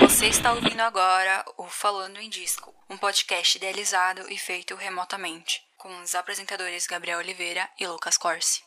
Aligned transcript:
Você 0.00 0.26
está 0.26 0.52
ouvindo 0.52 0.80
agora 0.80 1.42
o 1.56 1.64
Falando 1.64 2.18
em 2.18 2.28
Disco, 2.28 2.74
um 2.90 2.98
podcast 2.98 3.56
idealizado 3.56 4.30
e 4.30 4.36
feito 4.36 4.74
remotamente, 4.74 5.62
com 5.78 5.88
os 6.02 6.14
apresentadores 6.14 6.86
Gabriel 6.86 7.18
Oliveira 7.20 7.66
e 7.80 7.86
Lucas 7.86 8.18
Corsi. 8.18 8.62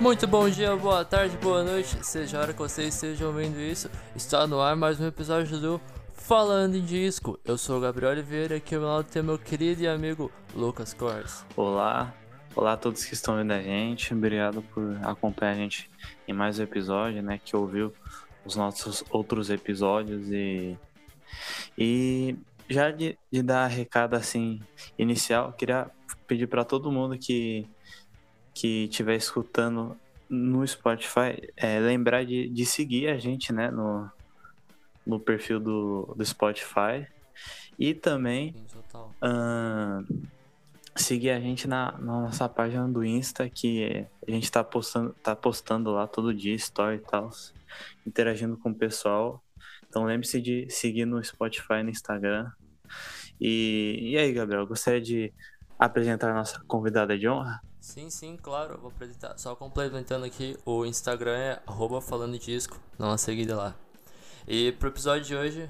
Muito 0.00 0.26
bom 0.26 0.48
dia, 0.48 0.74
boa 0.74 1.04
tarde, 1.04 1.36
boa 1.36 1.62
noite, 1.62 2.02
seja 2.02 2.38
a 2.38 2.40
hora 2.40 2.52
que 2.54 2.58
vocês 2.58 2.94
estejam 2.94 3.28
ouvindo 3.28 3.60
isso, 3.60 3.90
está 4.14 4.46
no 4.46 4.60
ar 4.60 4.74
mais 4.74 4.98
um 4.98 5.06
episódio 5.06 5.58
do 5.58 5.80
Falando 6.26 6.74
em 6.74 6.84
Disco. 6.84 7.38
Eu 7.44 7.56
sou 7.56 7.78
o 7.78 7.80
Gabriel 7.80 8.10
Oliveira, 8.10 8.56
aqui 8.56 8.74
ao 8.74 8.80
meu 8.80 8.90
lado 8.90 9.06
tem 9.08 9.22
meu 9.22 9.38
querido 9.38 9.80
e 9.82 9.86
amigo 9.86 10.28
Lucas 10.56 10.92
Corsi. 10.92 11.44
Olá, 11.56 12.12
olá 12.56 12.72
a 12.72 12.76
todos 12.76 13.04
que 13.04 13.14
estão 13.14 13.36
vendo 13.36 13.52
a 13.52 13.62
gente, 13.62 14.12
obrigado 14.12 14.60
por 14.60 14.98
acompanhar 15.04 15.52
a 15.52 15.54
gente 15.54 15.88
em 16.26 16.32
mais 16.32 16.58
um 16.58 16.64
episódio, 16.64 17.22
né, 17.22 17.38
que 17.38 17.54
ouviu 17.54 17.92
os 18.44 18.56
nossos 18.56 19.04
outros 19.08 19.50
episódios 19.50 20.28
e 20.32 20.76
e 21.78 22.36
já 22.68 22.90
de, 22.90 23.16
de 23.30 23.40
dar 23.40 23.68
recado 23.68 24.14
assim 24.14 24.60
inicial, 24.98 25.52
queria 25.52 25.88
pedir 26.26 26.48
para 26.48 26.64
todo 26.64 26.90
mundo 26.90 27.16
que 27.16 27.68
que 28.52 28.86
estiver 28.86 29.14
escutando 29.14 29.96
no 30.28 30.66
Spotify, 30.66 31.52
é, 31.56 31.78
lembrar 31.78 32.24
de, 32.24 32.48
de 32.48 32.66
seguir 32.66 33.10
a 33.10 33.16
gente, 33.16 33.52
né, 33.52 33.70
no, 33.70 34.10
no 35.06 35.20
perfil 35.20 35.60
do, 35.60 36.14
do 36.16 36.24
Spotify 36.24 37.06
e 37.78 37.94
também 37.94 38.54
uh, 39.22 40.26
seguir 40.96 41.30
a 41.30 41.40
gente 41.40 41.68
na, 41.68 41.92
na, 41.92 42.22
nossa 42.22 42.48
página 42.48 42.88
do 42.88 43.04
Insta, 43.04 43.48
que 43.48 44.06
a 44.26 44.30
gente 44.30 44.50
tá 44.50 44.64
postando, 44.64 45.14
tá 45.22 45.36
postando 45.36 45.90
lá 45.92 46.06
todo 46.06 46.34
dia, 46.34 46.54
story 46.54 46.96
e 46.96 47.00
tal, 47.00 47.30
interagindo 48.06 48.56
com 48.56 48.70
o 48.70 48.74
pessoal. 48.74 49.42
Então 49.88 50.04
lembre-se 50.04 50.40
de 50.40 50.68
seguir 50.70 51.04
no 51.04 51.22
Spotify 51.22 51.74
e 51.80 51.82
no 51.84 51.90
Instagram. 51.90 52.50
E, 53.40 54.10
e 54.12 54.18
aí, 54.18 54.32
Gabriel, 54.32 54.66
gostaria 54.66 55.00
de 55.00 55.32
apresentar 55.78 56.30
a 56.30 56.34
nossa 56.34 56.62
convidada 56.66 57.16
de 57.18 57.28
honra? 57.28 57.60
Sim, 57.80 58.10
sim, 58.10 58.36
claro, 58.36 58.74
eu 58.74 58.80
vou 58.80 58.90
apresentar. 58.90 59.38
Só 59.38 59.54
complementando 59.54 60.24
aqui, 60.24 60.56
o 60.64 60.84
Instagram 60.84 61.36
é 61.36 61.62
arroba 61.66 62.00
falando 62.00 62.38
disco, 62.38 62.80
dá 62.98 63.06
uma 63.06 63.18
seguida 63.18 63.54
lá. 63.54 63.85
E 64.48 64.70
pro 64.72 64.90
episódio 64.90 65.24
de 65.24 65.34
hoje, 65.34 65.68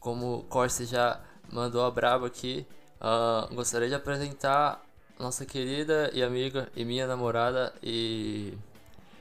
como 0.00 0.38
o 0.38 0.42
Corsi 0.42 0.84
já 0.84 1.20
mandou 1.52 1.84
a 1.84 1.90
braba 1.90 2.26
aqui, 2.26 2.66
uh, 3.00 3.54
gostaria 3.54 3.88
de 3.88 3.94
apresentar 3.94 4.84
nossa 5.20 5.46
querida 5.46 6.10
e 6.12 6.20
amiga 6.20 6.68
e 6.74 6.84
minha 6.84 7.06
namorada 7.06 7.72
e 7.80 8.54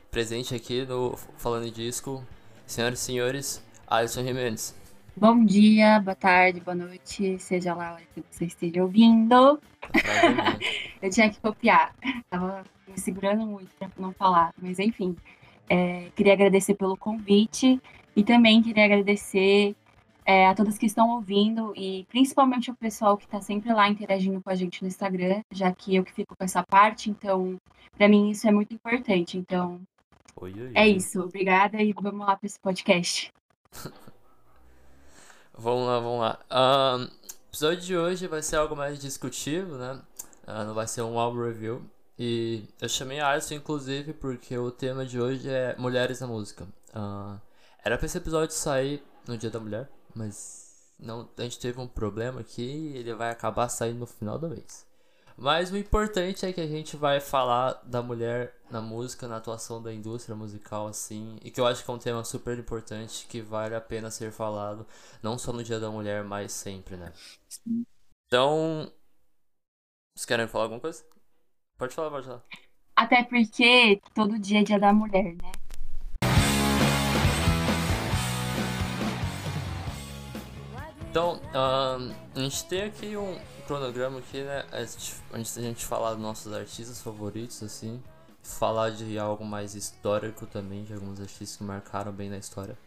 presente 0.09 0.55
aqui 0.55 0.83
no 0.83 1.15
Falando 1.37 1.69
Disco, 1.69 2.23
senhoras 2.65 2.99
e 2.99 3.03
senhores, 3.03 3.63
Alisson 3.85 4.23
Jimenez. 4.23 4.75
Bom 5.15 5.45
dia, 5.45 5.99
boa 5.99 6.15
tarde, 6.15 6.59
boa 6.59 6.73
noite, 6.73 7.37
seja 7.37 7.75
lá 7.75 7.93
hora 7.93 8.03
que 8.15 8.23
você 8.31 8.45
esteja 8.45 8.81
ouvindo. 8.81 9.59
eu 11.03 11.09
tinha 11.11 11.29
que 11.29 11.39
copiar, 11.39 11.93
tava 12.31 12.63
me 12.87 12.99
segurando 12.99 13.45
muito 13.45 13.69
para 13.77 13.89
não 13.99 14.11
falar, 14.11 14.55
mas 14.59 14.79
enfim. 14.79 15.15
É, 15.69 16.09
queria 16.15 16.33
agradecer 16.33 16.75
pelo 16.75 16.97
convite 16.97 17.79
e 18.17 18.23
também 18.23 18.63
queria 18.63 18.85
agradecer 18.85 19.75
é, 20.25 20.47
a 20.47 20.55
todos 20.55 20.75
que 20.75 20.87
estão 20.87 21.11
ouvindo 21.11 21.71
e 21.75 22.03
principalmente 22.09 22.71
o 22.71 22.75
pessoal 22.75 23.15
que 23.15 23.25
está 23.25 23.39
sempre 23.39 23.71
lá 23.71 23.87
interagindo 23.87 24.41
com 24.41 24.49
a 24.49 24.55
gente 24.55 24.81
no 24.81 24.87
Instagram, 24.87 25.43
já 25.51 25.71
que 25.71 25.95
eu 25.95 26.03
que 26.03 26.11
fico 26.11 26.35
com 26.35 26.43
essa 26.43 26.63
parte, 26.63 27.11
então 27.11 27.61
para 27.95 28.09
mim 28.09 28.31
isso 28.31 28.47
é 28.47 28.51
muito 28.51 28.73
importante. 28.73 29.37
Então 29.37 29.79
oi, 30.35 30.51
oi, 30.51 30.71
é 30.73 30.87
isso, 30.87 31.21
obrigada 31.21 31.79
e 31.79 31.93
vamos 31.93 32.25
lá 32.25 32.35
para 32.35 32.47
esse 32.47 32.59
podcast. 32.59 33.31
Vamos 35.59 35.87
lá, 35.87 35.99
vamos 35.99 36.19
lá. 36.19 36.39
Um, 36.51 37.05
o 37.05 37.49
episódio 37.49 37.81
de 37.81 37.97
hoje 37.97 38.27
vai 38.27 38.43
ser 38.43 38.57
algo 38.57 38.75
mais 38.75 38.99
discutível, 38.99 39.75
né? 39.75 39.99
Uh, 40.47 40.65
não 40.65 40.75
vai 40.75 40.85
ser 40.85 41.01
um 41.01 41.17
álbum 41.17 41.43
review. 41.43 41.81
E 42.15 42.63
eu 42.79 42.87
chamei 42.87 43.19
a 43.19 43.31
Alisson, 43.31 43.55
inclusive, 43.55 44.13
porque 44.13 44.55
o 44.55 44.69
tema 44.69 45.03
de 45.03 45.19
hoje 45.19 45.49
é 45.49 45.75
Mulheres 45.75 46.21
na 46.21 46.27
Música. 46.27 46.67
Uh, 46.95 47.41
era 47.83 47.97
pra 47.97 48.05
esse 48.05 48.17
episódio 48.17 48.55
sair 48.55 49.03
no 49.27 49.37
Dia 49.37 49.49
da 49.49 49.59
Mulher, 49.59 49.89
mas 50.15 50.93
não, 50.99 51.29
a 51.37 51.41
gente 51.43 51.59
teve 51.59 51.79
um 51.79 51.87
problema 51.87 52.41
aqui 52.41 52.61
e 52.61 52.97
ele 52.97 53.13
vai 53.13 53.29
acabar 53.29 53.69
saindo 53.69 53.99
no 53.99 54.07
final 54.07 54.39
do 54.39 54.49
mês. 54.49 54.87
Mas 55.39 55.71
o 55.71 55.77
importante 55.77 56.47
é 56.47 56.51
que 56.51 56.59
a 56.59 56.65
gente 56.65 56.97
vai 56.97 57.19
falar 57.19 57.73
da 57.85 58.01
mulher 58.01 58.55
na 58.71 58.81
música, 58.81 59.27
na 59.27 59.37
atuação 59.37 59.81
da 59.81 59.93
indústria 59.93 60.35
musical, 60.35 60.87
assim, 60.87 61.37
e 61.43 61.51
que 61.51 61.61
eu 61.61 61.67
acho 61.67 61.85
que 61.85 61.91
é 61.91 61.93
um 61.93 61.99
tema 61.99 62.23
super 62.23 62.57
importante 62.57 63.27
que 63.27 63.39
vale 63.39 63.75
a 63.75 63.81
pena 63.81 64.09
ser 64.09 64.31
falado, 64.31 64.85
não 65.21 65.37
só 65.37 65.53
no 65.53 65.63
Dia 65.63 65.79
da 65.79 65.91
Mulher, 65.91 66.23
mas 66.23 66.51
sempre, 66.51 66.97
né? 66.97 67.13
Então. 68.25 68.91
Vocês 70.15 70.25
querem 70.25 70.47
falar 70.47 70.63
alguma 70.63 70.81
coisa? 70.81 71.05
Pode 71.77 71.93
falar, 71.93 72.09
pode 72.09 72.25
falar. 72.25 72.43
Até 72.95 73.23
porque 73.23 74.01
todo 74.15 74.39
dia 74.39 74.61
é 74.61 74.63
Dia 74.63 74.79
da 74.79 74.91
Mulher, 74.91 75.35
né? 75.35 75.51
Então, 81.17 81.41
um, 81.51 82.11
a 82.35 82.39
gente 82.43 82.63
tem 82.65 82.83
aqui 82.83 83.17
um 83.17 83.39
cronograma 83.65 84.19
aqui, 84.19 84.39
né? 84.43 84.63
Antes 84.71 85.55
de 85.55 85.59
a 85.59 85.63
gente 85.63 85.83
falar 85.83 86.11
dos 86.11 86.21
nossos 86.21 86.53
artistas 86.53 87.01
favoritos, 87.01 87.63
assim, 87.63 87.99
falar 88.43 88.91
de 88.91 89.17
algo 89.17 89.43
mais 89.43 89.73
histórico 89.73 90.45
também, 90.45 90.83
de 90.83 90.93
alguns 90.93 91.19
artistas 91.19 91.57
que 91.57 91.63
marcaram 91.63 92.11
bem 92.11 92.29
na 92.29 92.37
história. 92.37 92.77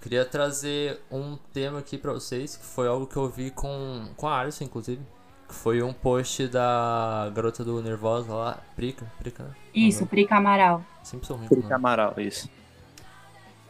Queria 0.00 0.24
trazer 0.24 1.00
um 1.10 1.36
tema 1.52 1.80
aqui 1.80 1.98
pra 1.98 2.12
vocês, 2.12 2.54
que 2.54 2.64
foi 2.64 2.86
algo 2.86 3.04
que 3.04 3.16
eu 3.16 3.28
vi 3.28 3.50
com, 3.50 4.06
com 4.16 4.28
a 4.28 4.38
Arson, 4.38 4.62
inclusive. 4.62 5.02
Que 5.48 5.54
foi 5.54 5.82
um 5.82 5.92
post 5.92 6.46
da 6.46 7.32
garota 7.34 7.64
do 7.64 7.82
Nervosa 7.82 8.32
lá, 8.32 8.62
Prica, 8.76 9.10
Prica, 9.18 9.42
né? 9.42 9.54
Isso, 9.74 10.06
Prica 10.06 10.36
Amaral. 10.36 10.84
Sempre 11.02 11.26
sou 11.26 11.36
ruim 11.36 11.48
Prica 11.48 11.74
Amaral, 11.74 12.14
isso. 12.18 12.48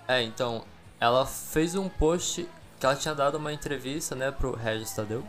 É, 0.06 0.22
então, 0.22 0.66
ela 1.00 1.24
fez 1.24 1.74
um 1.74 1.88
post 1.88 2.46
que 2.82 2.86
ela 2.86 2.96
tinha 2.96 3.14
dado 3.14 3.38
uma 3.38 3.52
entrevista, 3.52 4.16
né, 4.16 4.32
pro 4.32 4.56
Regis 4.56 4.92
Tadeu. 4.92 5.22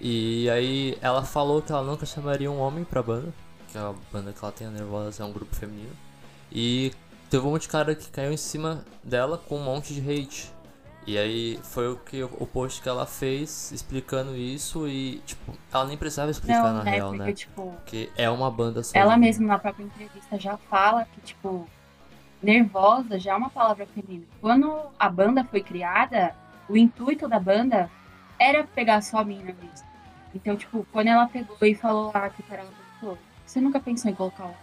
E 0.00 0.48
aí 0.48 0.96
ela 1.02 1.24
falou 1.24 1.60
que 1.60 1.72
ela 1.72 1.82
nunca 1.82 2.06
chamaria 2.06 2.48
um 2.48 2.60
homem 2.60 2.84
pra 2.84 3.02
banda, 3.02 3.34
que 3.66 3.76
a 3.76 3.92
banda 4.12 4.32
que 4.32 4.38
ela 4.40 4.52
tem, 4.52 4.68
a 4.68 4.70
Nervosa, 4.70 5.24
é 5.24 5.26
um 5.26 5.32
grupo 5.32 5.52
feminino. 5.56 5.90
E 6.52 6.92
teve 7.28 7.44
um 7.44 7.50
monte 7.50 7.62
de 7.62 7.68
cara 7.68 7.96
que 7.96 8.08
caiu 8.10 8.32
em 8.32 8.36
cima 8.36 8.84
dela 9.02 9.36
com 9.36 9.56
um 9.56 9.64
monte 9.64 9.92
de 9.92 10.08
hate. 10.08 10.52
E 11.04 11.18
aí 11.18 11.58
foi 11.64 11.92
o 11.92 11.96
que 11.96 12.22
o 12.22 12.46
post 12.46 12.80
que 12.80 12.88
ela 12.88 13.06
fez 13.06 13.72
explicando 13.72 14.36
isso 14.36 14.86
e, 14.86 15.18
tipo, 15.26 15.52
ela 15.72 15.86
nem 15.86 15.96
precisava 15.98 16.30
explicar 16.30 16.62
Não, 16.62 16.78
na 16.78 16.84
né, 16.84 16.90
real, 16.92 17.08
porque, 17.08 17.24
né? 17.24 17.32
Tipo, 17.32 17.72
Porque 17.72 18.10
é 18.16 18.30
uma 18.30 18.50
banda 18.52 18.84
só. 18.84 18.96
ela 18.96 19.16
mesma 19.16 19.48
na 19.48 19.58
própria 19.58 19.82
entrevista 19.82 20.38
já 20.38 20.56
fala 20.56 21.04
que, 21.06 21.20
tipo, 21.22 21.68
nervosa 22.40 23.18
já 23.18 23.32
é 23.32 23.36
uma 23.36 23.50
palavra 23.50 23.84
feminina. 23.84 24.26
Quando 24.40 24.80
a 24.96 25.08
banda 25.08 25.42
foi 25.42 25.60
criada, 25.60 26.36
o 26.68 26.76
intuito 26.76 27.28
da 27.28 27.38
banda 27.38 27.90
era 28.38 28.64
pegar 28.64 29.02
só 29.02 29.18
a 29.18 29.24
menina 29.24 29.54
mesmo. 29.60 29.86
Então, 30.34 30.56
tipo, 30.56 30.86
quando 30.92 31.08
ela 31.08 31.26
pegou 31.26 31.56
e 31.62 31.74
falou 31.74 32.10
lá 32.12 32.28
que 32.28 32.42
cara 32.42 32.64
falou, 33.00 33.18
você 33.46 33.60
nunca 33.60 33.78
pensou 33.78 34.10
em 34.10 34.14
colocar 34.14 34.46
o 34.46 34.54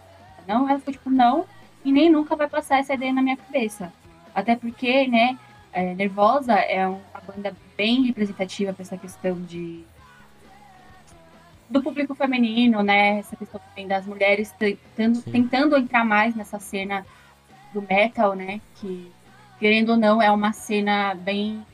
não? 0.46 0.68
Ela 0.68 0.78
ficou 0.78 0.92
tipo, 0.92 1.10
não, 1.10 1.46
e 1.84 1.92
nem 1.92 2.10
nunca 2.10 2.36
vai 2.36 2.48
passar 2.48 2.78
essa 2.78 2.94
ideia 2.94 3.12
na 3.12 3.22
minha 3.22 3.36
cabeça. 3.36 3.92
Até 4.34 4.56
porque, 4.56 5.06
né, 5.06 5.38
é, 5.72 5.94
Nervosa 5.94 6.54
é 6.54 6.86
uma 6.86 7.00
banda 7.26 7.56
bem 7.76 8.02
representativa 8.04 8.72
para 8.72 8.82
essa 8.82 8.96
questão 8.96 9.40
de 9.42 9.84
do 11.72 11.82
público 11.82 12.14
feminino, 12.14 12.82
né? 12.82 13.18
Essa 13.18 13.34
questão 13.34 13.58
também 13.58 13.88
das 13.88 14.06
mulheres 14.06 14.52
tentando, 14.52 15.22
tentando 15.22 15.76
entrar 15.78 16.04
mais 16.04 16.34
nessa 16.36 16.58
cena 16.58 17.06
do 17.72 17.80
metal, 17.80 18.34
né? 18.34 18.60
Que, 18.76 19.10
querendo 19.58 19.92
ou 19.92 19.96
não, 19.96 20.20
é 20.20 20.30
uma 20.30 20.52
cena 20.52 21.14
bem. 21.14 21.64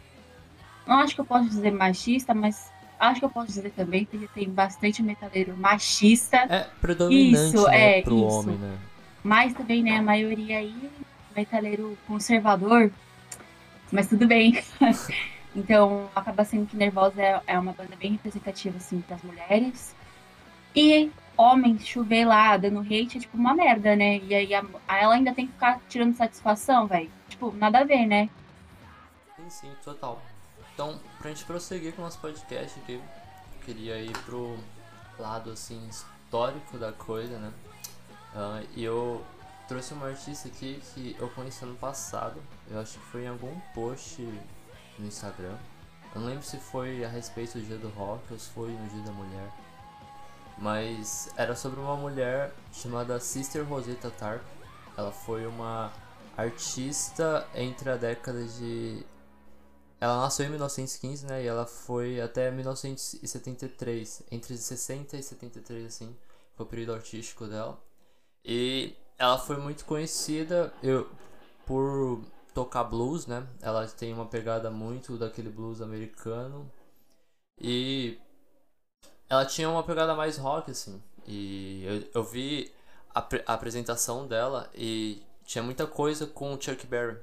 Não 0.88 1.00
acho 1.00 1.14
que 1.14 1.20
eu 1.20 1.24
posso 1.26 1.50
dizer 1.50 1.70
machista, 1.70 2.32
mas 2.32 2.72
acho 2.98 3.20
que 3.20 3.26
eu 3.26 3.30
posso 3.30 3.48
dizer 3.48 3.70
também, 3.76 4.06
porque 4.06 4.26
tem 4.28 4.48
bastante 4.48 5.02
metaleiro 5.02 5.54
machista. 5.54 6.38
É 6.48 6.66
predominante 6.80 7.54
Isso, 7.54 7.68
né, 7.68 7.98
é, 7.98 8.02
pro 8.02 8.16
isso. 8.16 8.26
homem, 8.26 8.56
né? 8.56 8.78
Mas 9.22 9.52
também, 9.52 9.82
né, 9.82 9.98
a 9.98 10.02
maioria 10.02 10.56
aí, 10.56 10.90
metaleiro 11.36 11.98
conservador, 12.06 12.90
mas 13.92 14.08
tudo 14.08 14.26
bem. 14.26 14.58
então, 15.54 16.08
acaba 16.16 16.42
sendo 16.42 16.64
que 16.64 16.74
Nervosa 16.74 17.20
é, 17.20 17.42
é 17.46 17.58
uma 17.58 17.72
banda 17.74 17.94
bem 17.94 18.12
representativa, 18.12 18.78
assim, 18.78 19.04
das 19.06 19.22
mulheres. 19.22 19.94
E 20.74 21.12
homem 21.36 21.78
chover 21.78 22.24
lá, 22.24 22.56
dando 22.56 22.80
hate, 22.80 23.18
é 23.18 23.20
tipo 23.20 23.36
uma 23.36 23.52
merda, 23.52 23.94
né? 23.94 24.22
E 24.22 24.34
aí 24.34 24.54
a, 24.54 24.64
a 24.88 24.96
ela 24.96 25.14
ainda 25.14 25.34
tem 25.34 25.46
que 25.46 25.52
ficar 25.52 25.80
tirando 25.86 26.16
satisfação, 26.16 26.86
velho. 26.86 27.10
Tipo, 27.28 27.52
nada 27.52 27.80
a 27.80 27.84
ver, 27.84 28.06
né? 28.06 28.30
Sim, 29.36 29.50
sim, 29.50 29.70
total. 29.84 30.22
Então, 30.78 30.96
pra 31.18 31.30
gente 31.30 31.44
prosseguir 31.44 31.92
com 31.92 32.02
o 32.02 32.04
nosso 32.04 32.20
podcast 32.20 32.78
aqui, 32.78 33.02
queria 33.64 34.00
ir 34.00 34.16
pro 34.18 34.56
lado 35.18 35.50
assim 35.50 35.84
histórico 35.88 36.78
da 36.78 36.92
coisa, 36.92 37.36
né? 37.36 37.52
Uh, 38.32 38.68
e 38.76 38.84
eu 38.84 39.26
trouxe 39.66 39.92
uma 39.92 40.06
artista 40.06 40.46
aqui 40.46 40.80
que 40.94 41.16
eu 41.18 41.28
conheci 41.30 41.64
ano 41.64 41.74
passado. 41.74 42.40
Eu 42.70 42.78
acho 42.78 42.96
que 42.96 43.04
foi 43.06 43.24
em 43.24 43.26
algum 43.26 43.58
post 43.74 44.22
no 44.96 45.04
Instagram. 45.04 45.56
Eu 46.14 46.20
não 46.20 46.28
lembro 46.28 46.44
se 46.44 46.58
foi 46.58 47.04
a 47.04 47.08
respeito 47.08 47.58
do 47.58 47.64
dia 47.64 47.76
do 47.76 47.88
rock 47.88 48.22
ou 48.30 48.38
se 48.38 48.48
foi 48.50 48.70
no 48.70 48.88
dia 48.88 49.02
da 49.02 49.10
mulher. 49.10 49.50
Mas 50.58 51.28
era 51.36 51.56
sobre 51.56 51.80
uma 51.80 51.96
mulher 51.96 52.54
chamada 52.72 53.18
Sister 53.18 53.64
Rosetta 53.64 54.12
Tarp. 54.12 54.42
Ela 54.96 55.10
foi 55.10 55.44
uma 55.44 55.92
artista 56.36 57.48
entre 57.52 57.90
a 57.90 57.96
década 57.96 58.44
de. 58.44 59.04
Ela 60.00 60.20
nasceu 60.20 60.46
em 60.46 60.50
1915, 60.50 61.26
né? 61.26 61.42
E 61.42 61.46
ela 61.46 61.66
foi 61.66 62.20
até 62.20 62.50
1973. 62.50 64.22
Entre 64.30 64.56
60 64.56 65.16
e 65.16 65.22
73, 65.22 65.86
assim. 65.86 66.16
Foi 66.54 66.66
o 66.66 66.68
período 66.68 66.94
artístico 66.94 67.46
dela. 67.46 67.80
E 68.44 68.94
ela 69.18 69.38
foi 69.38 69.56
muito 69.56 69.84
conhecida 69.84 70.72
eu, 70.82 71.10
por 71.66 72.22
tocar 72.54 72.84
blues, 72.84 73.26
né? 73.26 73.46
Ela 73.60 73.86
tem 73.88 74.12
uma 74.12 74.26
pegada 74.26 74.70
muito 74.70 75.16
daquele 75.16 75.50
blues 75.50 75.80
americano. 75.80 76.70
E 77.60 78.18
ela 79.28 79.44
tinha 79.44 79.68
uma 79.68 79.82
pegada 79.82 80.14
mais 80.14 80.38
rock, 80.38 80.70
assim. 80.70 81.02
E 81.26 81.84
eu, 81.84 82.20
eu 82.20 82.24
vi 82.24 82.72
a, 83.14 83.20
a 83.46 83.54
apresentação 83.54 84.26
dela 84.26 84.70
e 84.74 85.22
tinha 85.44 85.62
muita 85.62 85.86
coisa 85.86 86.26
com 86.26 86.58
Chuck 86.60 86.86
Berry. 86.86 87.18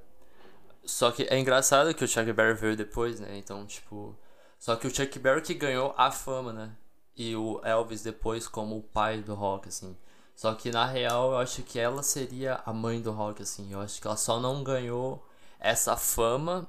Só 0.85 1.11
que 1.11 1.23
é 1.23 1.37
engraçado 1.37 1.93
que 1.93 2.03
o 2.03 2.07
Chuck 2.07 2.31
Berry 2.31 2.53
veio 2.53 2.77
depois, 2.77 3.19
né? 3.19 3.37
Então, 3.37 3.65
tipo. 3.65 4.15
Só 4.59 4.75
que 4.75 4.87
o 4.87 4.95
Chuck 4.95 5.19
Berry 5.19 5.41
que 5.41 5.53
ganhou 5.53 5.93
a 5.97 6.11
fama, 6.11 6.53
né? 6.53 6.71
E 7.15 7.35
o 7.35 7.61
Elvis 7.63 8.03
depois 8.03 8.47
como 8.47 8.77
o 8.77 8.83
pai 8.83 9.21
do 9.21 9.35
rock, 9.35 9.69
assim. 9.69 9.97
Só 10.35 10.53
que 10.53 10.71
na 10.71 10.85
real 10.85 11.31
eu 11.31 11.37
acho 11.37 11.63
que 11.63 11.79
ela 11.79 12.03
seria 12.03 12.61
a 12.65 12.73
mãe 12.73 13.01
do 13.01 13.11
rock, 13.11 13.41
assim. 13.41 13.71
Eu 13.71 13.81
acho 13.81 14.01
que 14.01 14.07
ela 14.07 14.17
só 14.17 14.39
não 14.39 14.63
ganhou 14.63 15.25
essa 15.59 15.95
fama 15.95 16.67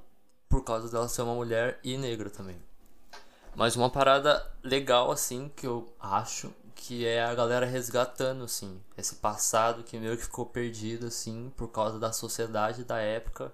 por 0.49 0.63
causa 0.65 0.89
dela 0.89 1.09
ser 1.09 1.23
uma 1.23 1.35
mulher 1.35 1.81
e 1.83 1.97
negra 1.97 2.31
também. 2.31 2.57
Mas 3.55 3.75
uma 3.75 3.91
parada 3.91 4.47
legal, 4.63 5.11
assim, 5.11 5.51
que 5.57 5.67
eu 5.67 5.91
acho, 5.99 6.53
que 6.75 7.07
é 7.07 7.25
a 7.25 7.35
galera 7.35 7.65
resgatando, 7.65 8.45
assim, 8.45 8.81
esse 8.97 9.17
passado 9.17 9.83
que 9.83 9.99
meio 9.99 10.17
que 10.17 10.25
ficou 10.25 10.47
perdido, 10.47 11.07
assim, 11.07 11.53
por 11.57 11.69
causa 11.69 11.99
da 11.99 12.13
sociedade 12.13 12.85
da 12.85 12.99
época, 12.99 13.53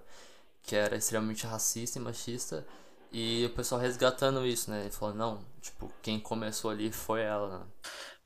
que 0.63 0.75
era 0.75 0.95
extremamente 0.95 1.45
racista 1.45 1.99
e 1.99 2.01
machista. 2.01 2.65
E 3.11 3.45
o 3.45 3.49
pessoal 3.51 3.79
resgatando 3.79 4.45
isso, 4.45 4.71
né? 4.71 4.87
E 4.87 4.91
falando, 4.91 5.17
não, 5.17 5.39
tipo, 5.61 5.91
quem 6.01 6.19
começou 6.19 6.71
ali 6.71 6.91
foi 6.91 7.21
ela, 7.21 7.59
né? 7.59 7.65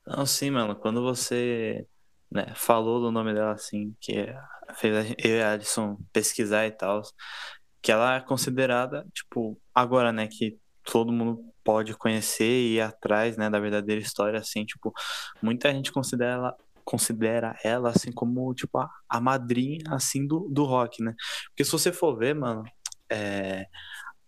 Não, 0.05 0.25
sim, 0.25 0.49
mano. 0.49 0.75
Quando 0.75 1.01
você 1.01 1.85
né, 2.31 2.53
falou 2.55 3.01
do 3.01 3.11
nome 3.11 3.33
dela, 3.33 3.51
assim, 3.51 3.93
que 3.99 4.27
fez 4.75 5.15
eu 5.17 5.37
e 5.37 5.41
a 5.41 5.53
Alison 5.53 5.97
pesquisar 6.13 6.65
e 6.67 6.71
tal, 6.71 7.01
que 7.81 7.91
ela 7.91 8.15
é 8.15 8.21
considerada, 8.21 9.05
tipo, 9.13 9.59
agora, 9.73 10.11
né, 10.13 10.27
que 10.27 10.57
todo 10.83 11.11
mundo 11.11 11.43
pode 11.63 11.93
conhecer 11.95 12.45
e 12.45 12.75
ir 12.75 12.81
atrás, 12.81 13.35
né, 13.37 13.49
da 13.49 13.59
verdadeira 13.59 14.01
história, 14.01 14.39
assim, 14.39 14.65
tipo, 14.65 14.93
muita 15.41 15.71
gente 15.71 15.91
considera 15.91 16.31
ela, 16.31 16.57
considera 16.87 17.57
ela 17.63 17.89
assim 17.89 18.11
como, 18.11 18.53
tipo, 18.53 18.77
a, 18.77 18.89
a 19.09 19.19
madrinha, 19.19 19.83
assim, 19.91 20.25
do, 20.25 20.47
do 20.49 20.63
rock, 20.63 21.03
né? 21.03 21.13
Porque 21.49 21.65
se 21.65 21.71
você 21.71 21.91
for 21.91 22.17
ver, 22.17 22.33
mano, 22.33 22.63
é, 23.11 23.65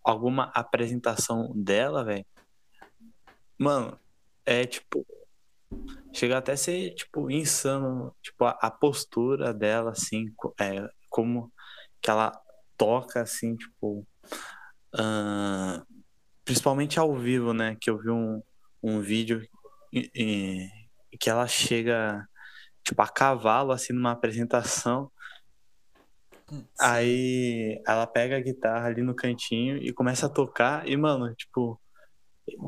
alguma 0.04 0.50
apresentação 0.54 1.52
dela, 1.54 2.04
velho, 2.04 2.26
mano, 3.58 3.98
é, 4.44 4.66
tipo, 4.66 5.06
Chega 6.12 6.38
até 6.38 6.52
a 6.52 6.56
ser, 6.56 6.94
tipo, 6.94 7.30
insano, 7.30 8.14
tipo, 8.20 8.44
a, 8.44 8.50
a 8.60 8.70
postura 8.70 9.54
dela, 9.54 9.92
assim, 9.92 10.26
é, 10.60 10.88
como 11.08 11.52
que 12.02 12.10
ela 12.10 12.32
toca, 12.76 13.22
assim, 13.22 13.54
tipo, 13.56 14.06
uh, 14.96 15.86
principalmente 16.44 16.98
ao 16.98 17.14
vivo, 17.16 17.52
né, 17.54 17.76
que 17.80 17.88
eu 17.88 17.98
vi 17.98 18.10
um, 18.10 18.42
um 18.82 19.00
vídeo 19.00 19.40
e, 19.92 20.10
e, 20.14 21.18
que 21.18 21.30
ela 21.30 21.46
chega, 21.46 22.26
tipo, 22.84 23.00
a 23.02 23.08
cavalo, 23.08 23.72
assim, 23.72 23.92
numa 23.92 24.12
apresentação, 24.12 25.10
Sim. 26.50 26.66
Aí 26.80 27.80
ela 27.86 28.06
pega 28.08 28.36
a 28.36 28.40
guitarra 28.40 28.88
ali 28.88 29.02
no 29.02 29.14
cantinho 29.14 29.76
e 29.76 29.92
começa 29.92 30.26
a 30.26 30.28
tocar. 30.28 30.86
E, 30.88 30.96
mano, 30.96 31.32
tipo, 31.36 31.80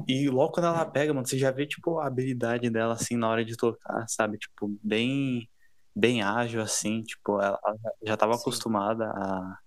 e 0.06 0.28
logo 0.28 0.52
quando 0.52 0.66
ela 0.66 0.86
pega, 0.86 1.12
mano, 1.12 1.26
você 1.26 1.36
já 1.38 1.50
vê, 1.50 1.66
tipo, 1.66 1.98
a 1.98 2.06
habilidade 2.06 2.70
dela, 2.70 2.94
assim, 2.94 3.16
na 3.16 3.28
hora 3.28 3.44
de 3.44 3.56
tocar, 3.56 4.06
sabe? 4.08 4.38
Tipo, 4.38 4.68
bem, 4.82 5.48
bem 5.94 6.22
ágil, 6.22 6.62
assim, 6.62 7.02
tipo, 7.02 7.40
ela, 7.40 7.58
já 8.04 8.14
estava 8.14 8.34
acostumada 8.36 9.06
a, 9.06 9.58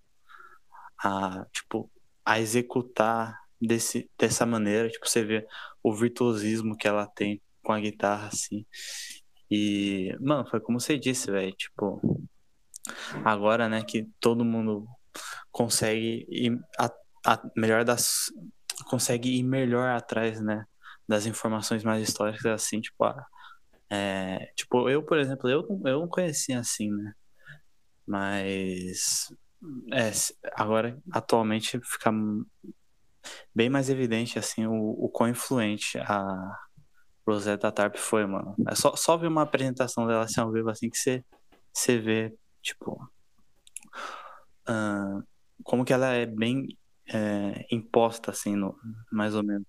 a, 1.03 1.45
tipo, 1.51 1.91
a 2.23 2.39
executar 2.39 3.37
desse, 3.61 4.09
dessa 4.17 4.45
maneira, 4.45 4.89
tipo, 4.89 5.07
você 5.07 5.23
vê 5.23 5.45
o 5.83 5.93
virtuosismo 5.93 6.77
que 6.77 6.87
ela 6.87 7.07
tem 7.07 7.41
com 7.63 7.73
a 7.73 7.79
guitarra, 7.79 8.27
assim. 8.27 8.65
E, 9.49 10.15
mano, 10.19 10.47
foi 10.49 10.59
como 10.59 10.79
você 10.79 10.97
disse, 10.97 11.29
velho, 11.31 11.51
tipo, 11.53 12.01
agora, 13.23 13.69
né, 13.69 13.83
que 13.83 14.07
todo 14.19 14.45
mundo 14.45 14.87
consegue 15.51 16.25
ir 16.29 16.59
a, 16.79 16.91
a 17.25 17.41
melhor 17.55 17.83
das 17.83 18.31
consegue 18.89 19.29
ir 19.39 19.43
melhor 19.43 19.89
atrás, 19.89 20.41
né, 20.41 20.65
das 21.07 21.25
informações 21.25 21.83
mais 21.83 22.07
históricas, 22.07 22.45
assim, 22.45 22.81
tipo, 22.81 23.03
ah, 23.03 23.25
é, 23.89 24.51
tipo, 24.55 24.89
eu, 24.89 25.03
por 25.03 25.17
exemplo, 25.17 25.49
eu, 25.49 25.65
eu 25.85 26.01
não 26.01 26.07
conhecia 26.07 26.59
assim, 26.59 26.91
né, 26.91 27.13
mas 28.05 29.33
é, 29.93 30.11
agora, 30.55 30.99
atualmente, 31.11 31.79
fica 31.83 32.11
bem 33.53 33.69
mais 33.69 33.89
evidente, 33.89 34.37
assim, 34.37 34.65
o, 34.67 34.73
o 34.73 35.09
quão 35.09 35.29
influente 35.29 35.97
a 35.99 36.64
Rosetta 37.27 37.71
Tarp 37.71 37.95
foi, 37.97 38.25
mano. 38.25 38.55
É 38.67 38.75
só, 38.75 38.95
só 38.95 39.17
ver 39.17 39.27
uma 39.27 39.41
apresentação 39.41 40.05
dela 40.07 40.23
assim 40.23 40.39
ao 40.39 40.51
vivo, 40.51 40.69
assim, 40.69 40.89
que 40.89 40.97
você, 40.97 41.23
você 41.73 41.99
vê, 41.99 42.35
tipo, 42.61 42.93
uh, 44.69 45.23
como 45.63 45.83
que 45.83 45.93
ela 45.93 46.07
é 46.07 46.25
bem 46.25 46.67
é, 47.07 47.65
imposta, 47.71 48.31
assim, 48.31 48.55
no, 48.55 48.77
mais 49.11 49.35
ou 49.35 49.43
menos. 49.43 49.65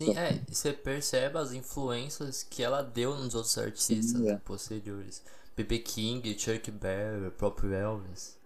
Sim, 0.00 0.16
é, 0.16 0.42
você 0.48 0.72
percebe 0.72 1.38
as 1.38 1.52
influências 1.52 2.42
que 2.42 2.62
ela 2.62 2.82
deu 2.82 3.14
nos 3.14 3.34
outros 3.34 3.56
artistas 3.58 4.20
Sim, 4.20 4.30
é. 4.30 4.36
posteriores. 4.38 5.22
B.B. 5.54 5.80
King, 5.80 6.38
Chuck 6.38 6.70
Berry, 6.70 7.26
o 7.26 7.30
próprio 7.30 7.74
Elvis. 7.74 8.38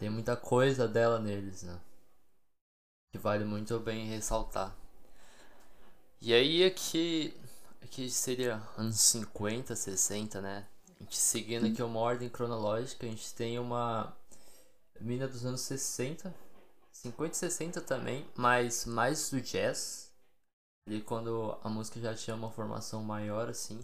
Tem 0.00 0.10
muita 0.10 0.36
coisa 0.36 0.88
dela 0.88 1.20
neles, 1.20 1.62
né? 1.62 1.78
Que 3.12 3.18
vale 3.18 3.44
muito 3.44 3.78
bem 3.78 4.06
ressaltar. 4.06 4.76
E 6.20 6.34
aí 6.34 6.64
aqui, 6.64 7.36
aqui 7.84 8.10
seria 8.10 8.62
anos 8.76 9.00
50, 9.00 9.76
60, 9.76 10.40
né? 10.40 10.66
A 10.88 11.02
gente 11.04 11.16
seguindo 11.16 11.66
aqui 11.66 11.82
uma 11.82 12.00
ordem 12.00 12.28
cronológica, 12.28 13.06
a 13.06 13.08
gente 13.08 13.34
tem 13.34 13.58
uma 13.58 14.16
mina 15.00 15.28
dos 15.28 15.44
anos 15.44 15.60
60, 15.60 16.34
50 16.90 17.32
e 17.32 17.36
60 17.36 17.80
também, 17.82 18.26
mas 18.34 18.86
mais 18.86 19.30
do 19.30 19.40
jazz. 19.40 20.10
E 20.88 21.00
quando 21.00 21.56
a 21.62 21.68
música 21.68 22.00
já 22.00 22.14
tinha 22.14 22.36
uma 22.36 22.50
formação 22.50 23.02
maior, 23.02 23.48
assim. 23.48 23.80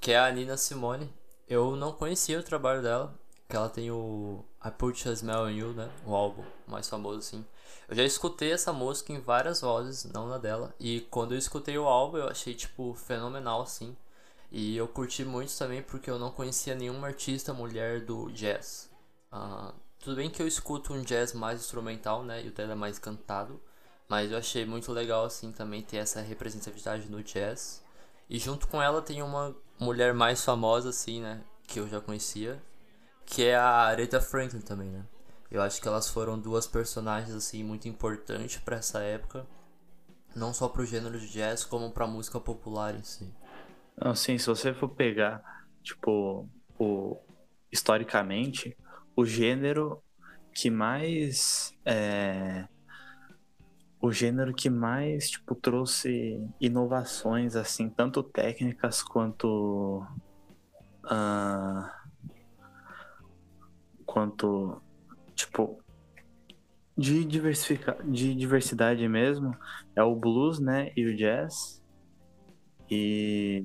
Que 0.00 0.12
é 0.12 0.18
a 0.18 0.30
Nina 0.32 0.56
Simone. 0.56 1.12
Eu 1.46 1.76
não 1.76 1.92
conhecia 1.92 2.38
o 2.38 2.42
trabalho 2.42 2.82
dela. 2.82 3.19
Que 3.50 3.56
ela 3.56 3.68
tem 3.68 3.90
o 3.90 4.44
I 4.64 4.70
Put 4.70 5.08
a 5.08 5.12
Smell 5.12 5.50
in 5.50 5.56
You, 5.56 5.72
né? 5.72 5.90
O 6.06 6.14
álbum 6.14 6.44
mais 6.68 6.88
famoso, 6.88 7.18
assim. 7.18 7.44
Eu 7.88 7.96
já 7.96 8.04
escutei 8.04 8.52
essa 8.52 8.72
música 8.72 9.12
em 9.12 9.18
várias 9.18 9.60
vozes, 9.60 10.04
não 10.04 10.28
na 10.28 10.38
dela. 10.38 10.72
E 10.78 11.00
quando 11.10 11.32
eu 11.32 11.38
escutei 11.38 11.76
o 11.76 11.84
álbum, 11.88 12.18
eu 12.18 12.28
achei, 12.28 12.54
tipo, 12.54 12.94
fenomenal, 12.94 13.62
assim. 13.62 13.96
E 14.52 14.76
eu 14.76 14.86
curti 14.86 15.24
muito 15.24 15.52
também 15.58 15.82
porque 15.82 16.08
eu 16.08 16.16
não 16.16 16.30
conhecia 16.30 16.76
nenhuma 16.76 17.08
artista 17.08 17.52
mulher 17.52 18.04
do 18.04 18.30
jazz. 18.30 18.88
Uh, 19.32 19.74
tudo 19.98 20.14
bem 20.14 20.30
que 20.30 20.40
eu 20.40 20.46
escuto 20.46 20.94
um 20.94 21.02
jazz 21.02 21.32
mais 21.32 21.60
instrumental, 21.60 22.22
né? 22.22 22.44
E 22.44 22.48
o 22.48 22.52
dela 22.52 22.72
é 22.72 22.76
mais 22.76 23.00
cantado. 23.00 23.60
Mas 24.08 24.30
eu 24.30 24.38
achei 24.38 24.64
muito 24.64 24.92
legal, 24.92 25.24
assim, 25.24 25.50
também 25.50 25.82
ter 25.82 25.96
essa 25.96 26.20
representatividade 26.20 27.08
no 27.08 27.20
jazz. 27.24 27.82
E 28.28 28.38
junto 28.38 28.68
com 28.68 28.80
ela 28.80 29.02
tem 29.02 29.22
uma 29.22 29.56
mulher 29.78 30.14
mais 30.14 30.44
famosa, 30.44 30.90
assim, 30.90 31.20
né? 31.20 31.42
Que 31.66 31.80
eu 31.80 31.88
já 31.88 32.00
conhecia. 32.00 32.62
Que 33.30 33.46
é 33.46 33.56
a 33.56 33.84
Aretha 33.86 34.20
Franklin 34.20 34.60
também, 34.60 34.88
né? 34.90 35.04
Eu 35.50 35.62
acho 35.62 35.80
que 35.80 35.88
elas 35.88 36.08
foram 36.08 36.38
duas 36.38 36.66
personagens, 36.66 37.34
assim, 37.34 37.64
muito 37.64 37.88
importantes 37.88 38.58
para 38.58 38.76
essa 38.76 39.00
época. 39.00 39.46
Não 40.34 40.52
só 40.52 40.68
pro 40.68 40.86
gênero 40.86 41.18
de 41.18 41.28
jazz, 41.28 41.64
como 41.64 41.90
pra 41.90 42.06
música 42.06 42.38
popular 42.38 42.94
em 42.94 43.02
si. 43.02 43.32
Não, 43.96 44.14
sim, 44.14 44.38
se 44.38 44.46
você 44.46 44.72
for 44.72 44.88
pegar, 44.88 45.42
tipo, 45.82 46.48
o... 46.78 47.16
historicamente, 47.70 48.76
o 49.16 49.24
gênero 49.24 50.02
que 50.54 50.70
mais 50.70 51.74
é, 51.84 52.66
o 54.00 54.10
gênero 54.10 54.54
que 54.54 54.70
mais, 54.70 55.28
tipo, 55.28 55.54
trouxe 55.54 56.42
inovações, 56.58 57.54
assim, 57.54 57.90
tanto 57.90 58.22
técnicas 58.22 59.02
quanto. 59.02 60.02
Uh, 61.04 61.99
quanto, 64.10 64.82
tipo, 65.36 65.78
de, 66.98 67.24
diversifica, 67.24 67.96
de 68.04 68.34
diversidade 68.34 69.06
mesmo, 69.08 69.56
é 69.94 70.02
o 70.02 70.16
blues, 70.16 70.58
né, 70.58 70.90
e 70.96 71.06
o 71.06 71.16
jazz. 71.16 71.80
E... 72.90 73.64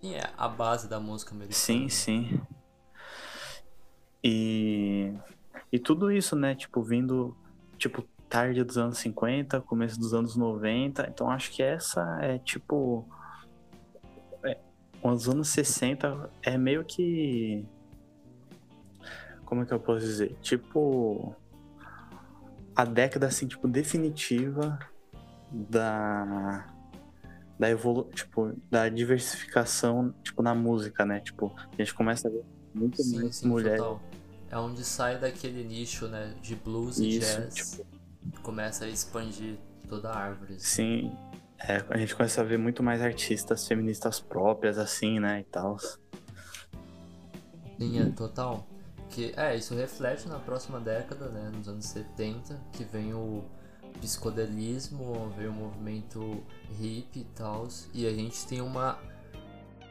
E 0.00 0.14
é 0.14 0.30
a 0.36 0.46
base 0.46 0.88
da 0.88 1.00
música 1.00 1.32
americana. 1.32 1.58
Sim, 1.58 1.88
sim. 1.88 2.40
E... 4.22 5.12
E 5.72 5.78
tudo 5.80 6.12
isso, 6.12 6.36
né, 6.36 6.54
tipo, 6.54 6.80
vindo, 6.80 7.36
tipo, 7.76 8.06
tarde 8.28 8.62
dos 8.62 8.78
anos 8.78 8.98
50, 8.98 9.60
começo 9.62 9.98
dos 9.98 10.14
anos 10.14 10.36
90. 10.36 11.08
Então 11.08 11.28
acho 11.28 11.50
que 11.50 11.62
essa 11.62 12.18
é 12.22 12.38
tipo. 12.38 13.08
É, 14.44 14.56
os 15.02 15.28
anos 15.28 15.48
60 15.48 16.30
é 16.42 16.56
meio 16.56 16.84
que. 16.84 17.66
Como 19.44 19.62
é 19.62 19.66
que 19.66 19.72
eu 19.72 19.80
posso 19.80 20.04
dizer? 20.04 20.36
Tipo. 20.40 21.34
A 22.76 22.84
década 22.84 23.26
assim, 23.26 23.46
tipo, 23.46 23.68
definitiva 23.68 24.78
da. 25.50 26.70
Da 27.56 27.70
evolu 27.70 28.10
tipo, 28.12 28.52
da 28.68 28.88
diversificação, 28.88 30.12
tipo, 30.24 30.42
na 30.42 30.54
música, 30.54 31.04
né? 31.04 31.20
Tipo, 31.20 31.54
a 31.56 31.76
gente 31.76 31.94
começa 31.94 32.26
a 32.26 32.30
ver 32.30 32.44
muito 32.74 33.00
sim, 33.00 33.16
mais 33.16 33.36
sim, 33.36 33.48
mulheres. 33.48 33.78
Total. 33.78 34.02
É 34.50 34.58
onde 34.58 34.84
sai 34.84 35.18
daquele 35.18 35.62
nicho, 35.64 36.08
né? 36.08 36.34
De 36.42 36.56
blues 36.56 36.98
Isso, 36.98 37.02
e 37.02 37.18
jazz. 37.20 37.54
Tipo, 37.54 38.40
começa 38.42 38.84
a 38.84 38.88
expandir 38.88 39.56
toda 39.88 40.10
a 40.10 40.16
árvore. 40.16 40.54
Assim. 40.54 41.10
Sim, 41.10 41.16
é, 41.66 41.82
a 41.88 41.96
gente 41.96 42.14
começa 42.14 42.40
a 42.40 42.44
ver 42.44 42.58
muito 42.58 42.82
mais 42.82 43.00
artistas 43.00 43.66
feministas 43.66 44.20
próprias, 44.20 44.78
assim, 44.78 45.18
né, 45.18 45.40
e 45.40 45.44
tal. 45.44 45.78
Sim, 47.78 48.00
é 48.00 48.10
total. 48.10 48.66
Que, 49.14 49.32
é, 49.36 49.54
isso 49.54 49.76
reflete 49.76 50.28
na 50.28 50.40
próxima 50.40 50.80
década, 50.80 51.28
né, 51.28 51.48
nos 51.54 51.68
anos 51.68 51.84
70, 51.84 52.60
que 52.72 52.82
vem 52.82 53.14
o 53.14 53.44
psicodelismo, 54.00 55.30
vem 55.36 55.46
o 55.46 55.52
movimento 55.52 56.42
hippie 56.80 57.20
e 57.20 57.24
tal, 57.24 57.68
e 57.92 58.08
a 58.08 58.12
gente 58.12 58.44
tem 58.44 58.60
uma, 58.60 58.98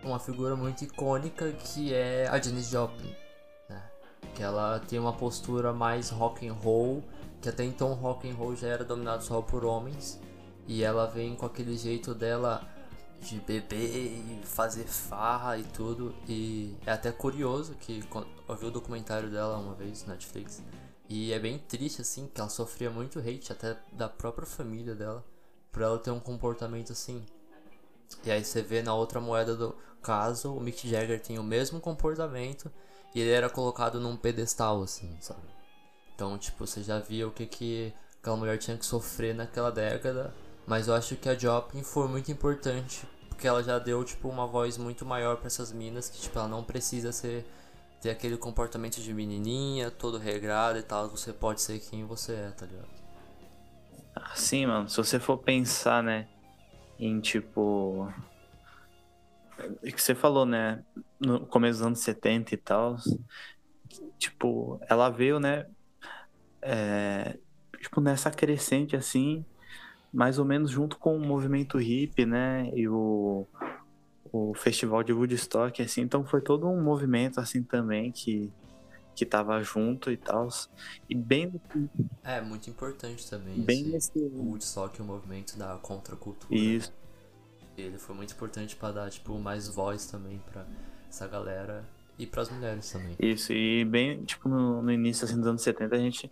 uma 0.03 0.19
figura 0.19 0.57
muito 0.57 0.83
icônica 0.83 1.53
que 1.53 1.93
é 1.93 2.27
a 2.27 2.37
Janis 2.37 2.69
Joplin, 2.69 3.15
né, 3.69 3.81
que 4.35 4.43
ela 4.43 4.79
tem 4.81 4.99
uma 4.99 5.13
postura 5.13 5.71
mais 5.71 6.09
rock 6.09 6.45
and 6.45 6.53
roll, 6.53 7.01
que 7.41 7.47
até 7.47 7.63
então 7.63 7.93
rock 7.93 8.29
and 8.29 8.35
roll 8.35 8.57
já 8.57 8.67
era 8.67 8.83
dominado 8.83 9.23
só 9.23 9.41
por 9.41 9.63
homens 9.63 10.19
e 10.67 10.83
ela 10.83 11.07
vem 11.07 11.33
com 11.33 11.45
aquele 11.45 11.77
jeito 11.77 12.13
dela 12.13 12.61
de 13.23 13.39
beber 13.39 13.95
e 13.95 14.41
fazer 14.43 14.83
farra 14.83 15.57
e 15.57 15.63
tudo 15.63 16.13
e 16.27 16.75
é 16.85 16.91
até 16.91 17.11
curioso 17.11 17.75
que 17.75 18.03
eu 18.47 18.55
vi 18.55 18.65
o 18.65 18.71
documentário 18.71 19.29
dela 19.29 19.57
uma 19.57 19.73
vez 19.73 20.05
na 20.05 20.13
Netflix 20.13 20.61
e 21.09 21.33
é 21.33 21.39
bem 21.39 21.57
triste 21.57 22.01
assim 22.01 22.27
que 22.27 22.39
ela 22.39 22.49
sofria 22.49 22.89
muito 22.89 23.19
hate 23.19 23.51
até 23.51 23.77
da 23.91 24.07
própria 24.09 24.45
família 24.45 24.93
dela 24.93 25.25
por 25.71 25.81
ela 25.81 25.97
ter 25.97 26.11
um 26.11 26.19
comportamento 26.19 26.91
assim 26.91 27.25
e 28.23 28.31
aí 28.31 28.43
você 28.43 28.61
vê 28.61 28.81
na 28.81 28.93
outra 28.93 29.19
moeda 29.19 29.55
do 29.55 29.75
caso 30.01 30.53
o 30.53 30.59
Mick 30.59 30.87
Jagger 30.87 31.21
tem 31.21 31.39
o 31.39 31.43
mesmo 31.43 31.79
comportamento 31.79 32.71
e 33.15 33.21
ele 33.21 33.31
era 33.31 33.49
colocado 33.49 33.99
num 33.99 34.15
pedestal 34.17 34.83
assim 34.83 35.17
sabe 35.19 35.53
então, 36.15 36.37
tipo, 36.37 36.65
você 36.65 36.83
já 36.83 36.99
via 36.99 37.27
o 37.27 37.31
que, 37.31 37.45
que 37.45 37.93
aquela 38.21 38.37
mulher 38.37 38.57
tinha 38.57 38.77
que 38.77 38.85
sofrer 38.85 39.33
naquela 39.33 39.71
década. 39.71 40.33
Mas 40.65 40.87
eu 40.87 40.93
acho 40.93 41.15
que 41.15 41.27
a 41.27 41.35
Joplin 41.35 41.83
foi 41.83 42.07
muito 42.07 42.31
importante, 42.31 43.05
porque 43.33 43.47
ela 43.47 43.63
já 43.63 43.79
deu, 43.79 44.03
tipo, 44.03 44.29
uma 44.29 44.45
voz 44.45 44.77
muito 44.77 45.05
maior 45.05 45.37
para 45.37 45.47
essas 45.47 45.71
minas, 45.71 46.07
que, 46.07 46.21
tipo, 46.21 46.37
ela 46.37 46.47
não 46.47 46.63
precisa 46.63 47.11
ser 47.11 47.45
ter 47.99 48.11
aquele 48.11 48.37
comportamento 48.37 49.01
de 49.01 49.13
menininha, 49.13 49.89
todo 49.89 50.17
regrado 50.17 50.77
e 50.77 50.83
tal, 50.83 51.09
você 51.09 51.31
pode 51.31 51.61
ser 51.61 51.79
quem 51.79 52.05
você 52.05 52.33
é, 52.33 52.51
tá 52.51 52.65
ligado? 52.65 52.89
Sim, 54.35 54.67
mano, 54.67 54.89
se 54.89 54.97
você 54.97 55.19
for 55.19 55.37
pensar, 55.37 56.03
né, 56.03 56.27
em 56.99 57.19
tipo. 57.19 58.13
O 59.57 59.85
que 59.85 60.01
você 60.01 60.13
falou, 60.13 60.45
né, 60.45 60.83
no 61.19 61.45
começo 61.47 61.79
dos 61.79 61.87
anos 61.87 61.99
70 61.99 62.53
e 62.53 62.57
tal, 62.57 62.97
tipo, 64.17 64.79
ela 64.89 65.09
veio, 65.09 65.39
né, 65.39 65.65
é, 66.61 67.37
tipo, 67.79 68.01
nessa 68.01 68.29
crescente 68.29 68.95
assim, 68.95 69.45
mais 70.13 70.37
ou 70.37 70.45
menos 70.45 70.69
junto 70.69 70.97
com 70.97 71.17
o 71.17 71.19
movimento 71.19 71.81
hip, 71.81 72.25
né, 72.25 72.69
e 72.75 72.87
o, 72.87 73.47
o 74.31 74.53
festival 74.53 75.03
de 75.03 75.11
Woodstock, 75.11 75.81
assim, 75.81 76.01
então 76.01 76.23
foi 76.23 76.41
todo 76.41 76.67
um 76.67 76.81
movimento 76.81 77.39
assim 77.39 77.63
também 77.63 78.11
que 78.11 78.51
que 79.15 79.25
tava 79.25 79.61
junto 79.61 80.11
e 80.11 80.17
tal. 80.17 80.47
E 81.09 81.15
bem 81.15 81.53
É, 82.23 82.41
muito 82.41 82.69
importante 82.69 83.29
também 83.29 83.61
bem 83.61 83.83
nesse... 83.83 84.11
o 84.17 84.49
Woodstock, 84.49 84.99
o 85.01 85.05
movimento 85.05 85.57
da 85.57 85.77
contracultura. 85.77 86.55
Isso. 86.55 86.91
Né? 87.77 87.85
Ele 87.85 87.97
foi 87.97 88.15
muito 88.15 88.33
importante 88.33 88.75
para 88.75 88.91
dar 88.91 89.09
tipo 89.09 89.37
mais 89.39 89.67
voz 89.67 90.05
também 90.07 90.41
para 90.51 90.65
essa 91.07 91.27
galera 91.27 91.83
e 92.17 92.25
para 92.25 92.41
as 92.41 92.49
mulheres 92.49 92.91
também. 92.91 93.15
Isso, 93.19 93.51
e 93.51 93.83
bem, 93.85 94.23
tipo, 94.23 94.47
no, 94.47 94.81
no 94.81 94.91
início 94.91 95.25
assim, 95.25 95.37
dos 95.37 95.47
anos 95.47 95.61
70 95.61 95.95
a 95.95 95.99
gente 95.99 96.31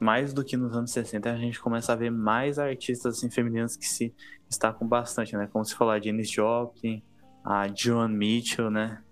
mais 0.00 0.32
do 0.32 0.42
que 0.42 0.56
nos 0.56 0.74
anos 0.74 0.90
60, 0.92 1.30
a 1.30 1.36
gente 1.36 1.60
começa 1.60 1.92
a 1.92 1.96
ver 1.96 2.10
mais 2.10 2.58
artistas 2.58 3.18
assim, 3.18 3.30
femininas 3.30 3.76
que 3.76 3.86
se 3.86 4.14
destacam 4.48 4.88
bastante, 4.88 5.36
né? 5.36 5.46
Como 5.52 5.64
se 5.64 5.74
falar 5.74 5.94
a 5.94 6.00
Janis 6.00 6.30
Joplin, 6.30 7.02
a 7.44 7.68
Joan 7.68 8.08
Mitchell, 8.08 8.70
né? 8.70 9.02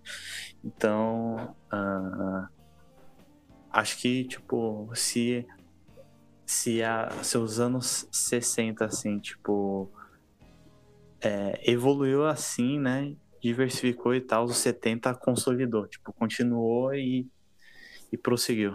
Então, 0.64 1.54
uh, 1.72 2.48
acho 3.70 3.98
que, 3.98 4.24
tipo, 4.24 4.90
se, 4.94 5.46
se 6.46 6.82
a, 6.82 7.10
seus 7.22 7.60
anos 7.60 8.08
60, 8.10 8.86
assim, 8.86 9.18
tipo, 9.18 9.92
é, 11.20 11.70
evoluiu 11.70 12.26
assim, 12.26 12.78
né? 12.78 13.14
Diversificou 13.42 14.14
e 14.14 14.22
tal, 14.22 14.44
os 14.44 14.56
70 14.56 15.14
consolidou, 15.16 15.86
tipo, 15.86 16.14
continuou 16.14 16.94
e, 16.94 17.28
e 18.10 18.16
prosseguiu. 18.16 18.72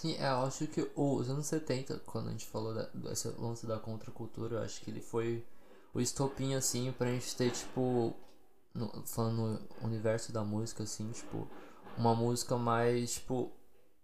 Sim, 0.00 0.16
é, 0.18 0.30
eu 0.30 0.46
acho 0.46 0.66
que 0.66 0.90
os 0.96 1.28
anos 1.28 1.44
70, 1.44 1.98
quando 2.06 2.28
a 2.28 2.30
gente 2.30 2.46
falou 2.46 2.72
da, 2.72 2.84
desse 2.94 3.28
lance 3.38 3.66
da 3.66 3.78
contracultura, 3.78 4.56
eu 4.56 4.62
acho 4.62 4.80
que 4.80 4.90
ele 4.90 5.02
foi 5.02 5.44
o 5.92 6.00
estopim, 6.00 6.54
assim, 6.54 6.90
pra 6.92 7.08
gente 7.08 7.36
ter, 7.36 7.50
tipo, 7.50 8.14
no, 8.72 9.06
falando 9.06 9.36
no 9.36 9.86
universo 9.86 10.32
da 10.32 10.42
música, 10.42 10.84
assim, 10.84 11.10
tipo, 11.10 11.46
uma 11.98 12.14
música 12.14 12.56
mais, 12.56 13.12
tipo, 13.12 13.52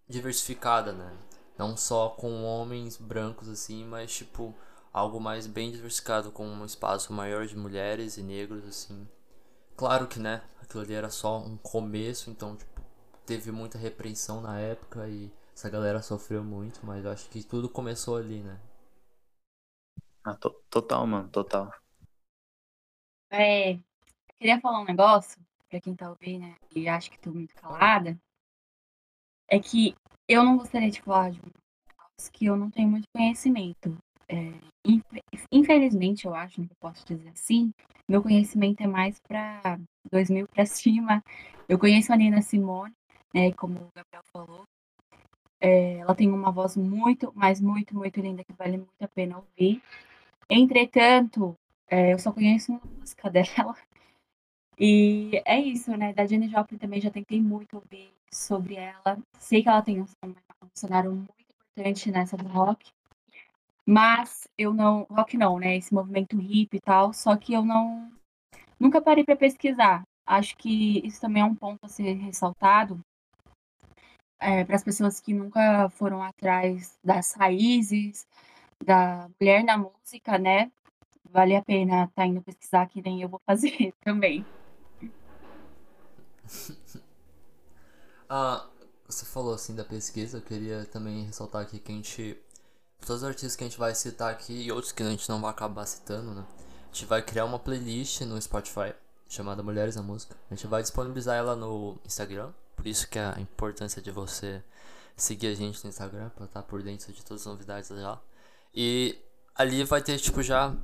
diversificada, 0.07 0.93
né? 0.93 1.17
Não 1.57 1.75
só 1.79 2.11
com 2.11 2.45
homens 2.45 2.99
brancos, 2.99 3.49
assim, 3.49 3.83
mas, 3.87 4.12
tipo, 4.15 4.55
algo 4.93 5.19
mais 5.19 5.47
bem 5.47 5.73
diversificado, 5.73 6.31
com 6.31 6.47
um 6.47 6.67
espaço 6.67 7.11
maior 7.11 7.47
de 7.47 7.57
mulheres 7.57 8.19
e 8.19 8.23
negros, 8.23 8.67
assim. 8.67 9.09
Claro 9.75 10.07
que, 10.07 10.19
né, 10.19 10.43
aquilo 10.61 10.83
ali 10.83 10.93
era 10.93 11.09
só 11.09 11.38
um 11.38 11.57
começo, 11.57 12.29
então, 12.29 12.55
tipo, 12.55 12.83
teve 13.25 13.50
muita 13.50 13.79
repreensão 13.79 14.43
na 14.43 14.61
época 14.61 15.09
e 15.09 15.33
essa 15.57 15.71
galera 15.71 16.03
sofreu 16.03 16.45
muito, 16.45 16.85
mas 16.85 17.03
eu 17.03 17.11
acho 17.11 17.31
que 17.31 17.43
tudo 17.43 17.67
começou 17.67 18.19
ali, 18.19 18.43
né? 18.43 18.61
Ah, 20.23 20.35
to 20.35 20.51
total, 20.69 21.07
mano, 21.07 21.31
total. 21.31 21.73
É, 23.31 23.79
queria 24.39 24.61
falar 24.61 24.81
um 24.81 24.85
negócio 24.85 25.41
pra 25.71 25.81
quem 25.81 25.97
tá 25.97 26.11
ouvindo, 26.11 26.43
né, 26.43 26.57
e 26.75 26.87
acho 26.87 27.11
que 27.11 27.19
tô 27.19 27.33
muito 27.33 27.55
calada. 27.55 28.19
É 29.49 29.59
que 29.59 29.95
eu 30.29 30.45
não 30.45 30.59
gostaria 30.59 30.91
de 30.91 31.01
falar 31.01 31.31
de 31.31 31.41
um 31.41 31.51
negócio 31.89 32.33
que 32.33 32.45
eu 32.45 32.57
não 32.57 32.71
tenho 32.71 32.91
muito 32.91 33.09
conhecimento. 33.17 33.97
É, 34.29 34.53
infelizmente, 35.51 36.27
eu 36.27 36.35
acho, 36.35 36.57
que 36.57 36.71
eu 36.71 36.77
posso 36.79 37.03
dizer 37.07 37.31
assim, 37.31 37.73
meu 38.07 38.23
conhecimento 38.23 38.83
é 38.83 38.87
mais 38.87 39.19
para 39.27 39.81
2000 40.13 40.47
para 40.49 40.67
cima. 40.67 41.25
Eu 41.67 41.79
conheço 41.79 42.13
a 42.13 42.17
Nina 42.17 42.43
Simone, 42.43 42.93
né, 43.33 43.53
como 43.53 43.79
o 43.79 43.91
Gabriel 43.95 44.23
falou, 44.31 44.67
é, 45.61 45.99
ela 45.99 46.15
tem 46.15 46.31
uma 46.31 46.51
voz 46.51 46.77
muito, 46.77 47.33
mas 47.35 47.61
muito, 47.61 47.95
muito 47.95 48.21
linda, 48.21 48.45
que 48.45 48.53
vale 48.53 48.79
muito 48.79 49.03
a 49.03 49.09
pena 49.09 49.39
ouvir. 49.39 49.83
Entretanto, 50.49 51.57
é, 51.89 52.13
eu 52.13 52.19
só 52.19 52.33
conheço 52.33 52.73
uma 52.73 52.81
música 52.99 53.31
dela. 53.31 53.75
E 54.79 55.43
é 55.45 55.59
isso, 55.59 55.97
né? 55.97 56.13
Da 56.13 56.27
Jenny 56.27 56.49
Joplin 56.49 56.79
também 56.79 57.01
já 57.01 57.11
tentei 57.11 57.41
muito 57.41 57.77
ouvir 57.77 58.13
sobre 58.31 58.75
ela. 58.77 59.19
Sei 59.39 59.63
que 59.63 59.69
ela 59.69 59.83
tem 59.83 60.01
um, 60.03 60.07
um 60.25 60.35
cenário 60.75 61.13
muito 61.13 61.33
importante 61.41 62.11
nessa 62.11 62.37
do 62.37 62.47
rock. 62.49 62.91
Mas 63.87 64.49
eu 64.59 64.75
não. 64.75 65.07
Rock 65.11 65.37
não, 65.39 65.59
né? 65.59 65.77
Esse 65.77 65.95
movimento 65.95 66.41
hip 66.41 66.77
e 66.77 66.81
tal. 66.81 67.13
Só 67.13 67.37
que 67.37 67.55
eu 67.55 67.65
não. 67.65 68.11
Nunca 68.79 69.01
parei 69.01 69.25
para 69.25 69.37
pesquisar. 69.37 70.03
Acho 70.27 70.57
que 70.59 71.01
isso 71.07 71.21
também 71.21 71.43
é 71.43 71.47
um 71.47 71.55
ponto 71.55 71.85
a 71.85 71.89
ser 71.89 72.15
ressaltado 72.15 73.01
é, 74.40 74.64
para 74.64 74.76
as 74.76 74.85
pessoas 74.85 75.21
que 75.21 75.33
nunca 75.33 75.88
foram 75.90 76.23
atrás 76.23 76.99
das 77.02 77.33
raízes, 77.33 78.26
da 78.85 79.28
mulher 79.40 79.64
na 79.64 79.78
música, 79.78 80.38
né? 80.38 80.71
Vale 81.31 81.57
a 81.57 81.62
pena 81.62 82.05
estar 82.05 82.14
tá 82.14 82.26
indo 82.26 82.43
pesquisar, 82.43 82.87
que 82.87 83.02
nem 83.02 83.23
eu 83.23 83.28
vou 83.28 83.40
fazer 83.47 83.93
também. 84.05 84.45
ah, 88.28 88.69
você 89.09 89.25
falou 89.26 89.55
assim 89.55 89.75
da 89.75 89.85
pesquisa, 89.85 90.38
eu 90.38 90.43
queria 90.43 90.85
também 90.87 91.25
ressaltar 91.25 91.62
aqui 91.62 91.78
que 91.78 91.93
a 91.93 91.95
gente. 91.95 92.40
Todos 93.00 93.23
os 93.23 93.28
artistas 93.28 93.55
que 93.55 93.62
a 93.62 93.69
gente 93.69 93.78
vai 93.78 93.95
citar 93.95 94.33
aqui 94.33 94.64
e 94.64 94.73
outros 94.73 94.90
que 94.90 95.02
a 95.02 95.11
gente 95.11 95.28
não 95.28 95.40
vai 95.40 95.50
acabar 95.50 95.87
citando, 95.87 96.35
né? 96.35 96.45
A 96.90 96.95
gente 96.95 97.07
vai 97.07 97.23
criar 97.23 97.45
uma 97.45 97.59
playlist 97.59 98.23
no 98.23 98.40
Spotify 98.40 98.95
chamada 99.28 99.62
Mulheres 99.62 99.97
na 99.97 100.02
Música. 100.02 100.35
A 100.50 100.55
gente 100.55 100.66
vai 100.66 100.83
disponibilizar 100.83 101.37
ela 101.37 101.55
no 101.55 101.99
Instagram, 102.05 102.52
por 102.76 102.87
isso 102.87 103.09
que 103.09 103.18
é 103.18 103.33
a 103.35 103.40
importância 103.40 104.00
de 104.00 104.11
você 104.11 104.62
seguir 105.16 105.49
a 105.49 105.54
gente 105.54 105.83
no 105.83 105.88
Instagram 105.88 106.28
para 106.30 106.45
estar 106.45 106.62
por 106.62 106.83
dentro 106.83 107.12
de 107.12 107.25
todas 107.25 107.42
as 107.42 107.47
novidades 107.47 107.90
lá. 107.90 108.23
E 108.75 109.18
ali 109.54 109.83
vai 109.83 110.02
ter 110.02 110.18
tipo 110.18 110.42
já 110.42 110.76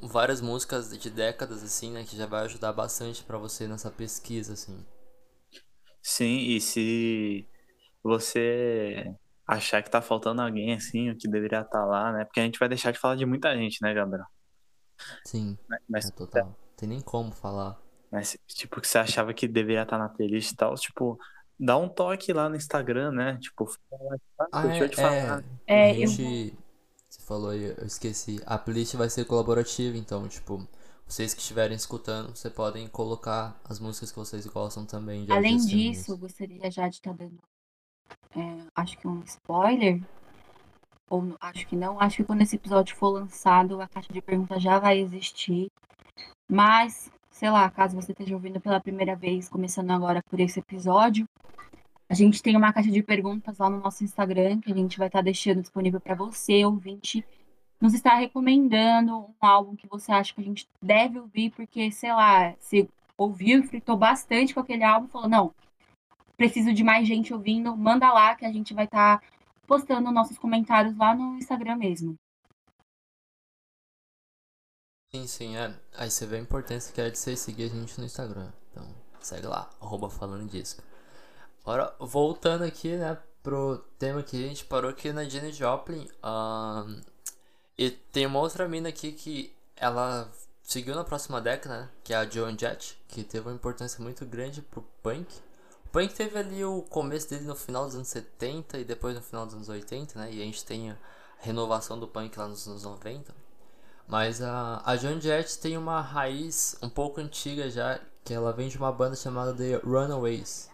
várias 0.00 0.40
músicas 0.40 0.96
de 0.96 1.10
décadas 1.10 1.62
assim, 1.62 1.90
né, 1.90 2.04
que 2.04 2.16
já 2.16 2.26
vai 2.26 2.44
ajudar 2.44 2.72
bastante 2.72 3.24
para 3.24 3.38
você 3.38 3.66
nessa 3.66 3.90
pesquisa 3.90 4.52
assim. 4.52 4.84
Sim, 6.02 6.38
e 6.38 6.60
se 6.60 7.48
você 8.02 9.14
achar 9.46 9.82
que 9.82 9.90
tá 9.90 10.02
faltando 10.02 10.42
alguém 10.42 10.74
assim, 10.74 11.10
o 11.10 11.16
que 11.16 11.28
deveria 11.28 11.60
estar 11.60 11.80
tá 11.80 11.84
lá, 11.84 12.12
né? 12.12 12.24
Porque 12.24 12.40
a 12.40 12.44
gente 12.44 12.58
vai 12.58 12.68
deixar 12.68 12.90
de 12.92 12.98
falar 12.98 13.16
de 13.16 13.24
muita 13.24 13.54
gente, 13.56 13.80
né, 13.82 13.92
Gabriel? 13.94 14.26
Sim. 15.24 15.58
Mas, 15.88 16.06
é 16.06 16.10
total. 16.10 16.56
Tem 16.76 16.88
nem 16.88 17.00
como 17.00 17.32
falar. 17.32 17.80
Mas, 18.14 18.38
tipo, 18.46 18.80
que 18.80 18.86
você 18.86 18.98
achava 18.98 19.34
que 19.34 19.48
deveria 19.48 19.82
estar 19.82 19.98
na 19.98 20.08
playlist 20.08 20.52
e 20.52 20.54
tal, 20.54 20.76
tipo, 20.76 21.18
dá 21.58 21.76
um 21.76 21.88
toque 21.88 22.32
lá 22.32 22.48
no 22.48 22.54
Instagram, 22.54 23.10
né? 23.10 23.38
Tipo, 23.40 23.68
ah, 24.52 24.62
deixa 24.68 24.84
eu 24.84 24.88
te 24.88 24.94
falar. 24.94 25.42
É, 25.66 25.88
é, 25.88 25.90
a 25.90 25.94
gente, 26.06 26.22
eu... 26.22 26.64
Você 27.08 27.22
falou 27.22 27.50
aí, 27.50 27.74
eu 27.76 27.84
esqueci. 27.84 28.40
A 28.46 28.56
playlist 28.56 28.94
vai 28.94 29.10
ser 29.10 29.24
colaborativa, 29.24 29.96
então, 29.96 30.28
tipo, 30.28 30.64
vocês 31.04 31.34
que 31.34 31.40
estiverem 31.40 31.76
escutando, 31.76 32.36
vocês 32.36 32.54
podem 32.54 32.86
colocar 32.86 33.60
as 33.64 33.80
músicas 33.80 34.12
que 34.12 34.18
vocês 34.20 34.46
gostam 34.46 34.86
também. 34.86 35.26
Além 35.28 35.56
disso, 35.56 36.16
gostaria 36.16 36.70
já 36.70 36.86
de 36.88 36.94
estar 36.94 37.10
tá 37.10 37.16
dando, 37.16 37.40
é, 38.36 38.64
acho 38.76 38.96
que 38.96 39.08
um 39.08 39.24
spoiler, 39.24 40.00
ou 41.10 41.34
acho 41.40 41.66
que 41.66 41.74
não, 41.74 42.00
acho 42.00 42.18
que 42.18 42.24
quando 42.24 42.42
esse 42.42 42.54
episódio 42.54 42.94
for 42.94 43.08
lançado, 43.08 43.80
a 43.80 43.88
caixa 43.88 44.12
de 44.12 44.22
perguntas 44.22 44.62
já 44.62 44.78
vai 44.78 45.00
existir. 45.00 45.66
Mas, 46.48 47.10
sei 47.34 47.50
lá, 47.50 47.68
caso 47.68 47.96
você 47.96 48.12
esteja 48.12 48.32
ouvindo 48.32 48.60
pela 48.60 48.80
primeira 48.80 49.16
vez, 49.16 49.48
começando 49.48 49.90
agora 49.90 50.22
por 50.30 50.38
esse 50.38 50.60
episódio, 50.60 51.28
a 52.08 52.14
gente 52.14 52.40
tem 52.40 52.56
uma 52.56 52.72
caixa 52.72 52.92
de 52.92 53.02
perguntas 53.02 53.58
lá 53.58 53.68
no 53.68 53.80
nosso 53.80 54.04
Instagram, 54.04 54.60
que 54.60 54.70
a 54.70 54.74
gente 54.74 54.96
vai 54.96 55.08
estar 55.08 55.20
deixando 55.20 55.60
disponível 55.60 56.00
para 56.00 56.14
você, 56.14 56.64
ouvinte, 56.64 57.24
nos 57.80 57.92
estar 57.92 58.14
recomendando 58.14 59.18
um 59.18 59.34
álbum 59.40 59.74
que 59.74 59.88
você 59.88 60.12
acha 60.12 60.32
que 60.32 60.40
a 60.40 60.44
gente 60.44 60.68
deve 60.80 61.18
ouvir, 61.18 61.50
porque, 61.50 61.90
sei 61.90 62.12
lá, 62.12 62.54
se 62.60 62.88
ouviu 63.18 63.60
e 63.60 63.66
fritou 63.66 63.96
bastante 63.96 64.54
com 64.54 64.60
aquele 64.60 64.84
álbum, 64.84 65.08
falou, 65.08 65.28
não, 65.28 65.54
preciso 66.36 66.72
de 66.72 66.84
mais 66.84 67.06
gente 67.06 67.34
ouvindo, 67.34 67.76
manda 67.76 68.12
lá 68.12 68.36
que 68.36 68.44
a 68.44 68.52
gente 68.52 68.72
vai 68.72 68.84
estar 68.84 69.20
postando 69.66 70.12
nossos 70.12 70.38
comentários 70.38 70.96
lá 70.96 71.12
no 71.16 71.36
Instagram 71.36 71.76
mesmo. 71.76 72.16
Sim, 75.14 75.28
sim, 75.28 75.56
é. 75.56 75.72
Aí 75.96 76.10
você 76.10 76.26
vê 76.26 76.38
a 76.38 76.40
importância 76.40 76.92
que 76.92 77.00
é 77.00 77.08
de 77.08 77.16
você 77.16 77.36
seguir 77.36 77.66
a 77.66 77.68
gente 77.68 78.00
no 78.00 78.04
Instagram. 78.04 78.48
Então, 78.72 78.84
segue 79.20 79.46
lá, 79.46 79.70
arroba 79.80 80.10
falando 80.10 80.50
disco. 80.50 80.82
Agora, 81.62 81.94
voltando 82.00 82.64
aqui, 82.64 82.96
né, 82.96 83.16
pro 83.40 83.78
tema 83.96 84.24
que 84.24 84.44
a 84.44 84.48
gente 84.48 84.64
parou 84.64 84.90
aqui 84.90 85.12
na 85.12 85.22
Jenny 85.22 85.52
Joplin. 85.52 86.08
Um, 86.24 87.00
e 87.78 87.92
tem 87.92 88.26
uma 88.26 88.40
outra 88.40 88.66
mina 88.66 88.88
aqui 88.88 89.12
que 89.12 89.54
ela 89.76 90.28
seguiu 90.64 90.96
na 90.96 91.04
próxima 91.04 91.40
década, 91.40 91.82
né, 91.82 91.88
que 92.02 92.12
é 92.12 92.16
a 92.16 92.28
Joan 92.28 92.58
Jett, 92.58 92.98
que 93.06 93.22
teve 93.22 93.48
uma 93.48 93.54
importância 93.54 94.02
muito 94.02 94.26
grande 94.26 94.62
pro 94.62 94.82
punk. 95.00 95.32
O 95.86 95.90
punk 95.90 96.12
teve 96.12 96.36
ali 96.36 96.64
o 96.64 96.82
começo 96.82 97.30
dele 97.30 97.44
no 97.44 97.54
final 97.54 97.86
dos 97.86 97.94
anos 97.94 98.08
70 98.08 98.78
e 98.78 98.84
depois 98.84 99.14
no 99.14 99.22
final 99.22 99.46
dos 99.46 99.54
anos 99.54 99.68
80, 99.68 100.18
né, 100.18 100.32
e 100.32 100.42
a 100.42 100.44
gente 100.44 100.64
tem 100.64 100.90
a 100.90 100.96
renovação 101.38 102.00
do 102.00 102.08
punk 102.08 102.36
lá 102.36 102.48
nos 102.48 102.66
anos 102.66 102.82
90. 102.82 103.43
Mas 104.06 104.42
a, 104.42 104.82
a 104.84 104.96
Joan 104.96 105.20
Jett 105.20 105.58
tem 105.58 105.76
uma 105.76 106.00
raiz 106.00 106.76
um 106.82 106.88
pouco 106.88 107.20
antiga 107.20 107.70
já, 107.70 107.98
que 108.22 108.34
ela 108.34 108.52
vem 108.52 108.68
de 108.68 108.76
uma 108.76 108.92
banda 108.92 109.16
chamada 109.16 109.54
The 109.54 109.76
Runaways. 109.84 110.70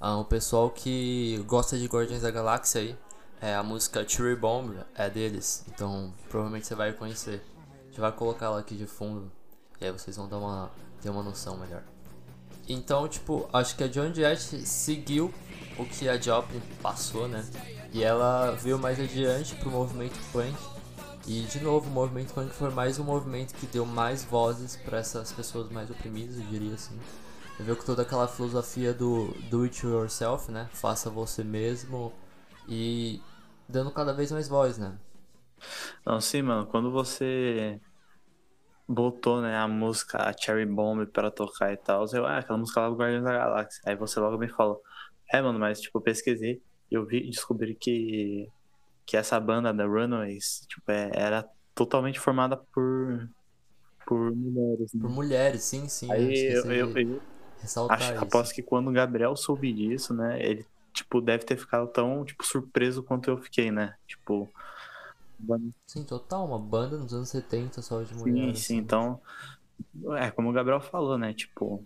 Ah, 0.00 0.18
o 0.18 0.24
pessoal 0.24 0.70
que 0.70 1.42
gosta 1.46 1.78
de 1.78 1.86
Guardiões 1.86 2.22
da 2.22 2.30
Galáxia 2.30 2.82
aí, 2.82 2.98
é, 3.40 3.54
a 3.54 3.62
música 3.62 4.06
Cherry 4.06 4.36
Bomb 4.36 4.76
é 4.94 5.08
deles, 5.08 5.64
então 5.68 6.12
provavelmente 6.28 6.66
você 6.66 6.74
vai 6.74 6.92
conhecer. 6.92 7.42
A 7.82 7.86
gente 7.86 8.00
vai 8.00 8.12
colocar 8.12 8.46
ela 8.46 8.60
aqui 8.60 8.74
de 8.74 8.86
fundo, 8.86 9.30
e 9.80 9.86
aí 9.86 9.90
vocês 9.90 10.16
vão 10.16 10.28
dar 10.28 10.38
uma, 10.38 10.70
ter 11.00 11.08
uma 11.08 11.22
noção 11.22 11.56
melhor. 11.56 11.82
Então, 12.68 13.06
tipo, 13.08 13.48
acho 13.52 13.76
que 13.76 13.84
a 13.84 13.88
Joan 13.88 14.12
Jett 14.12 14.66
seguiu 14.66 15.32
o 15.78 15.84
que 15.84 16.08
a 16.08 16.18
Joplin 16.18 16.60
passou, 16.82 17.28
né? 17.28 17.44
E 17.92 18.02
ela 18.02 18.52
veio 18.52 18.78
mais 18.78 18.98
adiante 18.98 19.54
pro 19.56 19.70
movimento 19.70 20.18
punk 20.32 20.73
e 21.26 21.42
de 21.42 21.60
novo, 21.60 21.88
o 21.88 21.92
movimento 21.92 22.34
punk 22.34 22.50
foi 22.52 22.70
mais 22.70 22.98
um 22.98 23.04
movimento 23.04 23.54
que 23.54 23.66
deu 23.66 23.86
mais 23.86 24.24
vozes 24.24 24.76
para 24.76 24.98
essas 24.98 25.32
pessoas 25.32 25.70
mais 25.70 25.90
oprimidas, 25.90 26.38
eu 26.38 26.44
diria 26.46 26.74
assim. 26.74 26.98
Eu 27.58 27.64
vejo 27.64 27.78
que 27.78 27.86
toda 27.86 28.02
aquela 28.02 28.28
filosofia 28.28 28.92
do 28.92 29.28
do 29.50 29.62
it 29.62 29.86
yourself, 29.86 30.50
né? 30.50 30.68
Faça 30.72 31.08
você 31.08 31.42
mesmo 31.42 32.12
e 32.68 33.22
dando 33.68 33.90
cada 33.90 34.12
vez 34.12 34.30
mais 34.32 34.48
voz, 34.48 34.76
né? 34.76 34.98
Não, 36.04 36.20
sim, 36.20 36.42
mano, 36.42 36.66
quando 36.66 36.90
você 36.90 37.80
botou, 38.86 39.40
né, 39.40 39.56
a 39.56 39.66
música 39.66 40.18
a 40.18 40.32
Cherry 40.32 40.66
Bomb 40.66 41.06
para 41.06 41.30
tocar 41.30 41.72
e 41.72 41.76
tal, 41.76 42.04
eu, 42.12 42.26
ah, 42.26 42.38
aquela 42.38 42.58
música 42.58 42.80
lá 42.80 42.90
do 42.90 42.96
Guardiões 42.96 43.24
da 43.24 43.32
Galáxia. 43.32 43.82
Aí 43.86 43.96
você 43.96 44.20
logo 44.20 44.36
me 44.38 44.48
falou, 44.48 44.82
é, 45.32 45.40
mano, 45.40 45.58
mas 45.58 45.80
tipo, 45.80 45.98
eu 45.98 46.02
pesquisei 46.02 46.62
e 46.90 46.94
eu 46.94 47.06
vi 47.06 47.30
descobri 47.30 47.74
que 47.74 48.48
que 49.06 49.16
essa 49.16 49.38
banda 49.38 49.72
da 49.72 49.84
Runaways 49.84 50.66
tipo, 50.68 50.90
é, 50.90 51.10
era 51.14 51.48
totalmente 51.74 52.18
formada 52.20 52.56
por 52.56 53.28
por 54.06 54.34
mulheres. 54.34 54.92
Né? 54.92 55.00
Por 55.00 55.10
mulheres, 55.10 55.62
sim, 55.62 55.88
sim. 55.88 56.10
Aí 56.10 56.52
eu, 56.52 56.70
eu, 56.70 56.92
eu 56.96 57.20
acho, 57.88 58.18
aposto 58.18 58.54
que 58.54 58.62
quando 58.62 58.88
o 58.88 58.92
Gabriel 58.92 59.34
soube 59.36 59.72
disso, 59.72 60.14
né, 60.14 60.38
ele 60.42 60.66
tipo 60.92 61.20
deve 61.20 61.44
ter 61.44 61.56
ficado 61.56 61.88
tão 61.88 62.24
tipo 62.24 62.44
surpreso 62.44 63.02
quanto 63.02 63.28
eu 63.28 63.38
fiquei, 63.38 63.70
né? 63.70 63.94
Tipo 64.06 64.48
Sim, 65.86 66.04
total, 66.04 66.46
uma 66.46 66.58
banda 66.58 66.96
nos 66.96 67.12
anos 67.12 67.28
70 67.28 67.82
só 67.82 68.02
de 68.02 68.14
mulheres. 68.14 68.58
Sim, 68.58 68.64
sim, 68.64 68.74
assim. 68.74 68.76
então 68.76 69.20
é 70.16 70.30
como 70.30 70.50
o 70.50 70.52
Gabriel 70.52 70.80
falou, 70.80 71.18
né, 71.18 71.32
tipo 71.34 71.84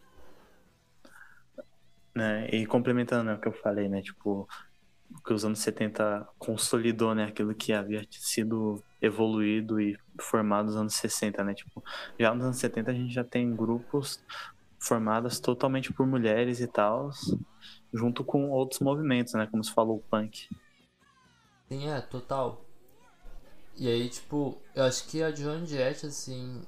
né, 2.15 2.49
e 2.51 2.67
complementando 2.67 3.25
né, 3.25 3.35
o 3.35 3.41
que 3.41 3.49
eu 3.49 3.53
falei, 3.53 3.89
né, 3.89 4.03
tipo 4.03 4.49
que 5.29 5.35
os 5.35 5.45
anos 5.45 5.59
70 5.59 6.27
consolidou, 6.39 7.15
né, 7.15 7.25
aquilo 7.25 7.55
que 7.55 7.75
havia 7.75 8.03
sido 8.11 8.83
evoluído 9.01 9.79
e 9.79 9.95
formado 10.19 10.69
nos 10.69 10.77
anos 10.77 10.95
60, 10.95 11.45
né, 11.45 11.53
tipo, 11.53 11.85
já 12.19 12.35
nos 12.35 12.47
anos 12.47 12.57
70 12.57 12.91
a 12.91 12.95
gente 12.95 13.13
já 13.13 13.23
tem 13.23 13.55
grupos 13.55 14.25
formados 14.81 15.39
totalmente 15.39 15.93
por 15.93 16.07
mulheres 16.07 16.61
e 16.61 16.67
tal, 16.67 17.11
junto 17.93 18.25
com 18.25 18.49
outros 18.49 18.81
movimentos, 18.81 19.35
né, 19.35 19.47
como 19.51 19.63
se 19.63 19.71
falou 19.71 19.99
o 19.99 20.03
punk. 20.11 20.49
Sim, 21.69 21.91
é, 21.91 22.01
total. 22.01 22.65
E 23.77 23.87
aí, 23.87 24.09
tipo, 24.09 24.57
eu 24.75 24.85
acho 24.85 25.07
que 25.09 25.23
a 25.23 25.31
Joan 25.31 25.67
Jett, 25.67 26.07
assim, 26.07 26.63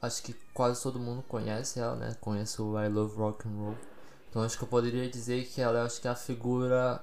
acho 0.00 0.24
que 0.24 0.32
quase 0.52 0.82
todo 0.82 0.98
mundo 0.98 1.22
conhece 1.22 1.78
ela, 1.78 1.94
né, 1.94 2.16
conhece 2.20 2.60
o 2.60 2.76
I 2.76 2.88
Love 2.88 3.14
Rock 3.14 3.46
and 3.46 3.52
Roll. 3.52 3.78
Então 4.28 4.42
acho 4.42 4.58
que 4.58 4.64
eu 4.64 4.68
poderia 4.68 5.08
dizer 5.08 5.46
que 5.46 5.60
ela, 5.60 5.84
acho 5.84 6.00
que 6.00 6.08
é 6.08 6.10
a 6.10 6.16
figura 6.16 7.00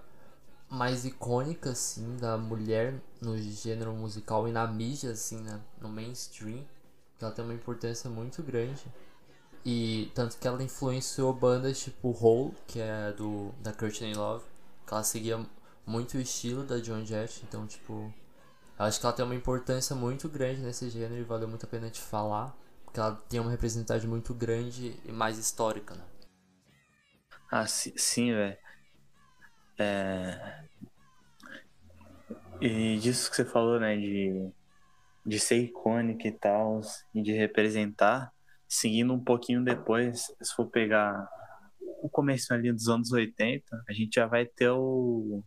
mais 0.69 1.05
icônica, 1.05 1.71
assim, 1.71 2.17
da 2.17 2.37
mulher 2.37 3.01
no 3.21 3.37
gênero 3.37 3.93
musical 3.93 4.47
e 4.47 4.51
na 4.51 4.67
mídia, 4.67 5.11
assim, 5.11 5.39
né? 5.41 5.59
No 5.81 5.89
mainstream. 5.89 6.65
Ela 7.21 7.31
tem 7.31 7.43
uma 7.43 7.53
importância 7.53 8.09
muito 8.09 8.41
grande. 8.43 8.83
E 9.65 10.11
tanto 10.15 10.37
que 10.37 10.47
ela 10.47 10.61
influenciou 10.63 11.33
bandas 11.33 11.79
tipo 11.79 12.09
Hole, 12.11 12.53
que 12.67 12.79
é 12.79 13.11
do 13.13 13.51
da 13.61 13.73
Courtney 13.73 14.13
Love, 14.13 14.45
que 14.87 14.93
ela 14.93 15.03
seguia 15.03 15.45
muito 15.85 16.17
o 16.17 16.21
estilo 16.21 16.63
da 16.63 16.79
Joan 16.79 17.05
Jett, 17.05 17.43
então 17.47 17.65
tipo, 17.67 18.13
acho 18.79 18.99
que 18.99 19.05
ela 19.05 19.13
tem 19.15 19.25
uma 19.25 19.35
importância 19.35 19.95
muito 19.95 20.29
grande 20.29 20.61
nesse 20.61 20.89
gênero 20.89 21.21
e 21.21 21.23
valeu 21.23 21.47
muito 21.47 21.65
a 21.65 21.69
pena 21.69 21.89
te 21.89 22.01
falar, 22.01 22.55
porque 22.85 22.99
ela 22.99 23.15
tem 23.29 23.39
uma 23.39 23.51
representatividade 23.51 24.07
muito 24.07 24.33
grande 24.33 24.99
e 25.05 25.11
mais 25.11 25.37
histórica, 25.37 25.95
né? 25.95 26.03
Ah, 27.51 27.65
sim, 27.67 28.31
velho. 28.33 28.57
É... 29.79 30.59
E 32.61 32.97
disso 32.97 33.29
que 33.29 33.37
você 33.37 33.45
falou, 33.45 33.79
né, 33.79 33.95
de, 33.95 34.51
de 35.25 35.39
ser 35.39 35.57
icônica 35.59 36.27
e 36.27 36.31
tal, 36.31 36.81
e 37.15 37.21
de 37.21 37.31
representar, 37.31 38.33
seguindo 38.67 39.13
um 39.13 39.23
pouquinho 39.23 39.63
depois, 39.63 40.25
se 40.41 40.53
for 40.53 40.67
pegar 40.69 41.27
o 42.01 42.09
começo 42.09 42.53
ali 42.53 42.71
dos 42.71 42.89
anos 42.89 43.11
80, 43.11 43.83
a 43.87 43.93
gente 43.93 44.15
já 44.15 44.25
vai 44.25 44.45
ter 44.45 44.69
o. 44.69 45.43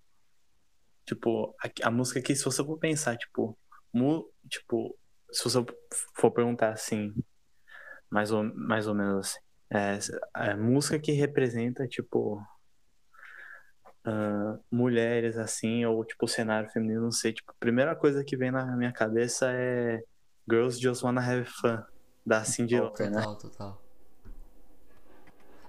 Tipo, 1.04 1.54
a, 1.62 1.88
a 1.88 1.90
música 1.90 2.22
que, 2.22 2.34
se 2.34 2.44
você 2.44 2.64
for 2.64 2.78
pensar, 2.78 3.16
tipo, 3.16 3.58
mu, 3.92 4.26
tipo, 4.48 4.96
se 5.30 5.44
você 5.44 5.64
for 6.14 6.30
perguntar 6.30 6.70
assim, 6.70 7.12
mais 8.10 8.30
ou, 8.30 8.44
mais 8.54 8.86
ou 8.86 8.94
menos 8.94 9.26
assim, 9.26 9.40
é, 9.74 9.98
a 10.34 10.56
música 10.56 10.98
que 10.98 11.12
representa, 11.12 11.88
tipo, 11.88 12.40
uh, 14.06 14.58
mulheres, 14.70 15.36
assim, 15.36 15.84
ou, 15.84 16.04
tipo, 16.04 16.26
cenário 16.28 16.70
feminino, 16.70 17.02
não 17.02 17.12
sei, 17.12 17.32
tipo, 17.32 17.50
a 17.50 17.54
primeira 17.58 17.94
coisa 17.96 18.24
que 18.24 18.36
vem 18.36 18.50
na 18.50 18.76
minha 18.76 18.92
cabeça 18.92 19.50
é 19.52 20.02
Girls 20.48 20.80
Just 20.80 21.02
Wanna 21.02 21.20
Have 21.20 21.44
Fun, 21.46 21.82
da 22.24 22.44
Cindy 22.44 22.78
Oh, 22.78 22.84
Lauper, 22.84 23.10
né? 23.10 23.16
total, 23.22 23.36
total. 23.36 23.82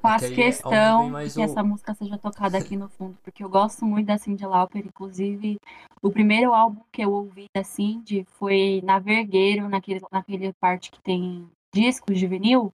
Faço 0.01 0.25
aí 0.25 0.33
é 0.33 0.35
questão 0.35 1.13
que 1.13 1.39
o- 1.39 1.43
essa 1.43 1.63
música 1.63 1.93
seja 1.93 2.17
tocada 2.17 2.57
aqui 2.57 2.75
no 2.75 2.89
fundo, 2.89 3.17
porque 3.23 3.41
eu 3.41 3.49
gosto 3.49 3.85
muito 3.85 4.07
da 4.07 4.17
Cyndi 4.17 4.45
Lauper. 4.45 4.85
Inclusive, 4.85 5.57
o 6.01 6.11
primeiro 6.11 6.53
álbum 6.53 6.81
que 6.91 7.01
eu 7.01 7.11
ouvi 7.13 7.45
da 7.55 7.63
Cyndi 7.63 8.25
foi 8.31 8.81
na 8.83 8.99
Vergueiro, 8.99 9.69
naquele, 9.69 10.01
naquele 10.11 10.51
parte 10.53 10.91
que 10.91 11.01
tem 11.01 11.49
discos 11.73 12.19
de 12.19 12.27
vinil. 12.27 12.73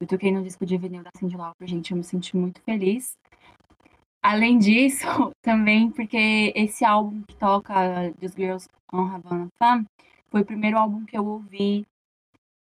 Eu 0.00 0.06
toquei 0.08 0.32
no 0.32 0.42
disco 0.42 0.66
de 0.66 0.76
vinil 0.76 1.04
da 1.04 1.10
Cyndi 1.16 1.36
Lauper, 1.36 1.68
gente, 1.68 1.92
eu 1.92 1.96
me 1.96 2.02
senti 2.02 2.36
muito 2.36 2.60
feliz. 2.62 3.16
Além 4.28 4.58
disso, 4.58 5.06
também 5.40 5.88
porque 5.88 6.52
esse 6.56 6.84
álbum 6.84 7.22
que 7.22 7.36
toca 7.36 8.12
These 8.18 8.34
Girls 8.36 8.68
on 8.92 9.06
Havana 9.06 9.46
Fun 9.56 9.84
foi 10.28 10.40
o 10.40 10.44
primeiro 10.44 10.76
álbum 10.76 11.04
que 11.04 11.16
eu 11.16 11.24
ouvi 11.24 11.86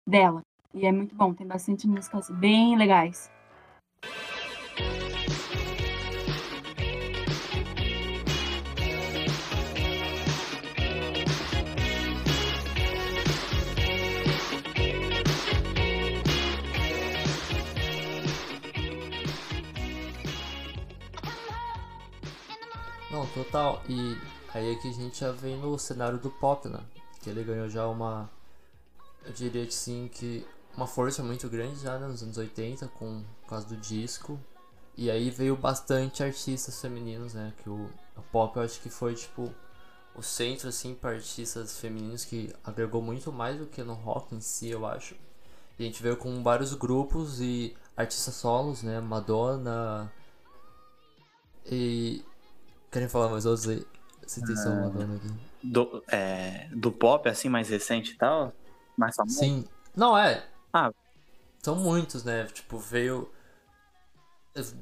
dela. 0.05 0.41
E 0.73 0.85
é 0.85 0.91
muito 0.91 1.15
bom, 1.15 1.33
tem 1.33 1.47
bastante 1.47 1.87
músicas 1.87 2.29
bem 2.29 2.75
legais. 2.75 3.31
Não, 23.13 23.27
total. 23.27 23.79
E 23.87 24.17
aí 24.51 24.71
aqui 24.71 24.89
a 24.89 24.91
gente 24.91 25.19
já 25.19 25.31
vem 25.31 25.55
no 25.55 25.77
cenário 25.77 26.17
do 26.17 26.31
pop, 26.31 26.67
né? 26.67 26.79
Que 27.21 27.29
ele 27.29 27.43
ganhou 27.43 27.69
já 27.69 27.87
uma. 27.87 28.27
Eu 29.23 29.31
diria 29.31 29.63
que 29.67 29.73
sim, 29.73 30.09
que 30.11 30.43
uma 30.75 30.87
força 30.87 31.21
muito 31.21 31.47
grande 31.47 31.79
já 31.79 31.99
né, 31.99 32.07
nos 32.07 32.23
anos 32.23 32.39
80, 32.39 32.87
com, 32.87 33.23
por 33.43 33.49
causa 33.49 33.67
do 33.67 33.77
disco. 33.77 34.39
E 34.97 35.11
aí 35.11 35.29
veio 35.29 35.55
bastante 35.55 36.23
artistas 36.23 36.81
femininos, 36.81 37.35
né? 37.35 37.53
Que 37.61 37.69
o, 37.69 37.87
o 38.17 38.21
pop 38.31 38.57
eu 38.57 38.63
acho 38.63 38.81
que 38.81 38.89
foi 38.89 39.13
tipo 39.13 39.53
o 40.15 40.23
centro 40.23 40.69
assim 40.69 40.95
para 40.95 41.11
artistas 41.11 41.77
femininos 41.77 42.25
que 42.25 42.51
agregou 42.63 42.99
muito 42.99 43.31
mais 43.31 43.59
do 43.59 43.67
que 43.67 43.83
no 43.83 43.93
rock 43.93 44.33
em 44.33 44.41
si, 44.41 44.69
eu 44.69 44.87
acho. 44.87 45.13
E 45.77 45.83
a 45.83 45.85
gente 45.85 46.01
veio 46.01 46.17
com 46.17 46.41
vários 46.41 46.73
grupos 46.73 47.39
e 47.39 47.77
artistas 47.95 48.33
solos, 48.33 48.81
né? 48.81 48.99
Madonna. 48.99 50.11
E. 51.63 52.25
Querem 52.93 53.07
falar 53.09 53.29
mais 53.29 53.47
outros 53.47 53.67
aí? 53.67 53.83
Citei 54.27 54.55
só 54.55 54.69
Madonna 54.69 55.15
aqui. 55.15 55.27
Do, 55.63 56.03
é, 56.07 56.67
do 56.71 56.91
pop, 56.91 57.27
assim, 57.27 57.49
mais 57.49 57.67
recente 57.67 58.11
e 58.11 58.15
tal, 58.15 58.53
mais 58.95 59.15
famoso. 59.15 59.39
Sim. 59.39 59.65
Não, 59.95 60.15
é. 60.15 60.45
Ah. 60.71 60.91
São 61.63 61.75
muitos, 61.75 62.23
né? 62.23 62.45
Tipo, 62.45 62.77
veio. 62.77 63.31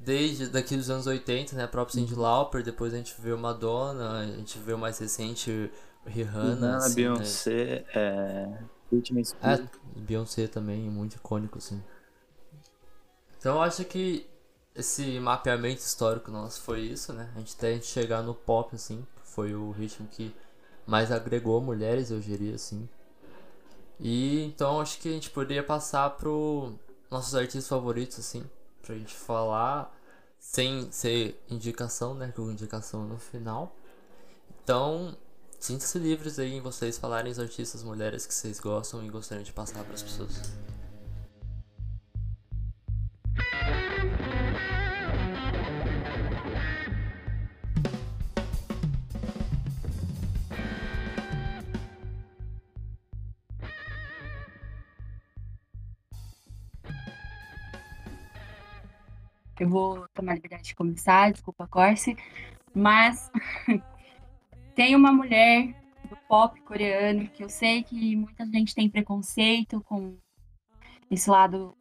Desde 0.04 0.50
daqui 0.50 0.76
dos 0.76 0.90
anos 0.90 1.08
80, 1.08 1.56
né? 1.56 1.64
A 1.64 1.68
própria 1.70 1.96
Cyndi 1.96 2.14
Lauper, 2.14 2.62
depois 2.62 2.94
a 2.94 2.98
gente 2.98 3.16
viu 3.18 3.38
Madonna, 3.38 4.20
a 4.20 4.26
gente 4.26 4.60
viu 4.60 4.78
mais 4.78 5.00
recente 5.00 5.72
Rihanna, 6.06 6.76
assim, 6.76 6.90
né? 6.90 6.96
Beyoncé, 6.96 7.86
é, 7.96 8.64
Britney 8.92 9.24
Spears. 9.24 9.62
É, 9.62 10.00
Beyoncé 10.02 10.48
também, 10.48 10.90
muito 10.90 11.16
icônico, 11.16 11.60
assim. 11.60 11.82
Então 13.38 13.56
eu 13.56 13.62
acho 13.62 13.86
que 13.86 14.30
esse 14.76 15.20
mapeamento 15.20 15.82
histórico 15.82 16.32
nosso 16.32 16.62
foi 16.62 16.82
isso, 16.82 17.14
né? 17.14 17.30
A 17.36 17.40
gente 17.40 17.56
até 17.58 17.70
a 17.70 17.74
gente 17.74 17.88
chegar 17.88 18.22
no 18.22 18.34
pop, 18.34 18.76
assim, 18.76 19.06
foi 19.24 19.54
o 19.54 19.72
ritmo 19.72 20.08
que 20.08 20.34
mais 20.86 21.12
agregou 21.12 21.62
mulheres, 21.62 22.12
eu 22.12 22.20
diria, 22.20 22.56
assim. 22.56 22.88
E 24.00 24.44
então 24.46 24.82
acho 24.82 25.00
que 25.00 25.10
a 25.10 25.12
gente 25.12 25.30
poderia 25.30 25.64
passar 25.64 26.10
pro 26.12 26.74
nossos 27.10 27.36
artistas 27.36 27.68
favoritos, 27.68 28.20
assim, 28.20 28.44
pra 28.82 28.96
gente 28.96 29.14
falar 29.14 29.96
sem 30.40 30.92
ser 30.92 31.40
indicação, 31.50 32.14
né? 32.16 32.32
Com 32.36 32.50
indicação 32.50 33.06
no 33.06 33.18
final. 33.18 33.76
Então, 34.64 35.16
sinta-se 35.60 36.00
livres 36.00 36.40
aí 36.40 36.54
em 36.54 36.62
vocês 36.62 36.98
falarem 36.98 37.32
os 37.32 37.40
artistas 37.40 37.84
mulheres 37.84 38.26
que 38.26 38.34
vocês 38.34 38.60
gostam 38.60 39.04
e 39.06 39.10
gostariam 39.10 39.44
de 39.44 39.54
passar 39.54 39.84
para 39.84 39.94
as 39.94 40.02
pessoas. 40.02 40.42
Vou 59.72 60.08
tomar 60.14 60.36
liberdade 60.36 60.64
de 60.64 60.76
começar, 60.76 61.32
desculpa, 61.32 61.68
Corse. 61.68 62.16
Mas 62.74 63.32
tem 64.76 64.96
uma 64.96 65.12
mulher 65.12 65.74
do 66.10 66.16
pop 66.28 66.60
coreano 66.62 67.28
que 67.30 67.44
eu 67.44 67.50
sei 67.50 67.84
que 67.84 68.16
muita 68.16 68.46
gente 68.46 68.76
tem 68.76 68.90
preconceito 68.90 69.82
com 69.82 70.18
esse 71.10 71.30
lado 71.30 71.76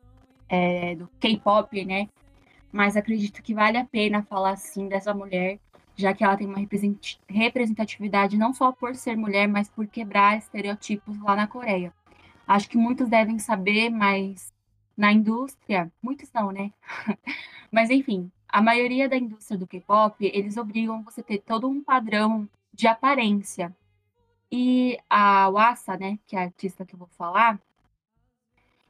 é, 0.48 0.94
do 0.94 1.09
K-pop, 1.20 1.85
né? 1.85 2.09
Mas 2.72 2.96
acredito 2.96 3.42
que 3.42 3.55
vale 3.55 3.76
a 3.76 3.85
pena 3.85 4.22
falar 4.22 4.53
assim 4.53 4.88
dessa 4.88 5.12
mulher, 5.12 5.59
já 5.96 6.14
que 6.14 6.22
ela 6.22 6.37
tem 6.37 6.46
uma 6.46 6.59
represent- 6.59 7.18
representatividade 7.29 8.38
não 8.38 8.55
só 8.55 8.72
por 8.72 8.94
ser 8.94 9.16
mulher, 9.16 9.48
mas 9.48 9.68
por 9.68 9.87
quebrar 9.87 10.38
estereotipos 10.38 11.20
lá 11.20 11.35
na 11.35 11.46
Coreia. 11.46 11.92
Acho 12.46 12.68
que 12.68 12.79
muitos 12.79 13.09
devem 13.09 13.38
saber, 13.38 13.90
mas 13.90 14.53
na 15.01 15.11
indústria, 15.11 15.91
muitos 16.03 16.31
não, 16.31 16.53
né? 16.53 16.71
Mas 17.73 17.89
enfim, 17.89 18.31
a 18.47 18.61
maioria 18.61 19.09
da 19.09 19.17
indústria 19.17 19.57
do 19.57 19.67
K-pop, 19.67 20.15
eles 20.21 20.59
obrigam 20.59 21.03
você 21.03 21.23
ter 21.23 21.39
todo 21.39 21.67
um 21.67 21.83
padrão 21.83 22.47
de 22.71 22.87
aparência. 22.87 23.75
E 24.53 24.99
a 25.09 25.49
Wasa, 25.49 25.97
né, 25.97 26.19
que 26.27 26.37
é 26.37 26.41
a 26.41 26.43
artista 26.43 26.85
que 26.85 26.95
eu 26.95 26.99
vou 26.99 27.09
falar, 27.17 27.59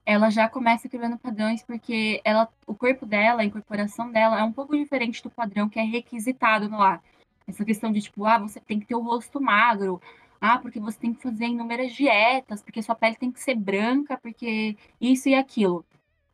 ela 0.05 0.31
já 0.31 0.49
começa 0.49 0.89
criando 0.89 1.17
padrões 1.17 1.63
porque 1.63 2.21
ela, 2.25 2.49
o 2.67 2.75
corpo 2.75 3.07
dela, 3.07 3.43
a 3.43 3.45
incorporação 3.45 4.11
dela 4.11 4.41
é 4.41 4.43
um 4.43 4.53
pouco 4.53 4.77
diferente 4.77 5.23
do 5.23 5.31
padrão 5.31 5.69
que 5.69 5.79
é 5.79 5.85
requisitado 5.85 6.69
no 6.69 6.83
ar. 6.83 7.01
Essa 7.47 7.65
questão 7.65 7.93
de 7.93 8.01
tipo, 8.01 8.25
ah, 8.25 8.39
você 8.39 8.59
tem 8.59 8.81
que 8.81 8.87
ter 8.87 8.97
o 8.97 9.01
rosto 9.01 9.41
magro, 9.41 10.03
ah, 10.41 10.59
porque 10.59 10.81
você 10.81 10.99
tem 10.99 11.15
que 11.15 11.23
fazer 11.23 11.47
inúmeras 11.47 11.93
dietas, 11.93 12.63
porque 12.63 12.83
sua 12.83 12.97
pele 12.97 13.15
tem 13.15 13.31
que 13.31 13.41
ser 13.41 13.55
branca, 13.55 14.19
porque 14.19 14.77
isso 15.01 15.29
e 15.29 15.37
aquilo. 15.37 15.85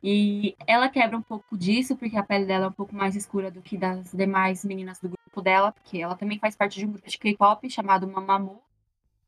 E 0.03 0.55
ela 0.67 0.89
quebra 0.89 1.17
um 1.17 1.23
pouco 1.23 1.57
disso, 1.57 1.97
porque 1.97 2.17
a 2.17 2.23
pele 2.23 2.45
dela 2.45 2.67
é 2.67 2.69
um 2.69 2.73
pouco 2.73 2.95
mais 2.95 3.17
escura 3.17 3.51
do 3.51 3.63
que 3.63 3.77
das 3.77 4.13
demais 4.13 4.65
meninas 4.65 5.01
do 5.01 5.09
grupo 5.09 5.43
dela, 5.43 5.73
porque 5.73 5.99
ela 5.99 6.15
também 6.15 6.39
faz 6.39 6.55
parte 6.55 6.79
de 6.79 6.87
um 6.87 6.93
grupo 6.93 7.09
de 7.09 7.19
K-pop 7.19 7.69
chamado 7.71 8.07
Mamamoo. 8.07 8.61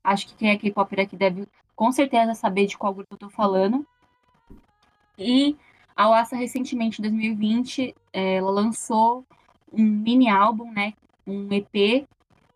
Acho 0.04 0.28
que 0.28 0.34
quem 0.34 0.50
é 0.50 0.58
K-popper 0.58 1.00
aqui 1.00 1.16
deve 1.16 1.48
com 1.74 1.90
certeza 1.92 2.34
saber 2.34 2.66
de 2.66 2.76
qual 2.76 2.94
grupo 2.94 3.14
eu 3.14 3.18
tô 3.18 3.30
falando. 3.30 3.86
E 5.18 5.56
a 5.96 6.08
Wasa, 6.08 6.36
recentemente, 6.36 7.00
em 7.00 7.02
2020, 7.02 7.94
ela 8.12 8.50
lançou 8.50 9.26
um 9.72 9.82
mini 9.82 10.28
álbum, 10.28 10.70
né? 10.70 10.94
Um 11.26 11.48
EP 11.52 12.06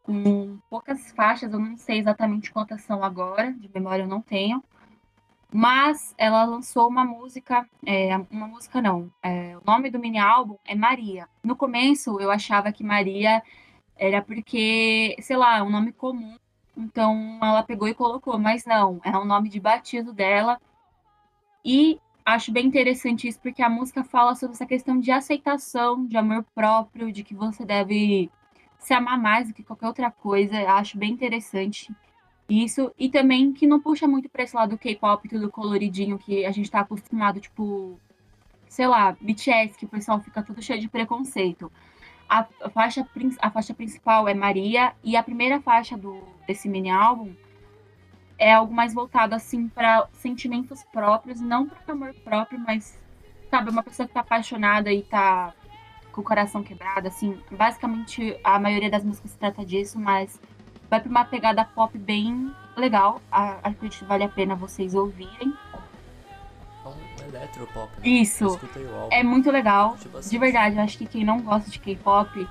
com 0.03 0.59
poucas 0.68 1.12
faixas, 1.12 1.53
eu 1.53 1.59
não 1.59 1.77
sei 1.77 1.98
exatamente 1.98 2.53
quantas 2.53 2.83
são 2.83 3.03
agora, 3.03 3.53
de 3.53 3.68
memória 3.72 4.03
eu 4.03 4.09
não 4.09 4.20
tenho. 4.20 4.62
Mas 5.54 6.14
ela 6.16 6.44
lançou 6.44 6.88
uma 6.88 7.04
música, 7.04 7.68
é, 7.84 8.16
uma 8.30 8.48
música 8.48 8.80
não, 8.80 9.12
é, 9.22 9.54
o 9.58 9.62
nome 9.66 9.90
do 9.90 9.98
mini 9.98 10.18
álbum 10.18 10.56
é 10.64 10.74
Maria. 10.74 11.28
No 11.44 11.54
começo 11.54 12.18
eu 12.18 12.30
achava 12.30 12.72
que 12.72 12.82
Maria 12.82 13.42
era 13.94 14.22
porque, 14.22 15.14
sei 15.20 15.36
lá, 15.36 15.62
um 15.62 15.68
nome 15.68 15.92
comum, 15.92 16.36
então 16.74 17.38
ela 17.42 17.62
pegou 17.62 17.86
e 17.86 17.92
colocou, 17.94 18.38
mas 18.38 18.64
não, 18.64 18.98
é 19.04 19.10
um 19.16 19.26
nome 19.26 19.50
de 19.50 19.60
batismo 19.60 20.14
dela. 20.14 20.58
E 21.62 22.00
acho 22.24 22.50
bem 22.50 22.66
interessante 22.66 23.28
isso, 23.28 23.40
porque 23.40 23.62
a 23.62 23.68
música 23.68 24.02
fala 24.02 24.34
sobre 24.34 24.54
essa 24.54 24.66
questão 24.66 24.98
de 24.98 25.10
aceitação, 25.10 26.06
de 26.06 26.16
amor 26.16 26.44
próprio, 26.54 27.12
de 27.12 27.22
que 27.22 27.34
você 27.34 27.64
deve 27.64 28.30
se 28.78 28.94
amar 28.94 29.20
mais 29.20 29.48
do 29.48 29.54
que 29.54 29.62
qualquer 29.62 29.86
outra 29.86 30.10
coisa. 30.10 30.56
Acho 30.72 30.96
bem 30.96 31.12
interessante 31.12 31.94
isso. 32.48 32.92
E 32.98 33.09
também 33.09 33.52
que 33.52 33.66
não 33.66 33.81
puxa 33.81 34.07
muito 34.07 34.28
pra 34.28 34.42
esse 34.42 34.55
lado 34.55 34.70
do 34.70 34.78
K-pop, 34.78 35.28
tudo 35.28 35.50
coloridinho, 35.50 36.18
que 36.18 36.44
a 36.44 36.50
gente 36.50 36.70
tá 36.70 36.81
acostumado, 36.81 37.40
tipo, 37.40 37.98
sei 38.68 38.87
lá, 38.87 39.16
BTS, 39.20 39.76
que 39.76 39.85
o 39.85 39.88
pessoal 39.88 40.20
fica 40.20 40.42
tudo 40.42 40.62
cheio 40.62 40.81
de 40.81 40.88
preconceito. 40.88 41.70
A, 42.28 42.46
a 42.62 42.70
faixa, 42.70 43.07
a 43.40 43.50
faixa 43.50 43.74
principal 43.74 44.28
é 44.28 44.35
Maria, 44.35 44.94
e 45.05 45.16
a 45.16 45.22
primeira 45.22 45.61
faixa 45.61 45.96
do, 45.96 46.22
desse 46.46 46.68
mini 46.68 46.90
álbum 46.90 47.35
é 48.38 48.52
algo 48.52 48.74
mais 48.74 48.94
voltado, 48.94 49.35
assim, 49.35 49.68
para 49.68 50.09
sentimentos 50.14 50.83
próprios, 50.85 51.40
não 51.40 51.68
para 51.68 51.92
amor 51.92 52.14
próprio, 52.24 52.59
mas, 52.59 52.98
sabe, 53.50 53.70
uma 53.70 53.83
pessoa 53.83 54.09
que 54.09 54.14
tá 54.14 54.20
apaixonada 54.20 54.92
e 54.92 55.02
tá 55.02 55.55
com 56.11 56.20
o 56.20 56.24
coração 56.24 56.62
quebrado, 56.62 57.09
assim. 57.09 57.38
Basicamente, 57.50 58.37
a 58.42 58.59
maioria 58.59 58.90
das 58.90 59.05
músicas 59.05 59.31
se 59.31 59.38
trata 59.38 59.64
disso, 59.64 59.98
mas 59.98 60.40
vai 60.92 61.00
pra 61.00 61.09
uma 61.09 61.24
pegada 61.24 61.64
pop 61.64 61.96
bem 61.96 62.55
legal. 62.76 63.22
Acredito 63.31 64.00
que 64.00 64.05
vale 64.05 64.24
a 64.24 64.28
pena 64.28 64.55
vocês 64.55 64.94
ouvirem. 64.94 65.55
Um 66.85 67.28
eletropop, 67.28 67.90
né? 67.98 68.07
Isso. 68.07 68.61
É 69.11 69.22
muito 69.22 69.50
legal. 69.50 69.96
De 70.28 70.38
verdade, 70.38 70.76
eu 70.76 70.83
acho 70.83 70.98
que 70.98 71.07
quem 71.07 71.24
não 71.24 71.40
gosta 71.40 71.70
de 71.70 71.78
K-pop 71.78 72.46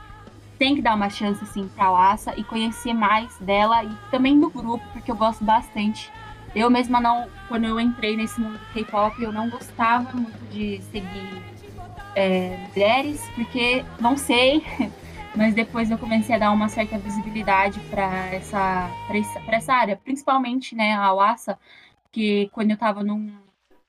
tem 0.57 0.73
que 0.73 0.81
dar 0.81 0.95
uma 0.95 1.07
chance, 1.07 1.43
assim, 1.43 1.67
pra 1.67 1.91
Lassa 1.91 2.33
e 2.35 2.43
conhecer 2.43 2.93
mais 2.93 3.37
dela 3.37 3.83
e 3.83 3.95
também 4.09 4.39
do 4.39 4.49
grupo, 4.49 4.83
porque 4.91 5.11
eu 5.11 5.15
gosto 5.15 5.43
bastante. 5.43 6.11
Eu 6.55 6.67
mesma 6.67 6.99
não, 6.99 7.29
quando 7.47 7.65
eu 7.65 7.79
entrei 7.79 8.17
nesse 8.17 8.41
mundo 8.41 8.57
do 8.57 8.73
K-pop, 8.73 9.21
eu 9.21 9.31
não 9.31 9.51
gostava 9.51 10.11
muito 10.13 10.39
de 10.49 10.81
seguir 10.91 11.43
é, 12.15 12.57
mulheres, 12.73 13.21
porque 13.35 13.85
não 13.99 14.17
sei, 14.17 14.65
mas 15.35 15.53
depois 15.53 15.89
eu 15.89 15.97
comecei 15.97 16.35
a 16.35 16.39
dar 16.39 16.51
uma 16.51 16.67
certa 16.69 16.97
visibilidade 16.97 17.79
para 17.89 18.27
essa, 18.33 18.89
essa, 19.09 19.41
essa 19.47 19.73
área, 19.73 19.95
principalmente 19.95 20.75
né, 20.75 20.93
a 20.93 21.13
Wassa, 21.13 21.57
que 22.11 22.49
quando 22.51 22.71
eu 22.71 22.75
estava 22.75 23.03
num, 23.03 23.33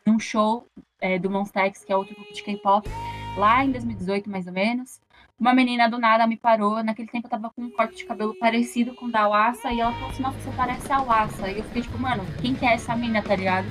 num 0.07 0.19
show 0.19 0.67
é, 1.01 1.19
do 1.19 1.31
Monsta 1.31 1.61
X, 1.67 1.85
que 1.85 1.93
é 1.93 1.97
outro 1.97 2.15
grupo 2.15 2.33
de 2.33 2.43
K-pop, 2.43 2.89
lá 3.37 3.65
em 3.65 3.73
2018 3.73 4.31
mais 4.31 4.47
ou 4.47 4.53
menos, 4.53 5.01
uma 5.43 5.53
menina 5.53 5.89
do 5.89 5.99
nada 5.99 6.25
me 6.25 6.37
parou. 6.37 6.85
Naquele 6.85 7.09
tempo 7.09 7.27
eu 7.27 7.31
tava 7.31 7.51
com 7.51 7.63
um 7.63 7.71
corte 7.71 7.97
de 7.97 8.05
cabelo 8.05 8.33
parecido 8.39 8.95
com 8.95 9.07
o 9.07 9.11
da 9.11 9.27
Wassa, 9.27 9.73
e 9.73 9.81
ela 9.81 9.93
falou 9.95 10.11
assim: 10.11 10.23
Nossa, 10.23 10.39
você 10.39 10.51
parece 10.57 10.93
a 10.93 11.03
Wassa. 11.03 11.51
E 11.51 11.59
eu 11.59 11.65
fiquei 11.65 11.83
tipo, 11.83 11.99
mano, 11.99 12.25
quem 12.41 12.55
que 12.55 12.65
é 12.65 12.75
essa 12.75 12.95
menina, 12.95 13.21
tá 13.23 13.35
ligado? 13.35 13.67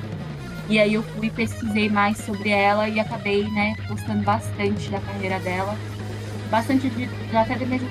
E 0.70 0.78
aí 0.78 0.94
eu 0.94 1.04
fui 1.04 1.30
pesquisei 1.30 1.90
mais 1.90 2.18
sobre 2.18 2.50
ela 2.50 2.90
e 2.90 3.00
acabei, 3.00 3.50
né, 3.52 3.74
gostando 3.88 4.22
bastante 4.24 4.90
da 4.90 5.00
carreira 5.00 5.40
dela. 5.40 5.74
Bastante 6.52 6.88
de, 6.90 7.10
até 7.36 7.56
mesmo. 7.66 7.90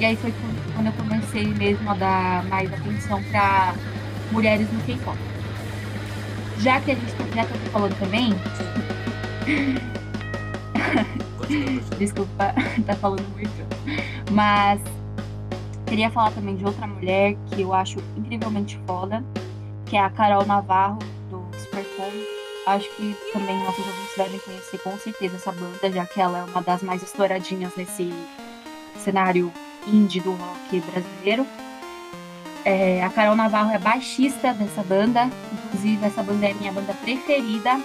E 0.00 0.04
aí 0.04 0.16
foi 0.16 0.34
quando 0.74 0.86
eu 0.86 0.92
comecei 0.94 1.46
mesmo 1.46 1.88
a 1.90 1.94
dar 1.94 2.44
mais 2.46 2.72
atenção 2.72 3.22
para 3.24 3.74
mulheres 4.32 4.66
no 4.72 4.80
K-pop. 4.80 5.18
Já 6.58 6.80
que 6.80 6.92
a 6.92 6.94
gente 6.94 7.12
já 7.34 7.44
tá 7.44 7.54
falando 7.70 7.94
também. 7.98 8.32
Desculpa, 11.98 12.54
tá 12.86 12.96
falando 12.96 13.28
muito. 13.34 13.52
Mas 14.32 14.80
queria 15.86 16.10
falar 16.10 16.30
também 16.30 16.56
de 16.56 16.64
outra 16.64 16.86
mulher 16.86 17.36
que 17.50 17.60
eu 17.60 17.74
acho 17.74 17.98
incrivelmente 18.16 18.80
foda, 18.86 19.22
que 19.84 19.96
é 19.96 20.00
a 20.00 20.08
Carol 20.08 20.46
Navarro, 20.46 20.98
Supercom. 21.58 22.33
Acho 22.66 22.88
que 22.96 23.14
também 23.32 23.58
nossos 23.62 23.86
ouvintes 23.86 24.16
devem 24.16 24.40
conhecer 24.40 24.78
com 24.78 24.96
certeza 24.98 25.36
essa 25.36 25.52
banda, 25.52 25.92
já 25.92 26.06
que 26.06 26.20
ela 26.20 26.38
é 26.38 26.44
uma 26.44 26.62
das 26.62 26.82
mais 26.82 27.02
estouradinhas 27.02 27.76
nesse 27.76 28.10
cenário 28.96 29.52
indie 29.86 30.20
do 30.20 30.32
rock 30.32 30.80
brasileiro. 30.80 31.46
É, 32.64 33.04
a 33.04 33.10
Carol 33.10 33.36
Navarro 33.36 33.70
é 33.70 33.78
baixista 33.78 34.54
dessa 34.54 34.82
banda, 34.82 35.28
inclusive 35.52 36.06
essa 36.06 36.22
banda 36.22 36.48
é 36.48 36.54
minha 36.54 36.72
banda 36.72 36.94
preferida. 36.94 37.78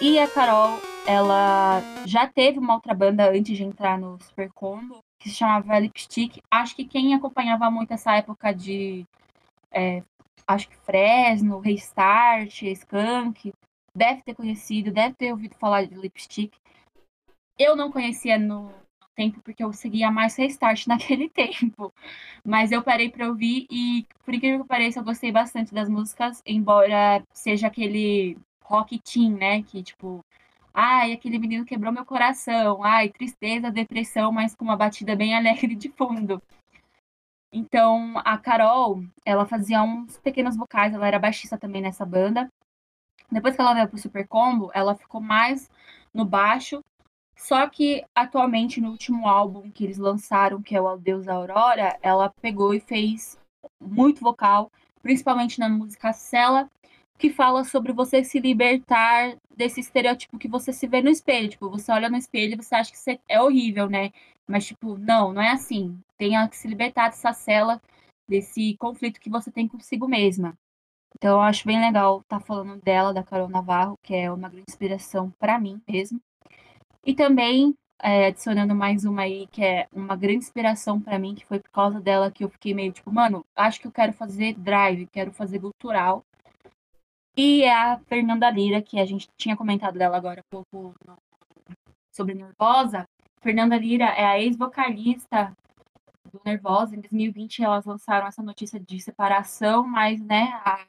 E 0.00 0.18
a 0.18 0.26
Carol, 0.26 0.80
ela 1.06 1.80
já 2.04 2.26
teve 2.26 2.58
uma 2.58 2.74
outra 2.74 2.92
banda 2.92 3.30
antes 3.30 3.56
de 3.56 3.62
entrar 3.62 3.96
no 3.96 4.18
Super 4.20 4.50
Combo, 4.52 4.98
que 5.20 5.30
se 5.30 5.36
chamava 5.36 5.78
Lipstick. 5.78 6.42
Acho 6.50 6.74
que 6.74 6.84
quem 6.84 7.14
acompanhava 7.14 7.70
muito 7.70 7.92
essa 7.94 8.16
época 8.16 8.52
de 8.52 9.06
é, 9.70 10.02
acho 10.46 10.68
que 10.68 10.76
Fresno, 10.76 11.58
Restart, 11.58 12.62
Skunk, 12.62 13.52
deve 13.94 14.22
ter 14.22 14.34
conhecido, 14.34 14.92
deve 14.92 15.14
ter 15.14 15.32
ouvido 15.32 15.54
falar 15.56 15.86
de 15.86 15.94
Lipstick. 15.94 16.52
Eu 17.58 17.76
não 17.76 17.90
conhecia 17.90 18.38
no 18.38 18.72
tempo 19.14 19.40
porque 19.42 19.62
eu 19.62 19.72
seguia 19.72 20.10
mais 20.10 20.36
Restart 20.36 20.86
naquele 20.88 21.28
tempo, 21.28 21.92
mas 22.44 22.72
eu 22.72 22.82
parei 22.82 23.08
para 23.10 23.28
ouvir 23.28 23.66
e, 23.70 24.06
por 24.24 24.34
incrível 24.34 24.62
que 24.62 24.68
pareça, 24.68 25.00
eu 25.00 25.04
gostei 25.04 25.30
bastante 25.30 25.72
das 25.72 25.88
músicas, 25.88 26.42
embora 26.44 27.22
seja 27.32 27.68
aquele 27.68 28.36
rock 28.64 28.98
teen, 28.98 29.32
né, 29.34 29.62
que 29.62 29.82
tipo, 29.82 30.24
ai, 30.72 31.12
aquele 31.12 31.38
menino 31.38 31.64
quebrou 31.64 31.92
meu 31.92 32.04
coração, 32.04 32.82
ai, 32.82 33.08
tristeza, 33.08 33.70
depressão, 33.70 34.32
mas 34.32 34.54
com 34.54 34.64
uma 34.64 34.76
batida 34.76 35.14
bem 35.14 35.34
alegre 35.36 35.74
de 35.74 35.88
fundo. 35.90 36.42
Então, 37.56 38.20
a 38.24 38.36
Carol, 38.36 39.04
ela 39.24 39.46
fazia 39.46 39.80
uns 39.80 40.18
pequenos 40.18 40.56
vocais, 40.56 40.92
ela 40.92 41.06
era 41.06 41.20
baixista 41.20 41.56
também 41.56 41.80
nessa 41.80 42.04
banda. 42.04 42.48
Depois 43.30 43.54
que 43.54 43.60
ela 43.60 43.72
veio 43.72 43.88
pro 43.88 43.96
Super 43.96 44.26
Combo, 44.26 44.72
ela 44.74 44.96
ficou 44.96 45.20
mais 45.20 45.70
no 46.12 46.24
baixo. 46.24 46.82
Só 47.36 47.64
que 47.68 48.04
atualmente 48.12 48.80
no 48.80 48.90
último 48.90 49.28
álbum 49.28 49.70
que 49.70 49.84
eles 49.84 49.98
lançaram, 49.98 50.60
que 50.60 50.74
é 50.74 50.80
o 50.80 50.88
Adeus 50.88 51.28
Aurora, 51.28 51.96
ela 52.02 52.28
pegou 52.42 52.74
e 52.74 52.80
fez 52.80 53.38
muito 53.80 54.20
vocal, 54.20 54.68
principalmente 55.00 55.60
na 55.60 55.68
música 55.68 56.12
Cela, 56.12 56.68
que 57.18 57.30
fala 57.30 57.64
sobre 57.64 57.92
você 57.92 58.24
se 58.24 58.40
libertar 58.40 59.36
desse 59.56 59.80
estereótipo 59.80 60.38
que 60.38 60.48
você 60.48 60.72
se 60.72 60.86
vê 60.86 61.00
no 61.00 61.10
espelho. 61.10 61.48
Tipo, 61.48 61.70
você 61.70 61.92
olha 61.92 62.08
no 62.10 62.16
espelho 62.16 62.54
e 62.54 62.56
você 62.56 62.74
acha 62.74 62.90
que 62.90 62.98
você 62.98 63.18
é 63.28 63.40
horrível, 63.40 63.88
né? 63.88 64.10
Mas, 64.46 64.66
tipo, 64.66 64.98
não, 64.98 65.32
não 65.32 65.42
é 65.42 65.50
assim. 65.50 65.98
Tenha 66.18 66.48
que 66.48 66.56
se 66.56 66.68
libertar 66.68 67.08
dessa 67.08 67.32
cela, 67.32 67.80
desse 68.28 68.76
conflito 68.78 69.20
que 69.20 69.30
você 69.30 69.50
tem 69.50 69.68
consigo 69.68 70.08
mesma. 70.08 70.56
Então, 71.16 71.36
eu 71.36 71.40
acho 71.40 71.66
bem 71.66 71.80
legal 71.80 72.20
estar 72.20 72.40
tá 72.40 72.44
falando 72.44 72.80
dela, 72.82 73.14
da 73.14 73.22
Carol 73.22 73.48
Navarro, 73.48 73.96
que 74.02 74.14
é 74.14 74.30
uma 74.30 74.48
grande 74.48 74.66
inspiração 74.68 75.30
para 75.38 75.58
mim 75.58 75.80
mesmo. 75.88 76.20
E 77.06 77.14
também, 77.14 77.74
é, 78.02 78.26
adicionando 78.26 78.74
mais 78.74 79.04
uma 79.04 79.22
aí, 79.22 79.46
que 79.48 79.62
é 79.62 79.86
uma 79.92 80.16
grande 80.16 80.38
inspiração 80.38 81.00
para 81.00 81.18
mim, 81.18 81.34
que 81.34 81.46
foi 81.46 81.60
por 81.60 81.70
causa 81.70 82.00
dela 82.00 82.30
que 82.30 82.44
eu 82.44 82.48
fiquei 82.48 82.74
meio 82.74 82.92
tipo, 82.92 83.12
mano, 83.12 83.44
acho 83.54 83.80
que 83.80 83.86
eu 83.86 83.92
quero 83.92 84.12
fazer 84.12 84.54
drive, 84.54 85.06
quero 85.06 85.32
fazer 85.32 85.60
cultural. 85.60 86.24
E 87.36 87.64
é 87.64 87.74
a 87.74 87.98
Fernanda 87.98 88.48
Lira, 88.48 88.80
que 88.80 89.00
a 89.00 89.04
gente 89.04 89.28
tinha 89.36 89.56
comentado 89.56 89.98
dela 89.98 90.16
agora 90.16 90.40
há 90.40 90.44
pouco 90.50 90.94
sobre 92.12 92.34
Nervosa. 92.34 93.08
Fernanda 93.40 93.76
Lira 93.76 94.04
é 94.04 94.24
a 94.24 94.40
ex-vocalista 94.40 95.52
do 96.32 96.40
Nervosa. 96.44 96.94
Em 96.94 97.00
2020 97.00 97.64
elas 97.64 97.84
lançaram 97.84 98.28
essa 98.28 98.42
notícia 98.42 98.78
de 98.78 99.00
separação, 99.00 99.84
mas 99.84 100.20
né, 100.20 100.44
a 100.64 100.86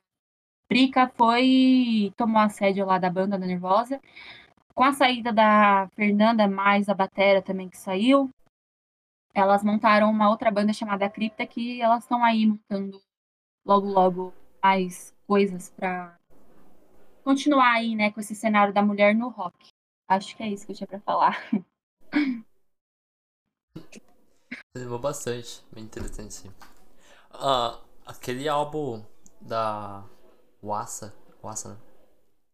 Prica 0.68 1.08
foi 1.16 2.14
tomou 2.16 2.42
a 2.42 2.50
sede 2.50 2.84
lá 2.84 3.00
da 3.00 3.10
banda 3.10 3.40
da 3.40 3.46
Nervosa. 3.46 4.00
Com 4.76 4.84
a 4.84 4.94
saída 4.94 5.34
da 5.34 5.88
Fernanda, 5.96 6.48
mais 6.48 6.90
a 6.90 6.94
batera 6.94 7.42
também 7.42 7.70
que 7.70 7.78
saiu, 7.78 8.30
elas 9.34 9.64
montaram 9.64 10.12
uma 10.12 10.30
outra 10.30 10.52
banda 10.52 10.74
chamada 10.74 11.10
Cripta 11.10 11.46
que 11.46 11.82
elas 11.82 12.04
estão 12.04 12.24
aí 12.24 12.46
montando 12.46 13.02
logo 13.66 13.88
logo 13.88 14.34
mais 14.64 15.14
coisas 15.28 15.70
para 15.70 16.18
continuar 17.26 17.74
aí, 17.74 17.96
né, 17.96 18.12
com 18.12 18.20
esse 18.20 18.36
cenário 18.36 18.72
da 18.72 18.84
mulher 18.84 19.16
no 19.16 19.30
rock. 19.30 19.70
Acho 20.08 20.38
que 20.38 20.44
é 20.44 20.50
isso 20.50 20.64
que 20.68 20.74
eu 20.74 20.76
tinha 20.76 20.88
para 20.88 21.00
falar. 21.00 21.36
Animou 24.78 25.00
bastante, 25.00 25.66
bem 25.74 25.84
interessante 25.84 26.36
sim. 26.36 26.50
Uh, 27.34 27.82
aquele 28.06 28.48
álbum 28.48 29.04
da 29.42 30.06
Wassa, 30.64 31.16
Wassa, 31.44 31.70
né? 31.70 31.78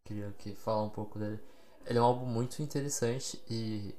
Queria 0.04 0.28
aqui 0.28 0.54
falar 0.54 0.82
um 0.82 0.88
pouco 0.88 1.18
dele. 1.18 1.38
Ele 1.84 1.98
é 1.98 2.02
um 2.02 2.04
álbum 2.04 2.24
muito 2.24 2.62
interessante 2.62 3.42
e 3.48 3.94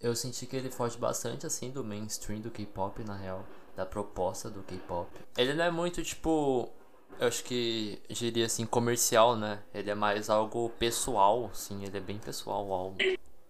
eu 0.00 0.16
senti 0.16 0.44
que 0.46 0.56
ele 0.56 0.70
foge 0.70 0.98
bastante 0.98 1.46
assim 1.46 1.70
do 1.70 1.84
mainstream 1.84 2.40
do 2.40 2.50
K-pop, 2.50 3.04
na 3.04 3.16
real, 3.16 3.46
da 3.76 3.86
proposta 3.86 4.50
do 4.50 4.62
K-pop. 4.64 5.08
Ele 5.36 5.54
não 5.54 5.64
é 5.64 5.70
muito 5.70 6.02
tipo, 6.02 6.68
eu 7.20 7.28
acho 7.28 7.44
que 7.44 8.00
diria 8.10 8.46
assim 8.46 8.66
comercial, 8.66 9.36
né? 9.36 9.62
Ele 9.74 9.90
é 9.90 9.94
mais 9.94 10.28
algo 10.30 10.70
pessoal, 10.78 11.50
sim, 11.54 11.84
ele 11.84 11.96
é 11.96 12.00
bem 12.00 12.18
pessoal 12.18 12.66
o 12.66 12.72
álbum 12.72 12.98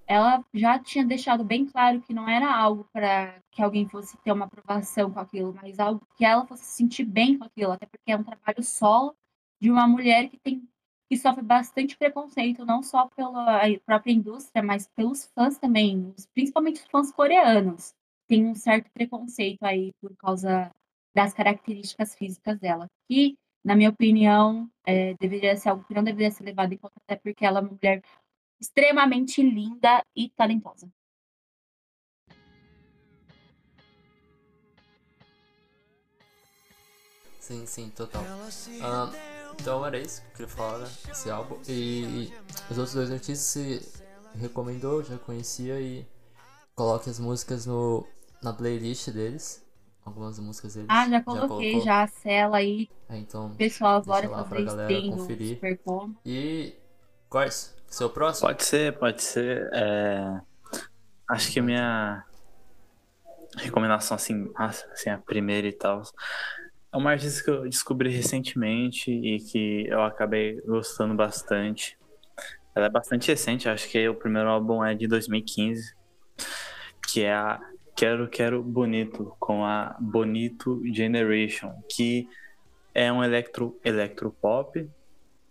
ela 0.06 0.44
já 0.54 0.78
tinha 0.78 1.04
deixado 1.04 1.44
bem 1.44 1.66
claro 1.66 2.00
que 2.00 2.14
não 2.14 2.28
era 2.28 2.54
algo 2.54 2.84
para 2.92 3.42
que 3.50 3.60
alguém 3.60 3.88
fosse 3.88 4.16
ter 4.18 4.30
uma 4.30 4.44
aprovação 4.44 5.10
com 5.10 5.18
aquilo, 5.18 5.52
mas 5.52 5.80
algo 5.80 6.06
que 6.16 6.24
ela 6.24 6.46
fosse 6.46 6.64
se 6.64 6.76
sentir 6.76 7.04
bem 7.04 7.36
com 7.36 7.44
aquilo, 7.44 7.72
até 7.72 7.86
porque 7.86 8.12
é 8.12 8.16
um 8.16 8.22
trabalho 8.22 8.62
solo 8.62 9.16
de 9.60 9.70
uma 9.70 9.86
mulher 9.86 10.28
que 10.28 10.38
tem 10.38 10.68
que 11.08 11.16
sofre 11.16 11.42
bastante 11.42 11.96
preconceito, 11.96 12.64
não 12.64 12.82
só 12.82 13.06
pela 13.06 13.60
própria 13.84 14.12
indústria, 14.12 14.60
mas 14.60 14.88
pelos 14.88 15.24
fãs 15.26 15.56
também, 15.56 16.12
principalmente 16.34 16.80
os 16.80 16.86
fãs 16.88 17.12
coreanos. 17.12 17.94
Tem 18.26 18.44
um 18.44 18.56
certo 18.56 18.90
preconceito 18.90 19.62
aí 19.62 19.92
por 20.00 20.16
causa 20.16 20.68
das 21.14 21.32
características 21.32 22.16
físicas 22.16 22.58
dela, 22.58 22.88
que, 23.08 23.38
na 23.66 23.74
minha 23.74 23.90
opinião, 23.90 24.70
é, 24.86 25.14
deveria 25.14 25.56
ser 25.56 25.70
algo 25.70 25.82
que 25.82 25.92
não 25.92 26.04
deveria 26.04 26.30
ser 26.30 26.44
levado 26.44 26.72
em 26.72 26.76
conta, 26.76 26.94
até 27.04 27.16
porque 27.16 27.44
ela 27.44 27.58
é 27.58 27.62
uma 27.62 27.70
mulher 27.72 28.00
extremamente 28.60 29.42
linda 29.42 30.04
e 30.14 30.30
talentosa. 30.30 30.88
Sim, 37.40 37.66
sim, 37.66 37.90
total. 37.90 38.22
Ah, 38.80 39.10
então 39.58 39.84
era 39.84 39.98
isso 39.98 40.22
que 40.22 40.28
eu 40.28 40.32
queria 40.32 40.48
falar, 40.48 40.78
né? 40.78 40.88
Álbum. 41.32 41.60
E 41.68 42.32
os 42.70 42.78
outros 42.78 42.94
dois 42.94 43.10
artistas 43.10 43.38
se 43.40 43.82
recomendou, 44.36 45.02
já 45.02 45.18
conhecia 45.18 45.80
e 45.80 46.06
coloque 46.76 47.10
as 47.10 47.18
músicas 47.18 47.66
no, 47.66 48.06
na 48.40 48.52
playlist 48.52 49.10
deles. 49.10 49.65
Algumas 50.06 50.38
músicas 50.38 50.74
deles. 50.74 50.88
Ah, 50.88 51.08
já 51.08 51.20
coloquei, 51.20 51.80
já, 51.80 51.84
já 51.84 52.02
a 52.04 52.06
cela 52.06 52.56
aí. 52.58 52.88
É, 53.08 53.18
então, 53.18 53.50
Pessoal, 53.56 54.00
bora 54.02 54.28
lá 54.28 54.44
pra 54.44 54.44
fazer 54.44 54.64
galera 54.64 54.92
stream 54.92 55.16
conferir. 55.16 55.54
Super 55.56 55.78
Como. 55.78 56.16
E. 56.24 56.74
Corse, 57.28 57.74
seu 57.88 58.08
próximo? 58.08 58.46
Pode 58.48 58.64
ser, 58.64 58.96
pode 58.96 59.20
ser. 59.20 59.68
é, 59.72 60.40
Acho 61.28 61.52
que 61.52 61.58
a 61.58 61.62
minha 61.62 62.24
recomendação, 63.56 64.14
assim, 64.14 64.48
assim, 64.54 65.10
a 65.10 65.18
primeira 65.18 65.66
e 65.66 65.72
tal, 65.72 66.02
é 66.92 66.96
uma 66.96 67.10
artista 67.10 67.42
que 67.42 67.50
eu 67.50 67.68
descobri 67.68 68.08
recentemente 68.08 69.10
e 69.10 69.40
que 69.40 69.88
eu 69.88 70.02
acabei 70.02 70.60
gostando 70.60 71.14
bastante. 71.16 71.98
Ela 72.76 72.86
é 72.86 72.90
bastante 72.90 73.26
recente, 73.28 73.68
acho 73.68 73.88
que 73.88 74.08
o 74.08 74.14
primeiro 74.14 74.48
álbum 74.48 74.84
é 74.84 74.94
de 74.94 75.08
2015, 75.08 75.96
que 77.08 77.24
é 77.24 77.34
a 77.34 77.58
Quero 77.96 78.28
Quero 78.28 78.62
Bonito, 78.62 79.34
com 79.40 79.64
a 79.64 79.96
Bonito 79.98 80.82
Generation, 80.92 81.72
que 81.90 82.28
é 82.94 83.10
um 83.10 83.24
electro, 83.24 83.80
electropop 83.82 84.88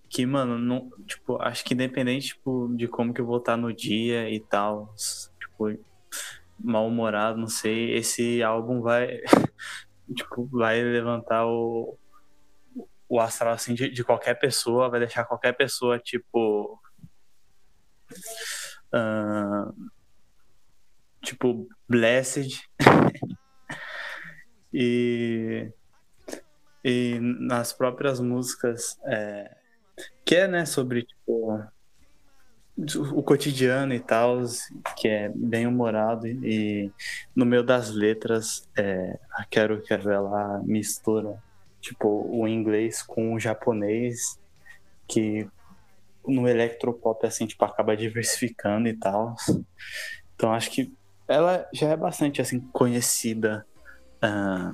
que, 0.08 0.26
mano, 0.26 0.58
não, 0.58 0.90
tipo, 1.08 1.42
acho 1.42 1.66
que 1.66 1.74
independente 1.74 2.28
tipo, 2.28 2.72
de 2.76 2.88
como 2.88 3.14
que 3.14 3.20
eu 3.20 3.26
vou 3.26 3.38
estar 3.38 3.58
no 3.58 3.74
dia 3.74 4.30
e 4.30 4.40
tal, 4.40 4.94
tipo, 5.40 5.78
mal-humorado, 6.60 7.38
não 7.38 7.48
sei, 7.48 7.96
esse 7.96 8.42
álbum 8.44 8.80
vai, 8.82 9.20
tipo, 10.16 10.46
vai 10.52 10.82
levantar 10.82 11.48
o, 11.48 11.98
o 13.10 13.20
astral, 13.20 13.54
assim, 13.54 13.74
de, 13.74 13.90
de 13.90 14.04
qualquer 14.04 14.36
pessoa, 14.36 14.90
vai 14.90 15.00
deixar 15.00 15.26
qualquer 15.26 15.54
pessoa, 15.54 16.00
tipo, 16.00 16.80
ah, 18.94 19.74
tipo, 21.26 21.68
blessed, 21.90 22.62
e, 24.74 25.70
e 26.84 27.20
nas 27.20 27.74
próprias 27.74 28.20
músicas, 28.20 28.98
é, 29.06 29.56
que 30.24 30.36
é, 30.36 30.48
né, 30.48 30.66
sobre, 30.66 31.04
tipo, 31.04 31.62
o 33.14 33.24
cotidiano 33.24 33.94
e 33.94 34.00
tal, 34.00 34.42
que 34.98 35.08
é 35.08 35.30
bem 35.34 35.66
humorado 35.66 36.28
e 36.28 36.92
no 37.34 37.46
meio 37.46 37.64
das 37.64 37.90
letras, 37.90 38.70
é, 38.78 39.18
a 39.32 39.46
Quero 39.46 39.82
Quero 39.82 40.10
ela 40.10 40.62
mistura, 40.64 41.42
tipo, 41.80 42.30
o 42.30 42.48
inglês 42.48 43.02
com 43.02 43.34
o 43.34 43.40
japonês, 43.40 44.40
que 45.08 45.48
no 46.28 46.48
electropop, 46.48 47.26
assim, 47.26 47.46
tipo, 47.48 47.64
acaba 47.64 47.96
diversificando 47.96 48.88
e 48.88 48.94
tal. 48.94 49.36
Então, 50.36 50.54
acho 50.54 50.70
que 50.72 50.92
ela 51.28 51.68
já 51.74 51.90
é 51.90 51.98
bastante, 51.98 52.42
assim, 52.42 52.60
conhecida 52.72 53.66
ah, 54.22 54.74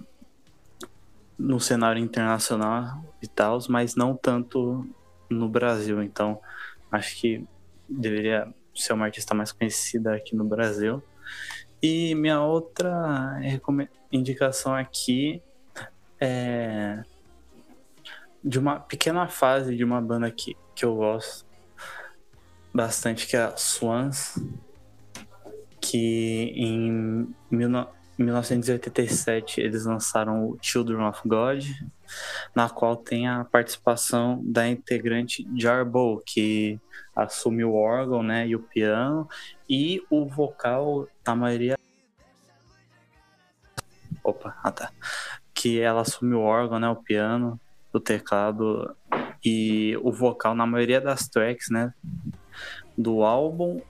no 1.38 1.60
cenário 1.60 2.02
internacional 2.02 3.04
e 3.22 3.28
tal, 3.28 3.60
mas 3.70 3.96
não 3.96 4.16
tanto 4.16 4.88
no 5.30 5.48
Brasil. 5.48 6.02
Então, 6.04 6.40
acho 6.92 7.20
que 7.20 7.46
deveria 7.90 8.54
ser 8.76 8.94
uma 8.94 9.06
artista 9.06 9.34
mais 9.34 9.52
conhecida 9.52 10.16
aqui 10.16 10.36
no 10.36 10.44
Brasil. 10.44 11.02
E 11.82 12.14
minha 12.16 12.42
outra 12.42 13.40
indicação 14.12 14.76
aqui 14.76 15.42
é 16.20 17.04
de 18.44 18.58
uma 18.58 18.80
pequena 18.80 19.28
fase 19.28 19.76
de 19.76 19.84
uma 19.84 20.02
banda 20.02 20.30
que, 20.32 20.58
que 20.76 20.84
eu 20.84 20.96
gosto 20.96 21.46
bastante, 22.74 23.28
que 23.28 23.36
é 23.36 23.44
a 23.44 23.58
Swans, 23.58 24.36
que 25.82 26.54
em 26.56 27.28
19 27.50 28.02
1987 28.22 29.62
eles 29.62 29.86
lançaram 29.86 30.46
o 30.46 30.58
Children 30.62 31.08
of 31.08 31.22
God, 31.26 31.66
na 32.56 32.70
qual 32.70 32.96
tem 32.96 33.28
a 33.28 33.44
participação 33.46 34.42
da 34.44 34.68
integrante 34.68 35.48
Jarbo, 35.56 36.22
que 36.26 36.80
assume 37.16 37.64
o 37.64 37.74
órgão 37.74 38.24
né, 38.24 38.48
e 38.48 38.56
o 38.56 38.60
piano, 38.60 39.28
e 39.70 40.02
o 40.10 40.26
vocal, 40.26 41.08
na 41.26 41.36
maioria. 41.36 41.78
Opa, 44.24 44.58
ah 44.64 44.72
tá. 44.72 44.92
Que 45.54 45.80
ela 45.80 46.02
assume 46.02 46.36
o 46.36 46.42
órgão, 46.42 46.80
né, 46.80 46.90
o 46.90 46.96
piano, 46.96 47.60
o 47.92 48.00
teclado 48.00 48.96
e 49.44 49.98
o 50.02 50.12
vocal 50.12 50.54
na 50.54 50.66
maioria 50.66 51.02
das 51.02 51.28
tracks, 51.28 51.70
né, 51.70 51.94
do 52.98 53.24
álbum. 53.24 53.82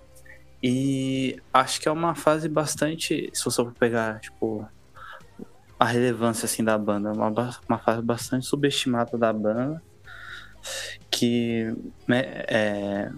E 0.63 1.41
acho 1.51 1.81
que 1.81 1.87
é 1.87 1.91
uma 1.91 2.13
fase 2.13 2.47
bastante, 2.47 3.29
se 3.33 3.45
você 3.45 3.63
for 3.63 3.73
pegar, 3.73 4.19
tipo, 4.19 4.67
a 5.79 5.85
relevância 5.85 6.45
assim 6.45 6.63
da 6.63 6.77
banda, 6.77 7.09
é 7.09 7.13
uma, 7.13 7.59
uma 7.67 7.79
fase 7.79 8.01
bastante 8.03 8.45
subestimada 8.45 9.17
da 9.17 9.33
banda, 9.33 9.81
que 11.09 11.75
né, 12.07 12.43
é, 12.47 13.11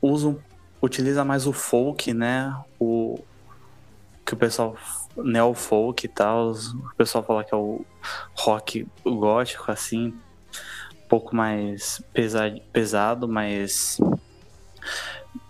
usa, 0.00 0.34
utiliza 0.80 1.24
mais 1.24 1.46
o 1.46 1.52
folk, 1.52 2.14
né, 2.14 2.54
o 2.80 3.18
que 4.24 4.34
o 4.34 4.36
pessoal 4.36 4.76
neo 5.16 5.54
folk 5.54 6.04
e 6.04 6.08
tal, 6.08 6.52
o 6.52 6.94
pessoal 6.96 7.22
fala 7.22 7.44
que 7.44 7.54
é 7.54 7.56
o 7.56 7.84
rock 8.34 8.86
gótico 9.04 9.70
assim, 9.70 10.08
um 10.08 11.08
pouco 11.08 11.36
mais 11.36 12.02
pesado, 12.12 12.60
pesado 12.72 13.28
mas 13.28 13.98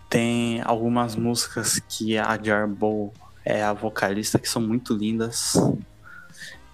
tem 0.09 0.61
algumas 0.63 1.17
músicas 1.17 1.79
que 1.81 2.17
a 2.17 2.41
Jarbo 2.43 3.13
é 3.45 3.63
a 3.63 3.73
vocalista 3.73 4.39
que 4.39 4.49
são 4.49 4.63
muito 4.63 4.95
lindas. 4.95 5.55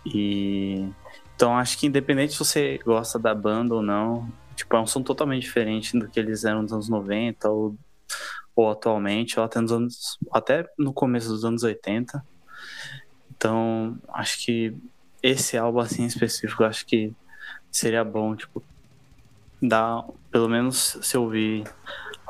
E 0.04 0.88
então 1.34 1.56
acho 1.56 1.78
que 1.78 1.86
independente 1.86 2.32
se 2.32 2.38
você 2.38 2.78
gosta 2.84 3.18
da 3.18 3.34
banda 3.34 3.74
ou 3.74 3.82
não, 3.82 4.32
tipo, 4.54 4.76
é 4.76 4.80
um 4.80 4.86
som 4.86 5.02
totalmente 5.02 5.42
diferente 5.42 5.98
do 5.98 6.08
que 6.08 6.20
eles 6.20 6.44
eram 6.44 6.62
nos 6.62 6.72
anos 6.72 6.88
90 6.88 7.50
ou, 7.50 7.76
ou 8.54 8.70
atualmente, 8.70 9.38
ou 9.38 9.44
até 9.44 9.60
nos 9.60 9.72
anos 9.72 10.18
até 10.32 10.68
no 10.78 10.92
começo 10.92 11.28
dos 11.28 11.44
anos 11.44 11.62
80. 11.62 12.24
Então, 13.30 13.98
acho 14.08 14.44
que 14.44 14.74
esse 15.22 15.56
álbum 15.56 15.80
assim 15.80 16.04
específico, 16.06 16.64
acho 16.64 16.86
que 16.86 17.12
seria 17.70 18.04
bom, 18.04 18.36
tipo, 18.36 18.62
dar 19.60 20.04
pelo 20.30 20.48
menos 20.48 20.98
se 21.02 21.16
ouvir 21.16 21.64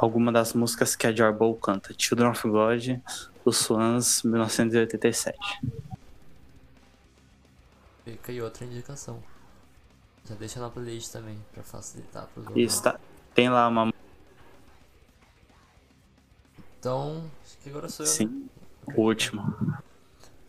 alguma 0.05 0.33
das 0.33 0.53
músicas 0.55 0.97
que 0.97 1.07
a 1.07 1.13
Jarbo 1.13 1.55
canta. 1.57 1.95
Children 1.97 2.31
of 2.31 2.49
God, 2.49 3.01
os 3.45 3.57
Swans, 3.57 4.23
1987. 4.23 5.39
Fica 8.05 8.33
aí 8.33 8.43
outra 8.43 8.65
indicação. 8.65 9.23
Já 10.25 10.35
deixa 10.35 10.61
na 10.61 10.71
playlist 10.71 11.11
também, 11.13 11.39
pra 11.53 11.63
facilitar 11.63 12.27
pros 12.29 12.45
E 12.45 12.49
outros. 12.49 12.75
está, 12.75 13.01
tem 13.35 13.49
lá 13.49 13.69
uma. 13.69 13.93
Então, 16.79 17.31
acho 17.45 17.59
que 17.59 17.69
agora 17.71 17.89
sou 17.89 18.05
eu. 18.05 18.11
né? 18.11 18.17
Sim, 18.17 18.51
o 18.97 19.01
último. 19.03 19.43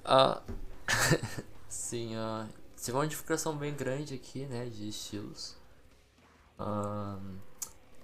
Ah, 0.04 0.42
sim, 1.70 2.16
ah, 2.16 2.48
teve 2.76 2.92
uma 2.98 3.04
diversificação 3.08 3.56
bem 3.56 3.74
grande 3.74 4.16
aqui, 4.16 4.46
né, 4.46 4.66
de 4.66 4.90
estilos. 4.90 5.56
Ahn, 6.60 7.38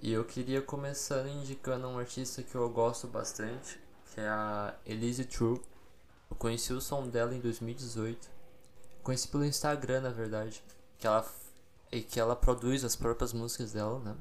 e 0.02 0.14
eu 0.14 0.24
queria 0.24 0.62
começar 0.62 1.28
indicando 1.28 1.88
um 1.88 2.00
artista 2.00 2.42
que 2.42 2.56
eu 2.56 2.70
gosto 2.70 3.08
bastante, 3.08 3.80
que 4.14 4.22
é 4.22 4.28
a 4.28 4.74
Elise 4.86 5.26
True. 5.26 5.60
Eu 6.30 6.38
conheci 6.38 6.72
o 6.72 6.80
som 6.80 7.08
dela 7.08 7.36
em 7.36 7.40
2018. 7.40 8.30
Conheci 9.04 9.28
pelo 9.28 9.44
Instagram, 9.44 10.02
na 10.02 10.10
verdade, 10.10 10.64
que 10.98 11.06
ela 11.06 11.26
e 11.92 12.02
que 12.02 12.20
ela 12.20 12.36
produz 12.36 12.84
as 12.84 12.96
próprias 12.96 13.34
músicas 13.34 13.74
dela, 13.74 14.00
né? 14.00 14.16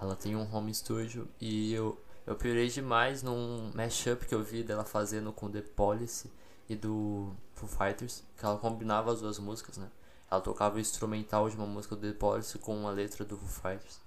Ela 0.00 0.16
tem 0.16 0.36
um 0.36 0.54
home 0.54 0.74
studio 0.74 1.28
e 1.40 1.72
eu 1.72 1.98
eu 2.26 2.34
pirei 2.34 2.68
demais 2.68 3.22
num 3.22 3.70
mashup 3.72 4.26
que 4.26 4.34
eu 4.34 4.42
vi 4.42 4.64
dela 4.64 4.84
fazendo 4.84 5.32
com 5.32 5.50
The 5.50 5.62
Policy 5.62 6.30
e 6.68 6.74
do 6.74 7.32
Foo 7.54 7.68
Fighters, 7.68 8.24
que 8.36 8.44
ela 8.44 8.58
combinava 8.58 9.12
as 9.12 9.20
duas 9.20 9.38
músicas, 9.38 9.78
né? 9.78 9.88
Ela 10.30 10.40
tocava 10.40 10.76
o 10.76 10.80
instrumental 10.80 11.48
de 11.48 11.56
uma 11.56 11.66
música 11.66 11.94
do 11.94 12.02
The 12.02 12.18
Policy 12.18 12.58
com 12.58 12.76
uma 12.76 12.90
letra 12.90 13.24
do 13.24 13.38
Foo 13.38 13.48
Fighters. 13.48 14.05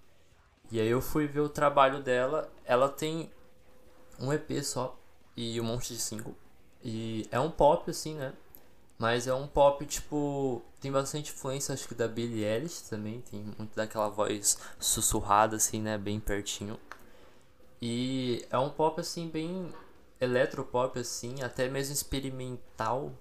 E 0.72 0.80
aí 0.80 0.88
eu 0.88 1.02
fui 1.02 1.28
ver 1.28 1.42
o 1.42 1.50
trabalho 1.50 2.02
dela. 2.02 2.52
Ela 2.66 2.90
tem 2.90 3.32
um 4.20 4.32
EP 4.32 4.64
só 4.64 4.98
e 5.36 5.60
um 5.60 5.64
monte 5.64 5.94
de 5.94 6.00
single. 6.00 6.36
E 6.84 7.28
é 7.32 7.40
um 7.40 7.50
pop 7.50 7.90
assim, 7.90 8.16
né? 8.16 8.34
Mas 8.98 9.28
é 9.28 9.34
um 9.34 9.48
pop 9.48 9.86
tipo. 9.86 10.62
Tem 10.82 10.92
bastante 10.92 11.32
influência, 11.32 11.74
acho 11.74 11.88
que 11.88 11.96
da 11.96 12.08
Billie 12.08 12.44
Eilish 12.44 12.90
também. 12.90 13.22
Tem 13.22 13.42
muito 13.58 13.76
daquela 13.76 14.10
voz 14.10 14.58
sussurrada, 14.80 15.56
assim, 15.56 15.82
né? 15.82 15.98
Bem 15.98 16.20
pertinho. 16.20 16.80
E 17.82 18.46
é 18.50 18.58
um 18.58 18.70
pop 18.70 19.00
assim 19.00 19.30
bem 19.30 19.74
eletropop 20.20 21.00
assim, 21.00 21.42
até 21.42 21.70
mesmo 21.70 21.94
experimental. 21.94 23.14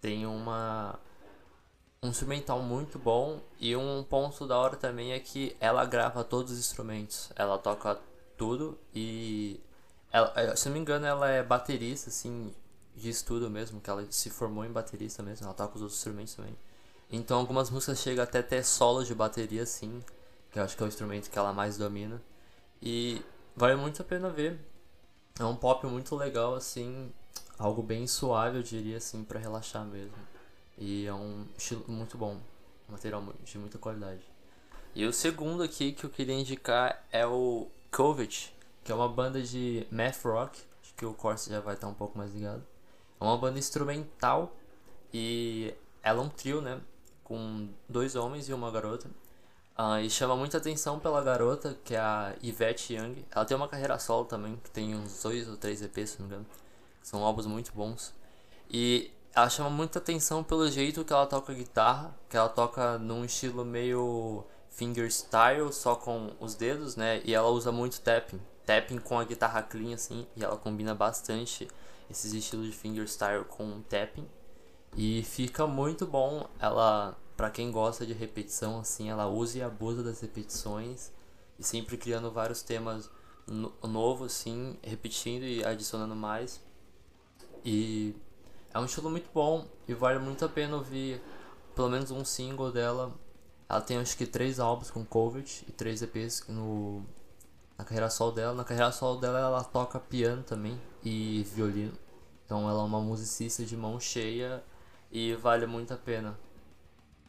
Tem 0.00 0.24
uma 0.26 0.98
um 2.02 2.08
instrumental 2.08 2.62
muito 2.62 2.98
bom 2.98 3.40
e 3.58 3.74
um 3.74 4.04
ponto 4.04 4.46
da 4.46 4.56
hora 4.56 4.76
também 4.76 5.12
é 5.12 5.18
que 5.18 5.56
ela 5.60 5.84
grava 5.84 6.22
todos 6.22 6.52
os 6.52 6.58
instrumentos. 6.58 7.30
Ela 7.34 7.58
toca 7.58 7.98
tudo 8.36 8.78
e 8.94 9.60
ela, 10.12 10.32
eh, 10.36 10.54
se 10.54 10.66
não 10.68 10.74
me 10.74 10.80
engano 10.80 11.06
ela 11.06 11.28
é 11.28 11.42
baterista 11.42 12.08
assim 12.10 12.54
de 12.96 13.10
estudo 13.10 13.50
mesmo, 13.50 13.80
que 13.80 13.90
ela 13.90 14.06
se 14.10 14.30
formou 14.30 14.64
em 14.64 14.70
baterista 14.70 15.22
mesmo, 15.22 15.46
ela 15.46 15.54
toca 15.54 15.76
os 15.76 15.82
outros 15.82 15.98
instrumentos 15.98 16.34
também. 16.34 16.56
Então 17.10 17.38
algumas 17.38 17.70
músicas 17.70 17.98
chegam 17.98 18.22
até 18.24 18.42
ter 18.42 18.64
solos 18.64 19.06
de 19.06 19.14
bateria 19.14 19.62
assim, 19.62 20.02
que 20.52 20.58
eu 20.58 20.62
acho 20.62 20.76
que 20.76 20.82
é 20.82 20.86
o 20.86 20.88
instrumento 20.88 21.30
que 21.30 21.38
ela 21.38 21.52
mais 21.52 21.76
domina. 21.76 22.22
E 22.82 23.22
vale 23.56 23.76
muito 23.76 24.02
a 24.02 24.04
pena 24.04 24.30
ver. 24.30 24.58
É 25.38 25.44
um 25.44 25.56
pop 25.56 25.86
muito 25.86 26.14
legal 26.16 26.54
assim, 26.54 27.12
algo 27.58 27.82
bem 27.82 28.06
suave, 28.06 28.58
eu 28.58 28.62
diria 28.62 28.98
assim, 28.98 29.24
para 29.24 29.38
relaxar 29.38 29.84
mesmo. 29.84 30.16
E 30.78 31.06
é 31.06 31.12
um 31.12 31.44
estilo 31.56 31.84
muito 31.88 32.16
bom, 32.16 32.38
material 32.88 33.22
de 33.44 33.58
muita 33.58 33.78
qualidade. 33.78 34.22
E 34.94 35.04
o 35.04 35.12
segundo 35.12 35.62
aqui 35.62 35.92
que 35.92 36.04
eu 36.04 36.10
queria 36.10 36.34
indicar 36.34 37.04
é 37.10 37.26
o 37.26 37.68
Covid, 37.90 38.54
que 38.84 38.92
é 38.92 38.94
uma 38.94 39.08
banda 39.08 39.42
de 39.42 39.86
math 39.90 40.24
rock, 40.24 40.60
acho 40.82 40.94
que 40.94 41.04
o 41.04 41.12
Corse 41.12 41.50
já 41.50 41.60
vai 41.60 41.74
estar 41.74 41.88
um 41.88 41.94
pouco 41.94 42.16
mais 42.16 42.32
ligado. 42.32 42.64
É 43.20 43.24
uma 43.24 43.36
banda 43.36 43.58
instrumental 43.58 44.56
e 45.12 45.74
ela 46.02 46.22
é 46.22 46.24
um 46.24 46.28
trio, 46.28 46.60
né, 46.60 46.80
com 47.24 47.68
dois 47.88 48.14
homens 48.14 48.48
e 48.48 48.52
uma 48.52 48.70
garota. 48.70 49.08
Uh, 49.78 50.00
e 50.02 50.10
chama 50.10 50.34
muita 50.34 50.58
atenção 50.58 50.98
pela 50.98 51.22
garota, 51.22 51.78
que 51.84 51.94
é 51.94 52.00
a 52.00 52.34
Yvette 52.42 52.94
Young. 52.94 53.24
Ela 53.30 53.44
tem 53.44 53.56
uma 53.56 53.68
carreira 53.68 53.98
solo 53.98 54.24
também, 54.24 54.56
que 54.56 54.70
tem 54.70 54.94
uns 54.94 55.22
dois 55.22 55.48
ou 55.48 55.56
três 55.56 55.82
EPs, 55.82 56.10
se 56.10 56.20
não 56.20 56.28
me 56.28 56.34
engano. 56.34 56.46
São 57.02 57.22
álbuns 57.22 57.46
muito 57.46 57.72
bons. 57.72 58.12
E 58.68 59.12
ela 59.38 59.48
chama 59.48 59.70
muita 59.70 60.00
atenção 60.00 60.42
pelo 60.42 60.68
jeito 60.68 61.04
que 61.04 61.12
ela 61.12 61.24
toca 61.24 61.54
guitarra, 61.54 62.12
que 62.28 62.36
ela 62.36 62.48
toca 62.48 62.98
num 62.98 63.24
estilo 63.24 63.64
meio 63.64 64.44
fingerstyle, 64.68 65.72
só 65.72 65.94
com 65.94 66.32
os 66.40 66.56
dedos, 66.56 66.96
né? 66.96 67.22
E 67.24 67.34
ela 67.34 67.48
usa 67.48 67.70
muito 67.70 68.00
tapping, 68.00 68.40
tapping 68.66 68.98
com 68.98 69.16
a 69.16 69.24
guitarra 69.24 69.62
clean 69.62 69.94
assim, 69.94 70.26
e 70.36 70.42
ela 70.42 70.56
combina 70.56 70.92
bastante 70.92 71.68
esses 72.10 72.32
estilos 72.32 72.66
de 72.66 72.72
fingerstyle 72.72 73.44
com 73.44 73.80
tapping. 73.82 74.26
E 74.96 75.22
fica 75.22 75.68
muito 75.68 76.04
bom. 76.04 76.48
Ela, 76.58 77.16
para 77.36 77.48
quem 77.48 77.70
gosta 77.70 78.04
de 78.04 78.12
repetição 78.12 78.80
assim, 78.80 79.08
ela 79.08 79.28
usa 79.28 79.58
e 79.58 79.62
abusa 79.62 80.02
das 80.02 80.20
repetições 80.20 81.12
e 81.56 81.62
sempre 81.62 81.96
criando 81.96 82.28
vários 82.32 82.62
temas 82.62 83.08
no 83.46 83.72
novos 83.84 84.32
assim, 84.32 84.76
repetindo 84.82 85.44
e 85.44 85.64
adicionando 85.64 86.16
mais. 86.16 86.60
E 87.64 88.16
é 88.72 88.78
um 88.78 88.84
estilo 88.84 89.10
muito 89.10 89.30
bom 89.32 89.66
e 89.86 89.94
vale 89.94 90.18
muito 90.18 90.44
a 90.44 90.48
pena 90.48 90.76
ouvir 90.76 91.20
pelo 91.74 91.88
menos 91.88 92.10
um 92.10 92.24
single 92.24 92.70
dela. 92.72 93.12
Ela 93.68 93.80
tem 93.80 93.98
acho 93.98 94.16
que 94.16 94.26
três 94.26 94.58
álbuns 94.58 94.90
com 94.90 95.04
Covid 95.04 95.64
e 95.68 95.72
três 95.72 96.02
EPs 96.02 96.44
no, 96.48 97.04
na 97.76 97.84
carreira 97.84 98.10
solo 98.10 98.32
dela. 98.32 98.54
Na 98.54 98.64
carreira 98.64 98.90
solo 98.92 99.20
dela 99.20 99.38
ela 99.38 99.64
toca 99.64 100.00
piano 100.00 100.42
também 100.42 100.80
e 101.04 101.44
violino. 101.54 101.92
Então 102.44 102.68
ela 102.68 102.80
é 102.80 102.84
uma 102.84 103.00
musicista 103.00 103.64
de 103.64 103.76
mão 103.76 104.00
cheia 104.00 104.62
e 105.10 105.34
vale 105.34 105.66
muito 105.66 105.92
a 105.92 105.96
pena. 105.96 106.38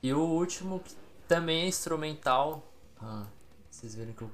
E 0.01 0.13
o 0.13 0.21
último 0.21 0.79
que 0.79 0.95
também 1.27 1.63
é 1.63 1.67
instrumental. 1.67 2.63
Ah, 3.01 3.25
vocês 3.69 3.95
viram 3.95 4.13
que 4.13 4.21
eu 4.21 4.31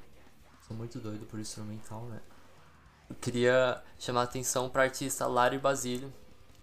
sou 0.67 0.75
muito 0.77 0.99
doido 0.99 1.25
por 1.25 1.39
instrumental, 1.39 2.03
né? 2.05 2.21
Eu 3.09 3.15
queria 3.15 3.83
chamar 3.99 4.21
a 4.21 4.23
atenção 4.23 4.69
para 4.69 4.83
a 4.83 4.85
artista 4.85 5.27
Lari 5.27 5.59
Basílio, 5.59 6.11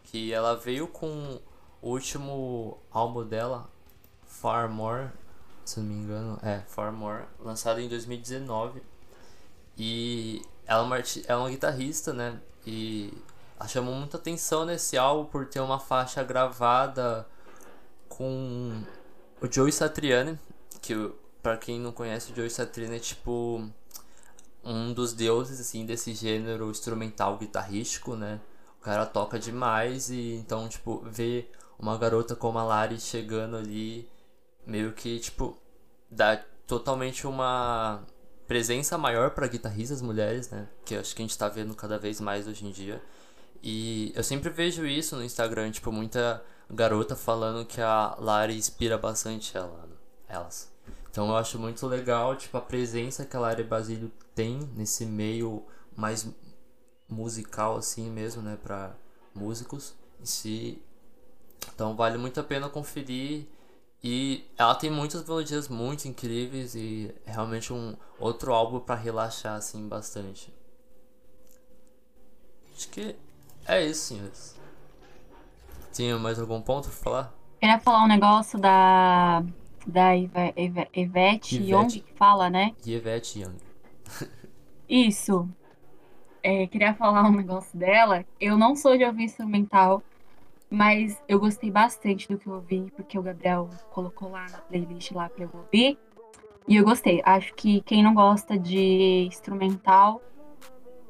que 0.05 0.33
ela 0.33 0.57
veio 0.57 0.87
com 0.89 1.41
o 1.81 1.91
último 1.91 2.79
álbum 2.91 3.27
dela, 3.27 3.69
Far 4.27 4.69
More, 4.71 5.11
se 5.65 5.81
não 5.81 5.87
me 5.87 5.95
engano, 5.95 6.39
é, 6.43 6.61
Far 6.69 6.93
More, 6.93 7.25
lançado 7.41 7.81
em 7.81 7.89
2019. 7.89 8.83
E 9.77 10.43
ela 10.67 10.83
é 10.83 10.87
uma, 10.87 10.99
é 11.27 11.37
uma 11.37 11.51
guitarrista, 11.51 12.13
né? 12.13 12.41
E 12.67 13.13
ela 13.59 13.69
chamou 13.69 13.95
muita 13.95 14.17
atenção 14.17 14.65
nesse 14.65 14.97
álbum 14.97 15.29
por 15.29 15.47
ter 15.47 15.61
uma 15.61 15.79
faixa 15.79 16.23
gravada 16.23 17.27
com 18.09 18.83
o 19.41 19.51
Joey 19.51 19.73
Satriani, 19.73 20.39
que 20.81 20.95
para 21.43 21.57
quem 21.57 21.81
não 21.81 21.93
conhece 21.93 22.33
o 22.33 22.37
Joey 22.37 22.51
Satriani 22.51 22.97
é 22.97 23.01
tipo 23.01 23.69
um 24.65 24.93
dos 24.93 25.13
deuses 25.13 25.61
assim 25.61 25.85
desse 25.85 26.15
gênero 26.15 26.71
instrumental 26.71 27.37
guitarrístico, 27.37 28.15
né? 28.15 28.41
Cara 28.83 29.07
toca 29.07 29.39
demais 29.39 30.11
e 30.11 30.35
então, 30.35 30.69
tipo, 30.69 31.03
ver 31.07 31.51
uma 31.79 31.97
garota 31.97 32.35
como 32.35 32.59
a 32.59 32.65
Lari 32.65 32.99
chegando 33.01 33.57
ali, 33.57 34.09
meio 34.67 34.93
que, 34.93 35.19
tipo, 35.21 35.57
dá 36.11 36.37
totalmente 36.67 37.27
uma 37.27 38.03
presença 38.47 38.99
maior 38.99 39.31
para 39.31 39.47
guitarristas 39.47 40.03
mulheres, 40.03 40.51
né? 40.51 40.69
Que 40.85 40.97
acho 40.97 41.15
que 41.15 41.23
a 41.23 41.25
gente 41.25 41.39
tá 41.39 41.49
vendo 41.49 41.75
cada 41.75 41.99
vez 41.99 42.21
mais 42.21 42.47
hoje 42.47 42.67
em 42.67 42.71
dia. 42.71 43.03
E 43.63 44.13
eu 44.17 44.23
sempre 44.25 44.51
vejo 44.51 44.85
isso 44.85 45.17
no 45.17 45.25
Instagram, 45.25 45.71
tipo, 45.71 45.93
muita 45.93 46.43
garota 46.69 47.15
falando 47.15 47.65
que 47.65 47.81
a 47.81 48.17
Lari 48.19 48.57
inspira 48.57 48.99
bastante 48.99 49.57
ela, 49.57 49.89
elas. 50.29 50.73
Então 51.11 51.29
eu 51.29 51.37
acho 51.37 51.59
muito 51.59 51.87
legal, 51.87 52.35
tipo, 52.37 52.57
a 52.57 52.61
presença 52.61 53.25
que 53.25 53.37
a 53.37 53.41
Lari 53.41 53.63
Basílio 53.63 54.11
tem 54.35 54.59
nesse 54.75 55.05
meio 55.07 55.65
mais 55.97 56.27
musical 57.13 57.77
assim 57.77 58.11
mesmo, 58.11 58.43
né, 58.43 58.59
para 58.63 58.95
músicos 59.35 59.95
em 60.21 60.27
si. 60.27 60.83
Então 61.75 61.95
vale 61.95 62.19
muito 62.19 62.41
a 62.41 62.43
pena 62.43 62.69
conferir 62.69 63.47
e 64.03 64.45
ela 64.59 64.75
tem 64.75 64.91
muitas 64.91 65.23
melodias 65.23 65.69
muito 65.69 66.07
incríveis 66.07 66.75
e 66.75 67.15
é 67.25 67.31
realmente 67.31 67.73
um 67.73 67.95
outro 68.19 68.53
álbum 68.53 68.81
para 68.81 68.97
relaxar 68.97 69.55
assim 69.57 69.87
bastante. 69.87 70.53
Acho 72.75 72.89
que 72.89 73.15
é 73.67 73.87
isso, 73.87 74.07
senhores. 74.07 74.57
Tinha 75.93 76.19
mais 76.19 76.41
algum 76.41 76.61
ponto 76.61 76.89
pra 76.89 76.97
falar? 76.97 77.35
Queria 77.61 77.79
falar 77.79 78.05
um 78.05 78.09
negócio 78.09 78.59
da 78.59 79.45
da 79.87 80.17
Ivete, 80.17 80.91
Ivete 81.01 81.57
Young 81.63 81.89
que 81.89 82.13
fala, 82.15 82.49
né? 82.49 82.75
Ivete 82.85 83.41
Young. 83.41 83.57
Isso 84.89 85.49
é, 86.43 86.67
queria 86.67 86.95
falar 86.95 87.25
um 87.25 87.37
negócio 87.37 87.79
dela. 87.79 88.25
Eu 88.41 88.59
não 88.59 88.75
sou 88.75 88.97
de 88.97 89.05
ouvir 89.05 89.25
instrumental, 89.25 90.03
mas 90.69 91.23
eu 91.29 91.39
gostei 91.39 91.71
bastante 91.71 92.29
do 92.29 92.37
que 92.37 92.47
eu 92.47 92.55
ouvi, 92.55 92.93
porque 92.97 93.19
o 93.19 93.23
Gabriel 93.23 93.69
colocou 93.91 94.31
lá 94.31 94.47
na 94.51 94.59
playlist 94.59 95.13
lá 95.13 95.29
pra 95.29 95.45
eu 95.45 95.51
ouvir. 95.53 95.99
E 96.67 96.77
eu 96.77 96.85
gostei. 96.85 97.21
Acho 97.25 97.55
que 97.55 97.81
quem 97.83 98.03
não 98.03 98.15
gosta 98.15 98.59
de 98.59 99.27
instrumental, 99.27 100.21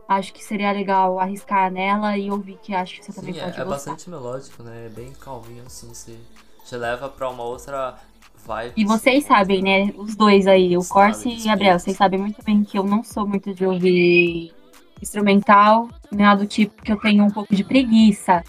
acho 0.08 0.32
que 0.32 0.42
seria 0.42 0.72
legal 0.72 1.18
arriscar 1.18 1.70
nela 1.70 2.16
e 2.16 2.30
ouvir, 2.30 2.58
que 2.62 2.74
acho 2.74 2.96
que 2.96 3.04
você 3.04 3.12
também 3.12 3.34
Sim, 3.34 3.40
pode 3.40 3.52
é, 3.52 3.64
gostar. 3.64 3.90
é 3.90 3.94
bastante 3.94 4.10
melódico, 4.10 4.62
né? 4.62 4.86
É 4.86 4.88
bem 4.88 5.12
calminho, 5.12 5.64
assim, 5.66 5.88
você, 5.88 6.18
você 6.64 6.76
leva 6.76 7.08
pra 7.08 7.28
uma 7.28 7.42
outra 7.42 7.98
vibe. 8.44 8.72
E 8.76 8.84
vocês 8.84 9.24
sabem, 9.24 9.62
né? 9.62 9.92
Os 9.96 10.16
dois 10.16 10.46
aí, 10.46 10.76
o 10.76 10.84
Corse 10.84 11.28
e 11.28 11.40
o 11.42 11.44
Gabriel, 11.44 11.78
vocês 11.78 11.96
sabem 11.96 12.18
muito 12.18 12.42
bem 12.42 12.64
que 12.64 12.78
eu 12.78 12.84
não 12.84 13.04
sou 13.04 13.26
muito 13.26 13.54
de 13.54 13.64
ouvir 13.66 14.54
instrumental, 15.02 15.88
nada 16.10 16.40
do 16.42 16.46
tipo 16.46 16.82
que 16.82 16.92
eu 16.92 16.98
tenho 16.98 17.24
um 17.24 17.30
pouco 17.30 17.54
de 17.54 17.64
preguiça. 17.64 18.42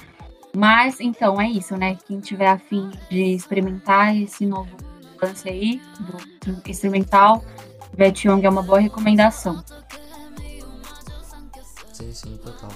Mas 0.55 0.99
então 0.99 1.41
é 1.41 1.49
isso, 1.49 1.75
né? 1.75 1.97
Quem 2.05 2.19
tiver 2.19 2.47
afim 2.47 2.91
de 3.09 3.33
experimentar 3.33 4.15
esse 4.15 4.45
novo 4.45 4.69
lance 5.21 5.49
aí 5.49 5.81
do 5.99 6.69
instrumental, 6.69 7.43
Vet 7.93 8.27
Young 8.27 8.45
é 8.45 8.49
uma 8.49 8.61
boa 8.61 8.79
recomendação. 8.79 9.63
Sim, 11.93 12.13
sim, 12.13 12.37
total. 12.37 12.71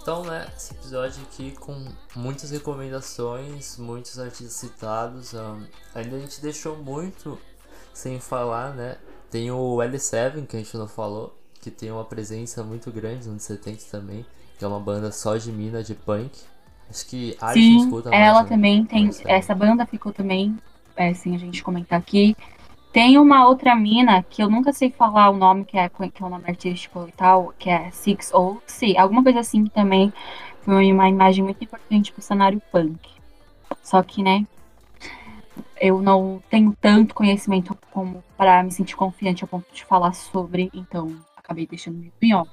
Então, 0.00 0.22
né, 0.24 0.46
esse 0.54 0.74
episódio 0.74 1.22
aqui 1.22 1.52
com 1.52 1.86
muitas 2.14 2.50
recomendações, 2.50 3.78
muitos 3.78 4.18
artistas 4.18 4.52
citados. 4.52 5.32
Um, 5.32 5.66
ainda 5.94 6.16
a 6.16 6.18
gente 6.18 6.42
deixou 6.42 6.76
muito 6.76 7.38
sem 7.92 8.20
falar, 8.20 8.74
né? 8.74 8.98
Tem 9.30 9.50
o 9.50 9.76
L7 9.76 10.46
que 10.46 10.56
a 10.56 10.58
gente 10.58 10.76
não 10.76 10.86
falou, 10.86 11.34
que 11.64 11.70
tem 11.70 11.90
uma 11.90 12.04
presença 12.04 12.62
muito 12.62 12.92
grande 12.92 13.26
nos 13.26 13.42
70 13.42 13.84
também, 13.90 14.26
que 14.58 14.64
é 14.64 14.68
uma 14.68 14.78
banda 14.78 15.10
só 15.10 15.38
de 15.38 15.50
mina 15.50 15.82
de 15.82 15.94
punk. 15.94 16.38
Acho 16.90 17.06
que 17.06 17.34
a 17.40 17.54
Sim, 17.54 17.78
escuta 17.78 18.14
ela 18.14 18.34
mais, 18.34 18.44
né? 18.44 18.56
também 18.56 18.84
tem. 18.84 19.06
Mas, 19.06 19.24
é. 19.24 19.32
Essa 19.32 19.54
banda 19.54 19.86
ficou 19.86 20.12
também, 20.12 20.58
é, 20.94 21.14
sem 21.14 21.34
a 21.34 21.38
gente 21.38 21.64
comentar 21.64 21.98
aqui. 21.98 22.36
Tem 22.92 23.18
uma 23.18 23.48
outra 23.48 23.74
mina 23.74 24.22
que 24.22 24.42
eu 24.42 24.50
nunca 24.50 24.74
sei 24.74 24.90
falar 24.90 25.30
o 25.30 25.36
nome, 25.36 25.64
que 25.64 25.78
é, 25.78 25.88
que 25.88 26.22
é 26.22 26.26
o 26.26 26.28
nome 26.28 26.44
artístico 26.46 27.06
e 27.08 27.12
tal, 27.12 27.54
que 27.58 27.70
é 27.70 27.90
Six 27.90 28.32
ou 28.34 28.62
C, 28.66 28.96
alguma 28.98 29.22
coisa 29.22 29.40
assim 29.40 29.64
que 29.64 29.70
também 29.70 30.12
foi 30.60 30.92
uma 30.92 31.08
imagem 31.08 31.42
muito 31.42 31.64
importante 31.64 32.12
pro 32.12 32.22
cenário 32.22 32.62
punk. 32.70 33.08
Só 33.82 34.02
que, 34.02 34.22
né, 34.22 34.46
eu 35.80 36.00
não 36.00 36.42
tenho 36.50 36.76
tanto 36.78 37.14
conhecimento 37.14 37.76
como 37.90 38.22
para 38.36 38.62
me 38.62 38.70
sentir 38.70 38.96
confiante 38.96 39.42
a 39.42 39.46
ponto 39.46 39.66
de 39.72 39.84
falar 39.84 40.12
sobre, 40.12 40.70
então 40.72 41.16
acabei 41.44 41.66
deixando 41.66 41.98
meio 41.98 42.12
em 42.22 42.34
off. 42.34 42.50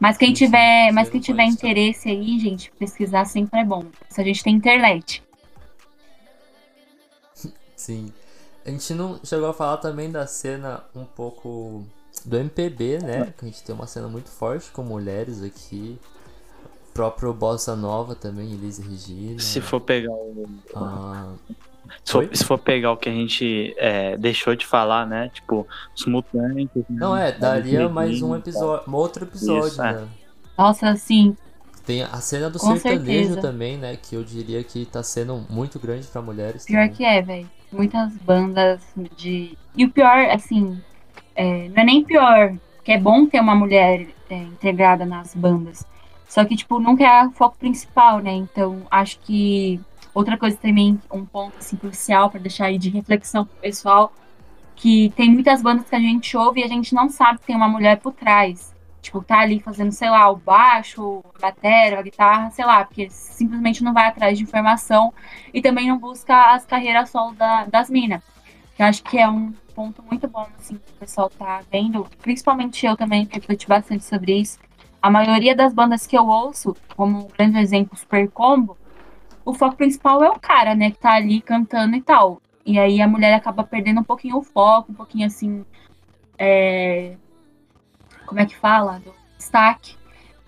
Mas 0.00 0.16
quem 0.16 0.34
Sim, 0.34 0.34
sim. 0.34 0.44
tiver, 0.46 0.92
mas 0.92 1.08
quem 1.08 1.20
tiver 1.20 1.44
estar. 1.44 1.54
interesse 1.68 2.08
aí, 2.08 2.38
gente, 2.38 2.72
pesquisar 2.72 3.24
sempre 3.26 3.60
é 3.60 3.64
bom. 3.64 3.84
Se 4.08 4.20
a 4.20 4.24
gente 4.24 4.42
tem 4.42 4.54
internet. 4.56 5.22
Sim. 7.76 8.12
A 8.64 8.70
gente 8.70 8.94
não 8.94 9.20
chegou 9.22 9.48
a 9.48 9.52
falar 9.54 9.76
também 9.76 10.10
da 10.10 10.26
cena 10.26 10.82
um 10.94 11.04
pouco 11.04 11.84
do 12.24 12.36
MPB, 12.36 12.98
né? 13.02 13.34
Que 13.36 13.44
a 13.44 13.48
gente 13.48 13.62
tem 13.62 13.74
uma 13.74 13.86
cena 13.86 14.08
muito 14.08 14.30
forte 14.30 14.70
com 14.70 14.82
mulheres 14.82 15.42
aqui. 15.42 15.98
O 16.88 16.92
próprio 16.94 17.32
Bossa 17.34 17.76
Nova 17.76 18.14
também, 18.14 18.52
Elise 18.52 18.82
Regina. 18.82 19.38
Se 19.40 19.60
for 19.60 19.80
pegar 19.80 20.12
o. 20.12 20.48
Ah, 20.74 21.34
Se 22.04 22.12
for, 22.12 22.28
se 22.32 22.44
for 22.44 22.58
pegar 22.58 22.92
o 22.92 22.96
que 22.96 23.08
a 23.08 23.12
gente 23.12 23.74
é, 23.78 24.16
deixou 24.16 24.54
de 24.54 24.66
falar, 24.66 25.06
né? 25.06 25.30
Tipo, 25.32 25.66
os 25.96 26.06
mutantes. 26.06 26.68
né? 26.74 26.84
não, 26.88 27.16
é, 27.16 27.32
daria 27.32 27.88
mais 27.88 28.20
um 28.22 28.34
episódio, 28.36 28.90
um 28.90 28.94
outro 28.96 29.24
episódio, 29.24 29.68
Isso, 29.68 29.82
é. 29.82 29.92
né? 29.92 30.08
Nossa, 30.56 30.88
assim, 30.88 31.36
Tem 31.86 32.02
a 32.02 32.16
cena 32.20 32.48
do 32.48 32.58
Com 32.58 32.76
sertanejo 32.76 33.28
certeza. 33.34 33.40
também, 33.40 33.76
né? 33.76 33.96
Que 33.96 34.14
eu 34.14 34.24
diria 34.24 34.62
que 34.62 34.84
tá 34.86 35.02
sendo 35.02 35.44
muito 35.50 35.78
grande 35.78 36.06
pra 36.06 36.22
mulheres. 36.22 36.64
pior 36.64 36.82
também. 36.82 36.94
que 36.94 37.04
é, 37.04 37.20
velho. 37.22 37.50
Muitas 37.72 38.12
bandas 38.18 38.80
de. 39.16 39.58
E 39.76 39.84
o 39.84 39.90
pior, 39.90 40.30
assim, 40.30 40.80
é, 41.34 41.68
não 41.68 41.82
é 41.82 41.84
nem 41.84 42.04
pior, 42.04 42.54
que 42.84 42.92
é 42.92 42.98
bom 42.98 43.26
ter 43.26 43.40
uma 43.40 43.54
mulher 43.54 44.06
é, 44.30 44.36
integrada 44.36 45.04
nas 45.04 45.34
bandas. 45.34 45.84
Só 46.28 46.44
que, 46.44 46.56
tipo, 46.56 46.78
nunca 46.78 47.04
é 47.04 47.26
o 47.26 47.30
foco 47.32 47.56
principal, 47.58 48.18
né? 48.20 48.32
Então, 48.32 48.82
acho 48.90 49.18
que 49.20 49.80
outra 50.14 50.38
coisa 50.38 50.56
também, 50.56 50.98
um 51.12 51.24
ponto 51.26 51.58
assim, 51.58 51.76
crucial 51.76 52.30
para 52.30 52.40
deixar 52.40 52.66
aí 52.66 52.78
de 52.78 52.88
reflexão 52.88 53.44
pro 53.44 53.56
pessoal, 53.56 54.12
que 54.76 55.12
tem 55.16 55.30
muitas 55.30 55.62
bandas 55.62 55.88
que 55.88 55.94
a 55.94 56.00
gente 56.00 56.36
ouve 56.36 56.60
e 56.60 56.64
a 56.64 56.68
gente 56.68 56.94
não 56.94 57.08
sabe 57.08 57.38
que 57.40 57.46
tem 57.46 57.56
uma 57.56 57.68
mulher 57.68 57.98
por 57.98 58.12
trás. 58.12 58.72
Tipo, 59.02 59.22
tá 59.22 59.40
ali 59.40 59.60
fazendo, 59.60 59.92
sei 59.92 60.08
lá, 60.08 60.30
o 60.30 60.36
baixo, 60.36 61.22
a 61.36 61.38
bateria, 61.40 61.98
a 61.98 62.02
guitarra, 62.02 62.50
sei 62.50 62.64
lá, 62.64 62.84
porque 62.84 63.10
simplesmente 63.10 63.84
não 63.84 63.92
vai 63.92 64.06
atrás 64.06 64.38
de 64.38 64.44
informação 64.44 65.12
e 65.52 65.60
também 65.60 65.88
não 65.88 65.98
busca 65.98 66.54
as 66.54 66.64
carreiras 66.64 67.10
solo 67.10 67.34
da- 67.34 67.66
das 67.66 67.90
minas. 67.90 68.22
Que 68.74 68.82
eu 68.82 68.86
acho 68.86 69.02
que 69.04 69.18
é 69.18 69.28
um 69.28 69.52
ponto 69.74 70.02
muito 70.02 70.26
bom, 70.26 70.46
assim, 70.58 70.76
que 70.76 70.90
o 70.92 70.94
pessoal 70.98 71.28
tá 71.30 71.60
vendo. 71.70 72.06
Principalmente 72.22 72.86
eu 72.86 72.96
também 72.96 73.28
refleti 73.30 73.68
bastante 73.68 74.04
sobre 74.04 74.36
isso. 74.38 74.58
A 75.02 75.10
maioria 75.10 75.54
das 75.54 75.74
bandas 75.74 76.06
que 76.06 76.16
eu 76.16 76.26
ouço, 76.26 76.74
como 76.96 77.26
um 77.26 77.28
grande 77.28 77.58
exemplo, 77.58 77.96
Super 77.96 78.30
Combo, 78.30 78.76
o 79.44 79.54
foco 79.54 79.76
principal 79.76 80.22
é 80.22 80.30
o 80.30 80.38
cara, 80.38 80.74
né, 80.74 80.90
que 80.90 80.98
tá 80.98 81.14
ali 81.14 81.40
cantando 81.40 81.96
e 81.96 82.02
tal. 82.02 82.40
E 82.64 82.78
aí 82.78 83.00
a 83.00 83.08
mulher 83.08 83.34
acaba 83.34 83.62
perdendo 83.62 84.00
um 84.00 84.04
pouquinho 84.04 84.38
o 84.38 84.42
foco, 84.42 84.92
um 84.92 84.94
pouquinho 84.94 85.26
assim. 85.26 85.64
é, 86.38 87.16
Como 88.26 88.40
é 88.40 88.46
que 88.46 88.56
fala? 88.56 89.00
Do 89.00 89.14
destaque. 89.36 89.96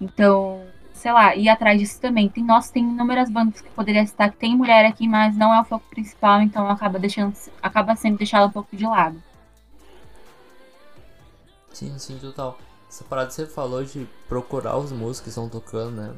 Então, 0.01 0.67
sei 0.95 1.13
lá, 1.13 1.37
ir 1.37 1.49
atrás 1.49 1.79
disso 1.79 2.01
também. 2.01 2.29
Tem, 2.29 2.43
nossa, 2.45 2.73
tem 2.73 2.83
inúmeras 2.85 3.31
bandas 3.31 3.61
que 3.61 3.71
poderia 3.71 4.07
citar 4.07 4.31
que 4.31 4.39
tem 4.39 4.57
mulher 4.57 4.87
aqui, 4.87 5.07
mas 5.07 5.37
não 5.37 5.53
é 5.55 5.61
o 5.61 5.65
foco 5.65 5.87
principal, 5.91 6.41
então 6.41 6.69
acaba 6.71 6.99
deixando, 6.99 7.35
acaba 7.63 7.95
sendo 7.97 8.17
deixado 8.19 8.49
um 8.49 8.53
pouco 8.53 8.75
de 8.77 8.85
lado. 8.87 9.23
Sim, 11.73 11.99
sim, 11.99 12.19
total. 12.19 12.59
Essa 12.89 13.05
parada 13.05 13.29
que 13.29 13.35
você 13.35 13.47
falou 13.47 13.85
de 13.85 14.07
procurar 14.29 14.79
os 14.79 14.91
músicos 14.93 15.21
que 15.21 15.29
estão 15.29 15.49
tocando, 15.49 15.97
né? 15.97 16.15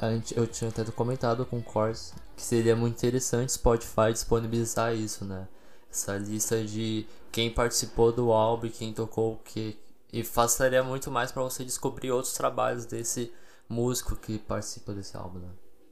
Gente, 0.00 0.36
eu 0.36 0.46
tinha 0.46 0.70
até 0.70 0.84
comentado 0.92 1.44
com 1.46 1.58
o 1.58 1.62
Cors 1.62 2.14
que 2.36 2.42
seria 2.42 2.74
muito 2.76 2.96
interessante 2.96 3.52
Spotify 3.52 4.12
disponibilizar 4.12 4.94
isso, 4.94 5.24
né? 5.24 5.46
Essa 5.90 6.16
lista 6.16 6.64
de 6.64 7.06
quem 7.32 7.50
participou 7.50 8.12
do 8.12 8.32
álbum 8.32 8.68
quem 8.70 8.92
tocou 8.92 9.34
o 9.34 9.38
que. 9.38 9.76
E 10.12 10.24
facilitaria 10.24 10.82
muito 10.84 11.10
mais 11.10 11.30
pra 11.32 11.42
você 11.42 11.64
descobrir 11.64 12.10
outros 12.12 12.32
trabalhos 12.34 12.86
desse 12.86 13.32
músico 13.68 14.16
que 14.16 14.38
participa 14.38 14.92
desse 14.94 15.16
álbum, 15.16 15.40
né? 15.40 15.48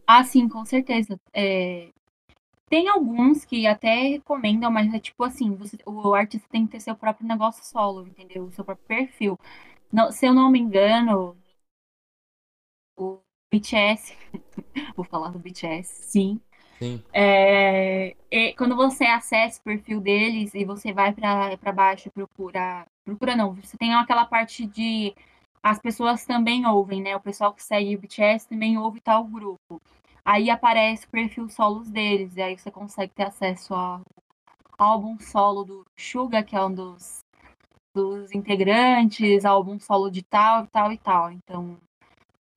Ah, 0.06 0.22
sim, 0.24 0.48
com 0.48 0.64
certeza. 0.64 1.20
É, 1.34 1.90
Tem 2.70 2.88
alguns 2.88 3.44
que 3.44 3.66
até 3.66 3.94
recomendam, 4.08 4.70
mas 4.70 4.92
é 4.94 5.00
tipo 5.00 5.24
assim, 5.24 5.54
você- 5.56 5.78
o 5.86 6.14
artista 6.14 6.48
tem 6.50 6.66
que 6.66 6.72
ter 6.72 6.80
seu 6.80 6.96
próprio 6.96 7.26
negócio 7.28 7.64
solo, 7.64 8.06
entendeu? 8.08 8.44
O 8.46 8.52
seu 8.52 8.64
próprio 8.64 8.86
perfil. 8.88 9.38
Não- 9.92 10.12
se 10.12 10.26
eu 10.26 10.34
não 10.34 10.50
me 10.50 10.58
engano, 10.60 11.36
o 12.96 13.20
BTS, 13.60 14.16
vou 14.96 15.04
falar 15.04 15.30
do 15.30 15.38
BTS, 15.38 16.02
sim. 16.10 16.40
Sim, 16.80 17.02
É, 17.12 18.14
e 18.30 18.52
quando 18.54 18.76
você 18.76 19.04
acessa 19.04 19.60
o 19.60 19.64
perfil 19.64 20.00
deles 20.00 20.54
e 20.54 20.64
você 20.64 20.92
vai 20.92 21.12
pra 21.14 21.72
baixo 21.72 22.08
e 22.08 22.10
procura. 22.10 22.86
Procura 23.04 23.36
não, 23.36 23.54
você 23.54 23.76
tem 23.76 23.94
aquela 23.94 24.26
parte 24.26 24.66
de. 24.66 25.14
As 25.62 25.78
pessoas 25.80 26.24
também 26.26 26.66
ouvem, 26.66 27.02
né? 27.02 27.16
O 27.16 27.20
pessoal 27.20 27.52
que 27.54 27.62
segue 27.62 27.96
o 27.96 27.98
BTS 28.00 28.48
também 28.48 28.78
ouve 28.78 29.00
tal 29.00 29.24
grupo. 29.24 29.80
Aí 30.24 30.50
aparece 30.50 31.06
o 31.06 31.10
perfil 31.10 31.48
solos 31.48 31.88
deles, 31.90 32.36
e 32.36 32.42
aí 32.42 32.58
você 32.58 32.70
consegue 32.70 33.12
ter 33.14 33.24
acesso 33.24 33.74
ao 33.74 34.02
álbum 34.78 35.18
solo 35.20 35.64
do 35.64 35.84
Suga, 35.96 36.42
que 36.42 36.56
é 36.56 36.64
um 36.64 36.72
dos, 36.74 37.20
dos 37.94 38.32
integrantes, 38.32 39.44
álbum 39.44 39.78
solo 39.80 40.10
de 40.10 40.22
tal, 40.22 40.64
e 40.64 40.68
tal 40.68 40.92
e 40.92 40.98
tal. 40.98 41.32
Então. 41.32 41.78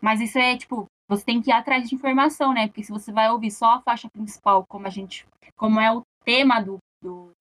Mas 0.01 0.21
isso 0.21 0.37
é 0.37 0.57
tipo, 0.57 0.85
você 1.07 1.25
tem 1.25 1.41
que 1.41 1.49
ir 1.49 1.53
atrás 1.53 1.89
de 1.89 1.95
informação, 1.95 2.53
né? 2.53 2.67
Porque 2.67 2.83
se 2.83 2.91
você 2.91 3.11
vai 3.11 3.29
ouvir 3.31 3.51
só 3.51 3.75
a 3.75 3.81
faixa 3.81 4.09
principal, 4.09 4.65
como 4.67 4.87
a 4.87 4.89
gente, 4.89 5.25
como 5.55 5.79
é 5.79 5.91
o 5.91 6.03
tema 6.23 6.61
do, 6.61 6.77
do 7.01 7.31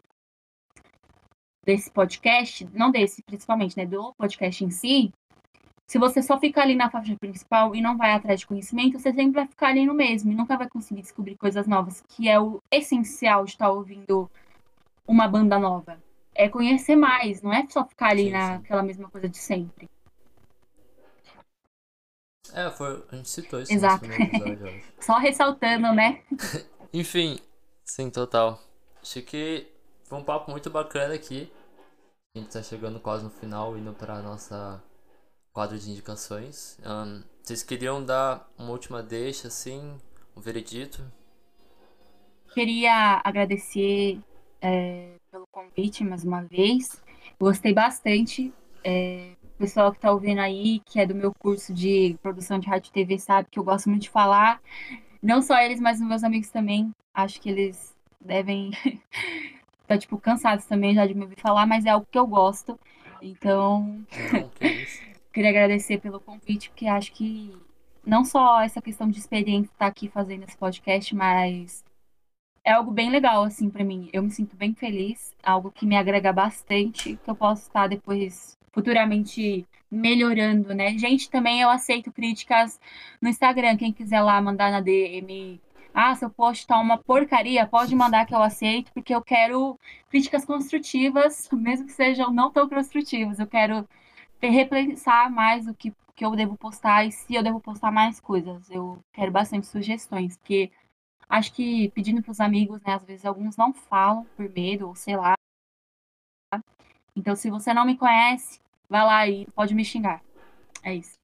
desse 1.65 1.91
podcast, 1.91 2.67
não 2.73 2.91
desse 2.91 3.23
principalmente, 3.23 3.77
né, 3.77 3.85
do 3.85 4.15
podcast 4.15 4.65
em 4.65 4.71
si, 4.71 5.13
se 5.87 5.99
você 5.99 6.23
só 6.23 6.39
ficar 6.39 6.63
ali 6.63 6.75
na 6.75 6.91
faixa 6.91 7.17
principal 7.19 7.75
e 7.75 7.81
não 7.81 7.97
vai 7.97 8.13
atrás 8.13 8.41
de 8.41 8.47
conhecimento, 8.47 8.99
você 8.99 9.13
sempre 9.13 9.33
vai 9.33 9.47
ficar 9.47 9.69
ali 9.69 9.87
no 9.87 9.95
mesmo 9.95 10.31
e 10.31 10.35
nunca 10.35 10.57
vai 10.57 10.69
conseguir 10.69 11.03
descobrir 11.03 11.37
coisas 11.37 11.67
novas, 11.67 12.03
que 12.09 12.29
é 12.29 12.39
o 12.39 12.61
essencial 12.71 13.45
de 13.45 13.53
estar 13.53 13.71
ouvindo 13.71 14.31
uma 15.07 15.27
banda 15.27 15.59
nova. 15.59 15.99
É 16.35 16.49
conhecer 16.49 16.95
mais, 16.95 17.43
não 17.43 17.53
é 17.53 17.67
só 17.69 17.85
ficar 17.85 18.11
ali 18.11 18.25
Sim, 18.25 18.31
sim. 18.31 18.33
naquela 18.33 18.83
mesma 18.83 19.11
coisa 19.11 19.29
de 19.29 19.39
sempre. 19.39 19.89
É, 22.55 22.71
foi, 22.71 23.05
a 23.11 23.17
gente 23.17 23.29
citou 23.29 23.61
isso 23.61 23.73
Exato. 23.73 24.05
episódio. 24.05 24.83
Só 25.01 25.19
ressaltando, 25.19 25.93
né? 25.93 26.23
Enfim, 26.93 27.39
sim, 27.85 28.11
total. 28.11 28.61
Acho 29.03 29.23
que 29.23 29.67
foi 30.05 30.19
um 30.19 30.25
papo 30.25 30.51
muito 30.51 30.71
bacana 30.71 31.15
aqui. 31.15 31.53
A 32.35 32.39
gente 32.39 32.53
tá 32.53 32.63
chegando 32.63 33.01
quase 33.01 33.25
no 33.25 33.31
final, 33.31 33.77
indo 33.77 33.93
pra 33.93 34.21
nossa 34.21 34.83
quadro 35.53 35.79
de 35.79 35.91
indicações. 35.91 36.79
Ahn, 36.85 37.23
vocês 37.43 37.63
queriam 37.63 38.05
dar 38.05 38.49
uma 38.57 38.71
última 38.71 39.03
deixa, 39.03 39.49
assim, 39.49 39.99
um 40.37 40.41
veredito? 40.41 41.03
Queria 42.55 43.21
agradecer 43.25 44.21
é, 44.61 45.15
pelo 45.31 45.47
convite 45.51 46.05
mais 46.05 46.25
uma 46.25 46.43
vez. 46.43 47.03
Gostei 47.41 47.73
bastante. 47.73 48.53
É, 48.85 49.33
pessoal 49.59 49.91
que 49.91 49.99
está 49.99 50.13
ouvindo 50.13 50.41
aí, 50.41 50.81
que 50.87 51.01
é 51.01 51.07
do 51.07 51.15
meu 51.15 51.35
curso 51.35 51.75
de 51.75 52.17
produção 52.23 52.59
de 52.59 52.69
rádio 52.69 52.91
e 52.91 52.93
TV, 52.93 53.19
sabe 53.19 53.49
que 53.51 53.59
eu 53.59 53.65
gosto 53.65 53.91
muito 53.91 54.03
de 54.03 54.11
falar. 54.11 54.61
Não 55.23 55.43
só 55.43 55.59
eles, 55.59 55.81
mas 55.81 56.01
os 56.01 56.07
meus 56.07 56.23
amigos 56.23 56.49
também. 56.49 56.93
Acho 57.13 57.41
que 57.41 57.51
eles 57.51 57.97
devem 58.21 58.71
estar, 59.83 59.99
tipo, 59.99 60.17
cansados 60.19 60.65
também 60.65 60.95
já 60.95 61.07
de 61.07 61.15
me 61.15 61.23
ouvir 61.23 61.41
falar, 61.41 61.67
mas 61.67 61.85
é 61.85 61.91
algo 61.91 62.07
que 62.11 62.19
eu 62.19 62.27
gosto. 62.27 62.79
Então, 63.21 64.05
queria 65.33 65.51
agradecer 65.51 65.99
pelo 65.99 66.21
convite, 66.21 66.71
porque 66.71 66.87
acho 66.87 67.13
que 67.13 67.53
não 68.07 68.25
só 68.25 68.61
essa 68.61 68.81
questão 68.81 69.11
de 69.11 69.19
experiência 69.19 69.71
estar 69.73 69.87
aqui 69.87 70.09
fazendo 70.09 70.45
esse 70.45 70.57
podcast, 70.57 71.15
mas 71.15 71.85
é 72.65 72.73
algo 72.73 72.91
bem 72.91 73.11
legal, 73.11 73.45
assim, 73.45 73.71
pra 73.71 73.85
mim. 73.85 74.11
Eu 74.13 74.23
me 74.23 74.31
sinto 74.31 74.55
bem 74.55 74.75
feliz, 74.75 75.35
algo 75.43 75.73
que 75.73 75.87
me 75.87 75.97
agrega 75.97 76.33
bastante, 76.33 77.17
que 77.17 77.31
eu 77.31 77.35
posso 77.35 77.63
estar 77.63 77.89
depois, 77.89 78.58
futuramente, 78.79 79.66
melhorando, 79.91 80.72
né? 80.72 80.97
Gente, 80.97 81.29
também 81.29 81.61
eu 81.61 81.68
aceito 81.68 82.12
críticas 82.12 82.81
no 83.20 83.29
Instagram. 83.29 83.76
Quem 83.76 83.93
quiser 83.93 84.20
lá 84.20 84.41
mandar 84.41 84.70
na 84.70 84.81
DM, 84.81 85.61
ah, 85.93 86.14
seu 86.14 86.31
post 86.31 86.64
tá 86.64 86.79
uma 86.79 86.97
porcaria, 86.97 87.66
pode 87.66 87.95
mandar 87.97 88.24
que 88.24 88.33
eu 88.35 88.41
aceito, 88.41 88.93
porque 88.93 89.12
eu 89.12 89.20
quero 89.20 89.76
críticas 90.09 90.45
construtivas, 90.45 91.49
mesmo 91.53 91.87
que 91.87 91.93
sejam 91.93 92.33
não 92.33 92.53
tão 92.53 92.68
construtivas. 92.68 93.41
Eu 93.41 93.49
quero 93.49 93.89
repensar 94.41 95.29
mais 95.29 95.66
o 95.66 95.74
que, 95.74 95.93
que 96.14 96.24
eu 96.24 96.37
devo 96.37 96.57
postar 96.57 97.05
e 97.05 97.11
se 97.11 97.35
eu 97.35 97.43
devo 97.43 97.61
postar 97.61 97.91
mais 97.91 98.20
coisas. 98.20 98.70
Eu 98.70 99.01
quero 99.12 99.33
bastante 99.33 99.66
sugestões, 99.66 100.37
porque 100.37 100.70
acho 101.29 101.53
que 101.53 101.91
pedindo 101.91 102.22
para 102.22 102.31
os 102.31 102.41
amigos, 102.41 102.81
né, 102.83 102.95
às 102.95 103.05
vezes 103.05 103.26
alguns 103.26 103.57
não 103.57 103.72
falam 103.72 104.24
por 104.37 104.49
medo, 104.49 104.87
ou 104.89 104.95
sei 104.95 105.16
lá. 105.16 105.35
Então, 107.16 107.35
se 107.35 107.51
você 107.51 107.74
não 107.74 107.85
me 107.85 107.97
conhece, 107.97 108.61
vai 108.89 109.05
lá 109.05 109.28
e 109.28 109.47
pode 109.55 109.74
me 109.74 109.84
xingar. 109.84 110.22
É 110.82 110.95
isso. 110.95 111.18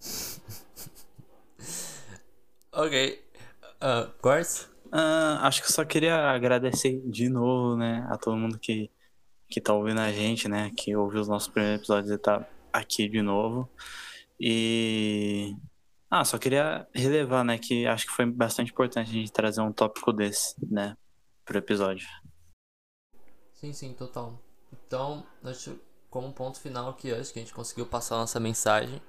Ok. 2.70 3.24
Uh, 3.82 4.12
Gors? 4.22 4.70
Ah, 4.92 5.40
acho 5.46 5.60
que 5.62 5.66
eu 5.66 5.72
só 5.72 5.84
queria 5.84 6.30
agradecer 6.30 7.00
de 7.10 7.28
novo, 7.28 7.76
né, 7.76 8.06
a 8.08 8.16
todo 8.16 8.36
mundo 8.36 8.56
que, 8.56 8.88
que 9.48 9.60
tá 9.60 9.74
ouvindo 9.74 10.00
a 10.00 10.12
gente, 10.12 10.48
né, 10.48 10.70
que 10.76 10.94
ouviu 10.94 11.20
os 11.20 11.26
nossos 11.28 11.48
primeiros 11.48 11.80
episódios 11.80 12.12
e 12.12 12.18
tá 12.18 12.48
aqui 12.72 13.08
de 13.08 13.20
novo. 13.20 13.68
E. 14.38 15.56
Ah, 16.10 16.24
só 16.24 16.38
queria 16.38 16.86
relevar, 16.94 17.44
né, 17.44 17.58
que 17.58 17.86
acho 17.86 18.06
que 18.06 18.12
foi 18.12 18.24
bastante 18.26 18.70
importante 18.70 19.10
a 19.10 19.12
gente 19.12 19.32
trazer 19.32 19.60
um 19.60 19.72
tópico 19.72 20.12
desse, 20.12 20.54
né, 20.64 20.96
pro 21.44 21.58
episódio. 21.58 22.06
Sim, 23.54 23.72
sim, 23.72 23.92
total. 23.92 24.40
Então, 24.72 25.26
acho 25.42 25.78
como 26.10 26.32
ponto 26.32 26.58
final 26.60 26.88
aqui, 26.90 27.12
acho 27.12 27.32
que 27.32 27.38
a 27.38 27.42
gente 27.42 27.54
conseguiu 27.54 27.86
passar 27.86 28.16
a 28.16 28.18
nossa 28.20 28.40
mensagem 28.40 29.00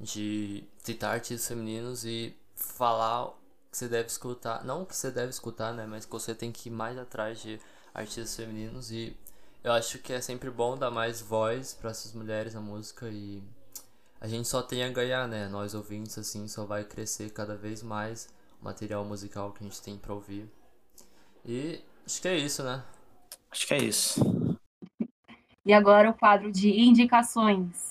de 0.00 0.64
citar 0.78 1.14
artistas 1.14 1.46
femininos 1.48 2.04
e 2.04 2.36
falar 2.54 3.32
que 3.70 3.76
você 3.76 3.88
deve 3.88 4.08
escutar, 4.08 4.64
não 4.64 4.84
que 4.84 4.96
você 4.96 5.10
deve 5.10 5.30
escutar, 5.30 5.72
né, 5.72 5.86
mas 5.86 6.04
que 6.04 6.12
você 6.12 6.34
tem 6.34 6.50
que 6.50 6.68
ir 6.68 6.72
mais 6.72 6.98
atrás 6.98 7.40
de 7.40 7.60
artistas 7.94 8.36
femininos 8.36 8.90
e 8.90 9.16
eu 9.62 9.72
acho 9.72 9.98
que 9.98 10.12
é 10.12 10.20
sempre 10.20 10.50
bom 10.50 10.76
dar 10.76 10.90
mais 10.90 11.20
voz 11.20 11.74
para 11.74 11.90
essas 11.90 12.12
mulheres 12.12 12.54
na 12.54 12.60
música 12.60 13.08
e 13.08 13.42
a 14.20 14.26
gente 14.26 14.48
só 14.48 14.62
tem 14.62 14.82
a 14.84 14.88
ganhar, 14.90 15.28
né? 15.28 15.48
Nós 15.48 15.74
ouvintes 15.74 16.16
assim 16.18 16.48
só 16.48 16.64
vai 16.64 16.84
crescer 16.84 17.30
cada 17.30 17.56
vez 17.56 17.82
mais 17.82 18.28
o 18.60 18.64
material 18.64 19.04
musical 19.04 19.52
que 19.52 19.64
a 19.64 19.66
gente 19.66 19.80
tem 19.82 19.96
para 19.98 20.14
ouvir. 20.14 20.50
E 21.44 21.82
acho 22.06 22.20
que 22.20 22.28
é 22.28 22.36
isso, 22.36 22.62
né? 22.62 22.82
Acho 23.50 23.66
que 23.66 23.74
é 23.74 23.78
isso. 23.78 24.39
E 25.70 25.72
agora 25.72 26.10
o 26.10 26.14
quadro 26.14 26.50
de 26.50 26.68
indicações. 26.68 27.90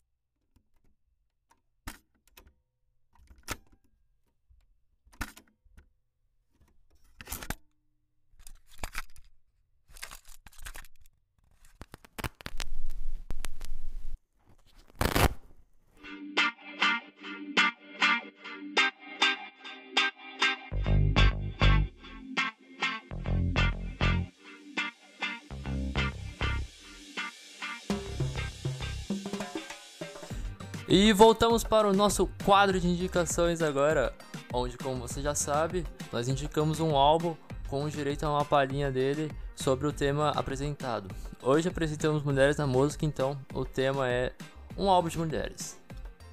E 30.92 31.14
voltamos 31.14 31.64
para 31.64 31.88
o 31.88 31.94
nosso 31.94 32.28
quadro 32.44 32.80
de 32.80 32.88
indicações 32.88 33.62
agora, 33.62 34.12
onde, 34.52 34.76
como 34.76 35.08
você 35.08 35.22
já 35.22 35.36
sabe, 35.36 35.86
nós 36.12 36.28
indicamos 36.28 36.80
um 36.80 36.96
álbum 36.96 37.36
com 37.68 37.88
direito 37.88 38.24
a 38.24 38.32
uma 38.32 38.44
palhinha 38.44 38.92
dele 38.92 39.32
sobre 39.56 39.86
o 39.86 39.94
tema 39.94 40.32
apresentado. 40.32 41.14
Hoje 41.44 41.70
apresentamos 41.70 42.24
Mulheres 42.24 42.58
na 42.58 42.66
Música, 42.66 43.06
então 43.06 43.40
o 43.54 43.64
tema 43.64 44.10
é 44.10 44.34
um 44.76 44.90
álbum 44.90 45.10
de 45.10 45.20
mulheres. 45.20 45.80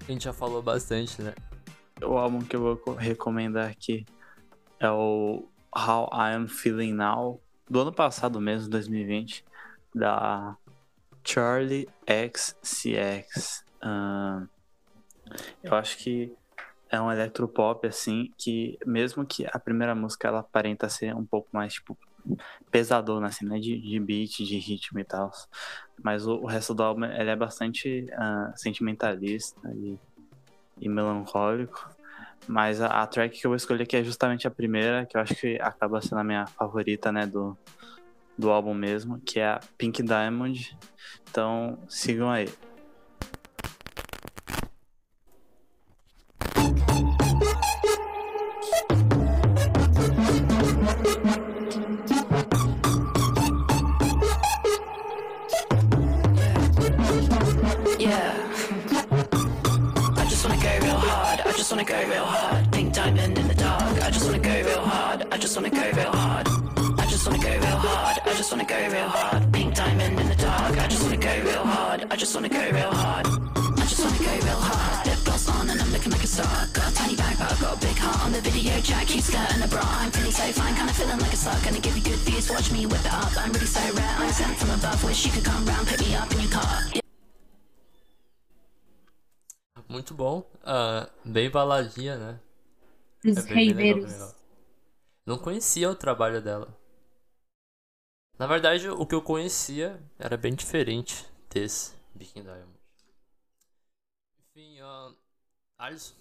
A 0.01 0.11
gente 0.11 0.25
já 0.25 0.33
falou 0.33 0.63
bastante, 0.63 1.21
né? 1.21 1.35
O 2.03 2.17
álbum 2.17 2.39
que 2.39 2.57
eu 2.57 2.61
vou 2.63 2.95
recomendar 2.95 3.69
aqui 3.69 4.07
é 4.81 4.91
o 4.91 5.47
How 5.77 6.09
I 6.15 6.35
Am 6.35 6.49
Feeling 6.49 6.95
Now, 6.95 7.43
do 7.69 7.81
ano 7.81 7.93
passado 7.93 8.41
mesmo, 8.41 8.71
2020, 8.71 9.45
da 9.95 10.57
Charlie 11.23 11.87
XCX. 12.07 13.66
Uh, 13.87 14.49
eu 15.62 15.74
acho 15.74 15.99
que 15.99 16.32
é 16.91 17.01
um 17.01 17.11
electropop, 17.11 17.87
assim, 17.87 18.32
que 18.37 18.78
mesmo 18.84 19.24
que 19.24 19.47
a 19.47 19.59
primeira 19.59 19.95
música 19.95 20.28
ela 20.28 20.41
aparenta 20.41 20.89
ser 20.89 21.14
um 21.14 21.24
pouco 21.24 21.49
mais, 21.53 21.74
tipo, 21.74 21.97
pesadona, 22.70 23.28
assim, 23.28 23.47
né, 23.47 23.59
de, 23.59 23.78
de 23.80 24.01
beat, 24.01 24.39
de 24.39 24.59
ritmo 24.59 24.99
e 24.99 25.05
tal, 25.05 25.30
mas 26.03 26.26
o, 26.26 26.37
o, 26.37 26.47
resto 26.47 26.74
do 26.74 26.82
álbum, 26.82 27.05
ele 27.05 27.30
é 27.30 27.37
bastante 27.37 28.07
uh, 28.12 28.57
sentimentalista 28.57 29.61
e, 29.74 29.99
e, 30.80 30.89
melancólico, 30.89 31.89
mas 32.49 32.80
a, 32.80 33.03
a, 33.03 33.07
track 33.07 33.39
que 33.39 33.47
eu 33.47 33.51
vou 33.51 33.57
escolher 33.57 33.84
aqui 33.84 33.97
é 33.97 34.05
justamente 34.05 34.47
a 34.47 34.51
primeira, 34.51 35.07
que 35.07 35.16
eu 35.16 35.20
acho 35.20 35.34
que 35.37 35.59
acaba 35.61 36.01
sendo 36.01 36.18
a 36.18 36.24
minha 36.24 36.47
favorita, 36.47 37.12
né, 37.12 37.26
do, 37.26 37.57
do 38.37 38.51
álbum 38.51 38.74
mesmo, 38.74 39.20
que 39.20 39.39
é 39.39 39.49
a 39.49 39.61
Pink 39.78 40.03
Diamond, 40.03 40.76
então 41.30 41.78
sigam 41.89 42.30
aí. 42.30 42.49
real 62.09 62.25
hard. 62.25 62.73
Pink 62.73 62.95
diamond 62.95 63.39
in 63.39 63.49
the 63.49 63.55
dark. 63.55 64.03
I 64.03 64.11
just 64.11 64.25
wanna 64.27 64.39
go 64.39 64.51
real 64.51 64.81
hard. 64.81 65.27
I 65.33 65.39
just 65.39 65.57
wanna 65.57 65.71
go 65.71 65.91
real 65.99 66.13
hard. 66.13 66.47
I 66.99 67.07
just 67.07 67.27
wanna 67.27 67.43
go 67.43 67.51
real 67.51 67.81
hard. 67.87 68.17
I 68.25 68.35
just 68.35 68.51
wanna 68.53 68.65
go 68.65 68.79
real 68.95 69.09
hard. 69.09 69.53
Pink 69.53 69.75
diamond 69.75 70.21
in 70.21 70.29
the 70.29 70.37
dark. 70.37 70.79
I 70.79 70.87
just 70.89 71.03
wanna 71.03 71.17
go 71.17 71.35
real 71.45 71.65
hard. 71.65 72.07
I 72.11 72.17
just 72.17 72.35
wanna 72.35 72.49
go 72.49 72.65
real 72.71 72.93
hard. 72.93 73.27
I 73.27 73.85
just 73.87 74.03
wanna 74.05 74.19
go 74.19 74.33
real 74.47 74.63
hard. 74.71 75.07
Lip 75.07 75.19
gloss 75.25 75.49
on 75.49 75.71
and 75.71 75.81
I'm 75.81 75.93
looking 75.93 76.13
like 76.13 76.25
a 76.25 76.27
star. 76.27 76.67
Got 76.73 76.91
a 76.91 76.95
tiny 76.95 77.17
bag, 77.17 77.39
but 77.39 77.53
I've 77.53 77.61
got 77.61 77.77
a 77.77 77.81
big 77.87 77.97
heart. 77.97 78.21
On 78.25 78.33
the 78.33 78.41
video 78.41 78.81
chat, 78.81 79.07
cute 79.07 79.25
skirt 79.25 79.49
and 79.55 79.65
a 79.65 79.69
bra. 79.69 79.83
I'm 79.83 80.11
feeling 80.11 80.33
so 80.33 80.45
fine, 80.53 80.75
kinda 80.75 80.93
feeling 80.93 81.19
like 81.19 81.33
a 81.33 81.37
star. 81.37 81.57
Gonna 81.65 81.81
give 81.81 81.97
you 81.97 82.03
good 82.03 82.21
views, 82.27 82.51
watch 82.51 82.71
me 82.73 82.87
whip 82.87 83.01
it 83.01 83.13
up. 83.13 83.33
I'm 83.37 83.53
really 83.53 83.67
so 83.67 83.81
rare. 83.95 84.17
I'm 84.19 84.31
sent 84.31 84.57
from 84.59 84.71
above, 84.71 85.03
wish 85.05 85.27
you 85.27 85.33
could 85.33 85.45
come 85.45 85.65
round, 85.67 85.87
pick 85.89 86.01
me 86.01 86.15
up 86.15 86.31
in 86.33 86.41
your 86.41 86.51
car. 86.51 87.06
Muito 89.97 90.12
bom. 90.12 90.40
Uh, 90.61 91.11
bem 91.24 91.51
baladinha, 91.51 92.18
né? 92.18 92.40
Os 93.24 93.38
é. 93.38 94.34
Não 95.24 95.38
conhecia 95.38 95.90
o 95.90 95.94
trabalho 95.94 96.42
dela. 96.42 96.78
Na 98.38 98.47
verdade, 98.47 98.90
o 98.90 99.07
que 99.07 99.14
eu 99.14 99.22
conhecia 99.22 99.99
era 100.18 100.36
bem 100.36 100.55
diferente 100.55 101.26
desse 101.49 101.94
Viking 102.14 102.42
Diamond. 102.42 102.78
Enfim, 104.38 104.82
uh, 104.82 105.16
Alisson, 105.78 106.14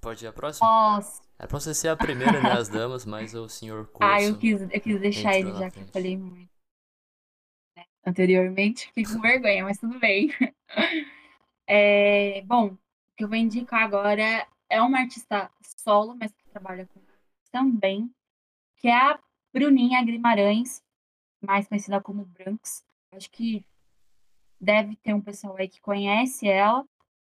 pode 0.00 0.24
ir 0.24 0.26
a 0.26 0.32
próxima? 0.32 0.66
Posso. 0.66 1.22
É 1.38 1.46
pra 1.46 1.60
você 1.60 1.72
ser 1.72 1.90
a 1.90 1.96
primeira, 1.96 2.42
né, 2.42 2.50
as 2.50 2.68
damas, 2.68 3.04
mas 3.06 3.36
o 3.36 3.48
senhor 3.48 3.86
curso... 3.86 4.02
Ah, 4.12 4.20
eu 4.20 4.36
quis, 4.36 4.62
eu 4.62 4.80
quis 4.80 5.00
deixar 5.00 5.38
ele 5.38 5.52
já 5.52 5.70
frente. 5.70 5.74
que 5.74 5.80
eu 5.80 5.86
falei 5.86 6.16
muito. 6.16 6.50
Né? 7.76 7.84
Anteriormente, 8.04 8.88
fiquei 8.88 9.04
com 9.04 9.20
vergonha, 9.20 9.62
mas 9.62 9.78
tudo 9.78 9.96
bem. 10.00 10.28
É, 11.74 12.42
bom, 12.42 12.76
que 13.22 13.24
eu 13.24 13.28
vou 13.28 13.38
indicar 13.38 13.84
agora 13.84 14.48
é 14.68 14.82
uma 14.82 14.98
artista 14.98 15.48
solo, 15.62 16.16
mas 16.18 16.32
que 16.32 16.44
trabalha 16.48 16.86
com 16.86 17.00
também, 17.52 18.12
que 18.78 18.88
é 18.88 18.96
a 18.96 19.20
Bruninha 19.52 20.04
Grimarães, 20.04 20.82
mais 21.40 21.68
conhecida 21.68 22.00
como 22.00 22.24
Branks. 22.24 22.84
Acho 23.12 23.30
que 23.30 23.64
deve 24.60 24.96
ter 24.96 25.14
um 25.14 25.20
pessoal 25.20 25.54
aí 25.56 25.68
que 25.68 25.80
conhece 25.80 26.48
ela. 26.48 26.84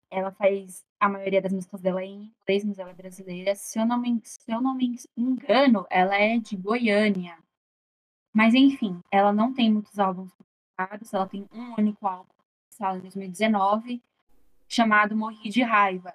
Ela 0.08 0.30
faz 0.30 0.84
a 1.00 1.08
maioria 1.08 1.42
das 1.42 1.52
músicas 1.52 1.80
dela 1.80 2.04
em 2.04 2.32
inglês, 2.42 2.64
mas 2.64 2.78
ela 2.78 2.90
é 2.90 2.94
brasileira. 2.94 3.56
Se 3.56 3.80
eu 3.80 3.86
não 3.86 3.98
me, 3.98 4.20
se 4.22 4.52
eu 4.52 4.60
não 4.60 4.74
me 4.74 4.94
engano, 5.16 5.84
ela 5.90 6.14
é 6.14 6.38
de 6.38 6.54
Goiânia. 6.56 7.36
Mas 8.32 8.54
enfim, 8.54 9.02
ela 9.10 9.32
não 9.32 9.52
tem 9.52 9.72
muitos 9.72 9.98
álbuns 9.98 10.30
publicados, 10.34 11.12
ela 11.12 11.26
tem 11.26 11.48
um 11.52 11.74
único 11.76 12.06
álbum 12.06 12.30
lançado 12.70 12.98
em 12.98 13.00
2019, 13.00 14.02
chamado 14.72 15.14
Morri 15.14 15.50
de 15.50 15.62
Raiva. 15.62 16.14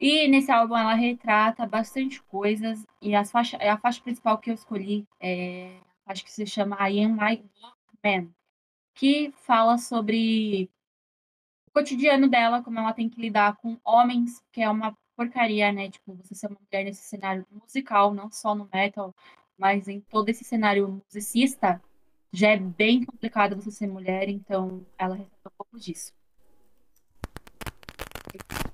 E 0.00 0.28
nesse 0.28 0.50
álbum 0.50 0.76
ela 0.76 0.94
retrata 0.94 1.66
bastante 1.66 2.22
coisas, 2.24 2.84
e 3.00 3.14
as 3.14 3.30
faixa, 3.30 3.56
a 3.56 3.78
faixa 3.78 4.02
principal 4.02 4.38
que 4.38 4.50
eu 4.50 4.54
escolhi 4.54 5.06
é 5.20 5.80
acho 6.04 6.24
que 6.24 6.32
se 6.32 6.46
chama 6.46 6.76
I 6.88 7.04
Am 7.04 7.12
My 7.12 7.44
Man, 8.04 8.28
que 8.94 9.32
fala 9.32 9.78
sobre 9.78 10.70
cotidiano 11.72 12.28
dela, 12.28 12.62
como 12.62 12.78
ela 12.78 12.92
tem 12.92 13.08
que 13.08 13.20
lidar 13.20 13.56
com 13.56 13.78
homens, 13.84 14.42
que 14.52 14.62
é 14.62 14.68
uma 14.68 14.96
porcaria, 15.16 15.72
né? 15.72 15.90
Tipo, 15.90 16.14
você 16.14 16.34
ser 16.34 16.48
uma 16.48 16.58
mulher 16.60 16.84
nesse 16.84 17.02
cenário 17.02 17.46
musical, 17.50 18.14
não 18.14 18.30
só 18.30 18.54
no 18.54 18.68
metal, 18.72 19.14
mas 19.58 19.88
em 19.88 20.00
todo 20.00 20.28
esse 20.28 20.44
cenário 20.44 20.88
musicista, 20.88 21.82
já 22.32 22.50
é 22.50 22.56
bem 22.56 23.04
complicado 23.04 23.56
você 23.56 23.70
ser 23.70 23.86
mulher, 23.86 24.28
então 24.28 24.86
ela 24.98 25.16
retrata 25.16 25.48
um 25.48 25.56
pouco 25.56 25.78
disso. 25.78 26.12
Thank 28.38 28.64
you. 28.64 28.65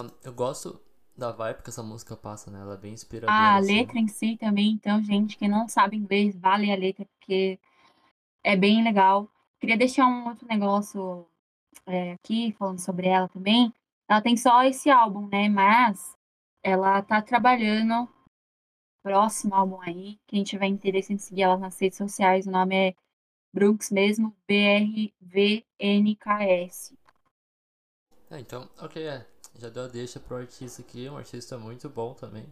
Uh, 0.00 0.12
eu 0.22 0.32
gosto 0.32 0.80
da 1.16 1.32
vibe 1.32 1.62
que 1.62 1.70
essa 1.70 1.82
música 1.82 2.16
passa, 2.16 2.50
né? 2.50 2.60
Ela 2.60 2.74
é 2.74 2.76
bem 2.76 2.92
inspiradora. 2.92 3.32
A 3.32 3.56
assim. 3.56 3.74
letra 3.74 3.98
em 3.98 4.08
si 4.08 4.36
também, 4.36 4.72
então, 4.72 5.02
gente 5.02 5.36
que 5.36 5.48
não 5.48 5.68
sabe 5.68 5.96
inglês, 5.96 6.36
vale 6.36 6.70
a 6.70 6.76
letra, 6.76 7.06
porque 7.06 7.58
é 8.44 8.56
bem 8.56 8.84
legal. 8.84 9.30
Queria 9.58 9.76
deixar 9.76 10.06
um 10.06 10.28
outro 10.28 10.46
negócio 10.46 11.26
é, 11.86 12.12
aqui, 12.12 12.52
falando 12.58 12.78
sobre 12.80 13.08
ela 13.08 13.28
também. 13.28 13.72
Ela 14.08 14.20
tem 14.20 14.36
só 14.36 14.62
esse 14.64 14.90
álbum, 14.90 15.26
né? 15.28 15.48
Mas 15.48 16.14
ela 16.62 17.00
tá 17.02 17.22
trabalhando 17.22 18.08
próximo 19.02 19.54
álbum 19.54 19.80
aí. 19.80 20.18
Quem 20.26 20.44
tiver 20.44 20.66
interesse 20.66 21.12
em 21.12 21.18
seguir 21.18 21.42
ela 21.42 21.56
nas 21.56 21.80
redes 21.80 21.96
sociais, 21.96 22.46
o 22.46 22.50
nome 22.50 22.74
é 22.88 22.94
Brooks 23.54 23.90
mesmo, 23.90 24.36
B-R-V-N-K-S. 24.46 25.16
É, 28.30 28.40
então, 28.40 28.68
ok, 28.78 29.06
é. 29.06 29.24
Já 29.58 29.68
deu 29.68 29.84
a 29.84 29.88
deixa 29.88 30.20
pro 30.20 30.36
artista 30.36 30.82
aqui, 30.82 31.08
um 31.08 31.16
artista 31.16 31.56
muito 31.56 31.88
bom 31.88 32.14
também. 32.14 32.46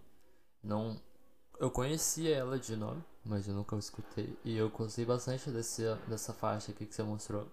Não. 0.63 1.01
Eu 1.59 1.71
conhecia 1.71 2.35
ela 2.35 2.59
de 2.59 2.75
nome, 2.75 3.05
mas 3.25 3.47
eu 3.47 3.55
nunca 3.55 3.77
escutei. 3.77 4.37
E 4.45 4.57
eu 4.57 4.71
gostei 4.71 5.05
bastante 5.05 5.51
desse, 5.51 5.83
dessa 6.09 6.33
faixa 6.33 6.73
aqui 6.73 6.87
que 6.87 6.95
você 6.95 7.03
mostrou. 7.03 7.47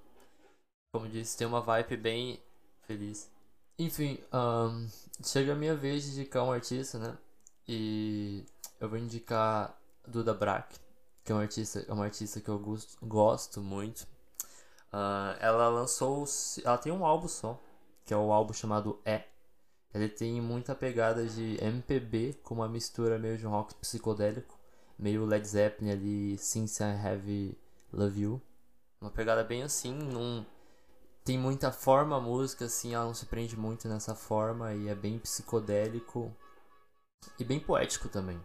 Como 0.93 1.07
disse, 1.07 1.37
tem 1.37 1.45
uma 1.47 1.61
vibe 1.61 1.97
bem 1.97 2.41
feliz. 2.81 3.29
Enfim, 3.77 4.19
um, 4.33 4.87
chega 5.23 5.53
a 5.53 5.55
minha 5.55 5.75
vez 5.75 6.03
de 6.03 6.11
indicar 6.11 6.43
um 6.43 6.51
artista, 6.51 6.97
né? 6.97 7.17
E 7.67 8.45
eu 8.79 8.89
vou 8.89 8.97
indicar 8.97 9.79
Duda 10.07 10.33
Brack, 10.33 10.77
que 11.23 11.31
é 11.31 11.35
uma 11.35 11.41
artista, 11.41 11.85
é 11.87 11.93
uma 11.93 12.05
artista 12.05 12.39
que 12.41 12.49
eu 12.49 12.59
gosto, 12.59 12.97
gosto 13.05 13.61
muito. 13.61 14.01
Uh, 14.93 15.35
ela 15.39 15.69
lançou. 15.69 16.25
Ela 16.63 16.77
tem 16.77 16.91
um 16.91 17.05
álbum 17.05 17.27
só, 17.27 17.59
que 18.05 18.13
é 18.13 18.17
o 18.17 18.31
álbum 18.31 18.53
chamado 18.53 18.99
É. 19.05 19.30
Ele 19.93 20.07
tem 20.07 20.39
muita 20.39 20.73
pegada 20.73 21.25
de 21.25 21.57
MPB, 21.61 22.39
com 22.43 22.55
uma 22.55 22.69
mistura 22.69 23.19
meio 23.19 23.37
de 23.37 23.45
rock 23.45 23.75
psicodélico, 23.75 24.57
meio 24.97 25.25
Led 25.25 25.45
Zeppelin 25.45 25.91
ali, 25.91 26.37
Since 26.37 26.81
I 26.81 26.91
Have 26.95 27.57
Love 27.91 28.21
You. 28.21 28.41
Uma 29.01 29.11
pegada 29.11 29.43
bem 29.43 29.63
assim, 29.63 29.93
num... 29.93 30.45
tem 31.25 31.37
muita 31.37 31.71
forma 31.71 32.15
a 32.15 32.21
música, 32.21 32.65
assim, 32.65 32.93
ela 32.93 33.05
não 33.05 33.13
se 33.13 33.25
prende 33.25 33.57
muito 33.57 33.87
nessa 33.89 34.15
forma 34.15 34.73
e 34.73 34.87
é 34.87 34.95
bem 34.95 35.19
psicodélico 35.19 36.31
e 37.37 37.43
bem 37.43 37.59
poético 37.59 38.07
também. 38.07 38.39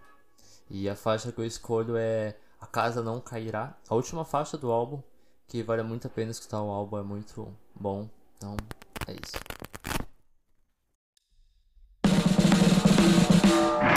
E 0.69 0.89
a 0.89 0.97
faixa 0.97 1.31
que 1.31 1.39
eu 1.41 1.45
escolho 1.45 1.97
é 1.97 2.37
A 2.61 2.67
Casa 2.67 3.03
Não 3.03 3.21
Cairá, 3.21 3.77
a 3.89 3.95
última 3.95 4.25
faixa 4.25 4.59
do 4.59 4.73
álbum, 4.73 5.01
que 5.47 5.63
vale 5.63 5.83
muito 5.85 6.09
a 6.09 6.11
pena 6.11 6.33
escutar 6.33 6.61
o 6.61 6.71
álbum, 6.71 6.99
é 6.99 7.03
muito 7.03 7.55
bom. 7.75 8.09
Então, 8.37 8.57
é 9.07 9.13
isso. 9.13 9.56
Bye. 13.49 13.96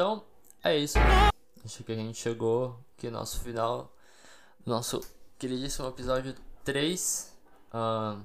Então, 0.00 0.24
é 0.64 0.78
isso. 0.78 0.96
Acho 1.62 1.84
que 1.84 1.92
a 1.92 1.94
gente 1.94 2.16
chegou 2.16 2.82
aqui 2.96 3.10
no 3.10 3.18
nosso 3.18 3.44
final. 3.44 3.94
Nosso 4.64 4.98
queridíssimo 5.38 5.88
episódio 5.88 6.34
3. 6.64 7.38
Uh, 7.66 8.24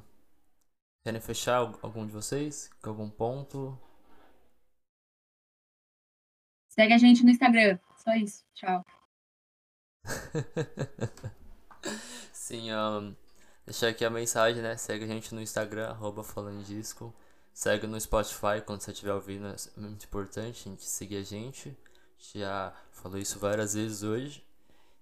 querem 1.03 1.19
fechar 1.19 1.57
algum 1.57 2.05
de 2.05 2.13
vocês? 2.13 2.69
Com 2.81 2.91
algum 2.91 3.09
ponto? 3.09 3.77
Segue 6.69 6.93
a 6.93 6.97
gente 6.97 7.25
no 7.25 7.31
Instagram. 7.31 7.77
Só 7.97 8.15
isso. 8.15 8.45
Tchau. 8.53 8.85
Sim, 12.31 12.71
um, 12.71 13.13
deixar 13.65 13.89
aqui 13.89 14.05
a 14.05 14.09
mensagem, 14.09 14.61
né? 14.61 14.77
Segue 14.77 15.03
a 15.03 15.07
gente 15.07 15.35
no 15.35 15.41
Instagram, 15.41 15.89
arroba 15.89 16.23
falando 16.23 16.63
disco. 16.63 17.13
Segue 17.55 17.87
no 17.87 17.97
Spotify 17.97 18.61
quando 18.65 18.81
você 18.81 18.91
estiver 18.91 19.13
ouvindo, 19.13 19.47
é 19.47 19.79
muito 19.79 20.03
importante 20.03 20.67
a 20.67 20.71
gente 20.71 20.83
seguir 20.83 21.15
a 21.15 21.23
gente. 21.23 21.69
A 21.69 22.21
gente 22.21 22.39
já 22.39 22.73
falou 22.91 23.17
isso 23.17 23.39
várias 23.39 23.75
vezes 23.75 24.03
hoje. 24.03 24.45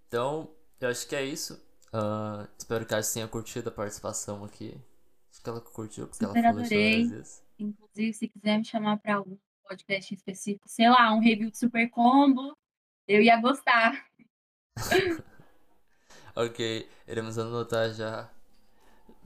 Então, 0.07 0.51
eu 0.79 0.87
acho 0.89 1.07
que 1.07 1.15
é 1.15 1.25
isso. 1.25 1.55
Uh, 1.91 2.47
espero 2.55 2.85
que 2.85 2.93
a 2.93 3.01
tenha 3.01 3.27
curtido 3.27 3.69
a 3.69 3.71
participação 3.71 4.43
aqui. 4.43 4.79
Acho 5.31 5.41
que 5.41 5.49
ela 5.49 5.61
curtiu, 5.61 6.07
porque 6.07 6.23
Super 6.23 6.43
ela 6.43 6.49
falou 6.49 6.61
adorei. 6.61 6.91
isso 6.91 7.09
várias 7.09 7.25
vezes. 7.25 7.43
Inclusive, 7.57 8.13
se 8.13 8.27
quiser 8.27 8.59
me 8.59 8.65
chamar 8.65 8.99
para 8.99 9.15
algum 9.15 9.35
podcast 9.67 10.13
específico, 10.13 10.69
sei 10.69 10.91
lá, 10.91 11.11
um 11.11 11.21
review 11.21 11.49
de 11.49 11.57
Super 11.57 11.89
Combo, 11.89 12.55
eu 13.07 13.19
ia 13.19 13.41
gostar. 13.41 14.05
ok, 16.35 16.87
iremos 17.07 17.39
anotar 17.39 17.91
já. 17.95 18.29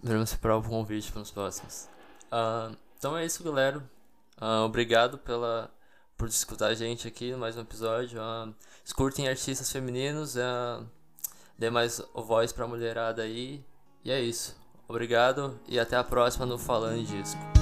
Iremos 0.01 0.31
preparar 0.31 0.59
o 0.59 0.63
convite 0.63 1.11
para 1.11 1.23
os 1.23 1.31
próximos. 1.31 1.89
Uh, 2.31 2.86
então 2.97 3.17
é 3.17 3.25
isso, 3.25 3.43
galera. 3.43 3.77
Uh, 4.41 4.65
obrigado 4.65 5.17
pela, 5.17 5.69
por 6.17 6.27
escutar 6.27 6.67
a 6.67 6.73
gente 6.73 7.07
aqui 7.07 7.31
no 7.31 7.37
mais 7.37 7.55
um 7.55 7.61
episódio. 7.61 8.19
Uh, 8.19 8.53
escutem 8.83 9.27
artistas 9.27 9.71
femininos. 9.71 10.35
Uh, 10.35 10.85
dê 11.57 11.69
mais 11.69 12.01
voz 12.13 12.51
pra 12.51 12.67
mulherada 12.67 13.21
aí. 13.21 13.63
E 14.03 14.11
é 14.11 14.19
isso. 14.19 14.55
Obrigado 14.87 15.59
e 15.67 15.79
até 15.79 15.97
a 15.97 16.03
próxima 16.03 16.45
no 16.45 16.57
Falando 16.57 17.03
Disco. 17.03 17.56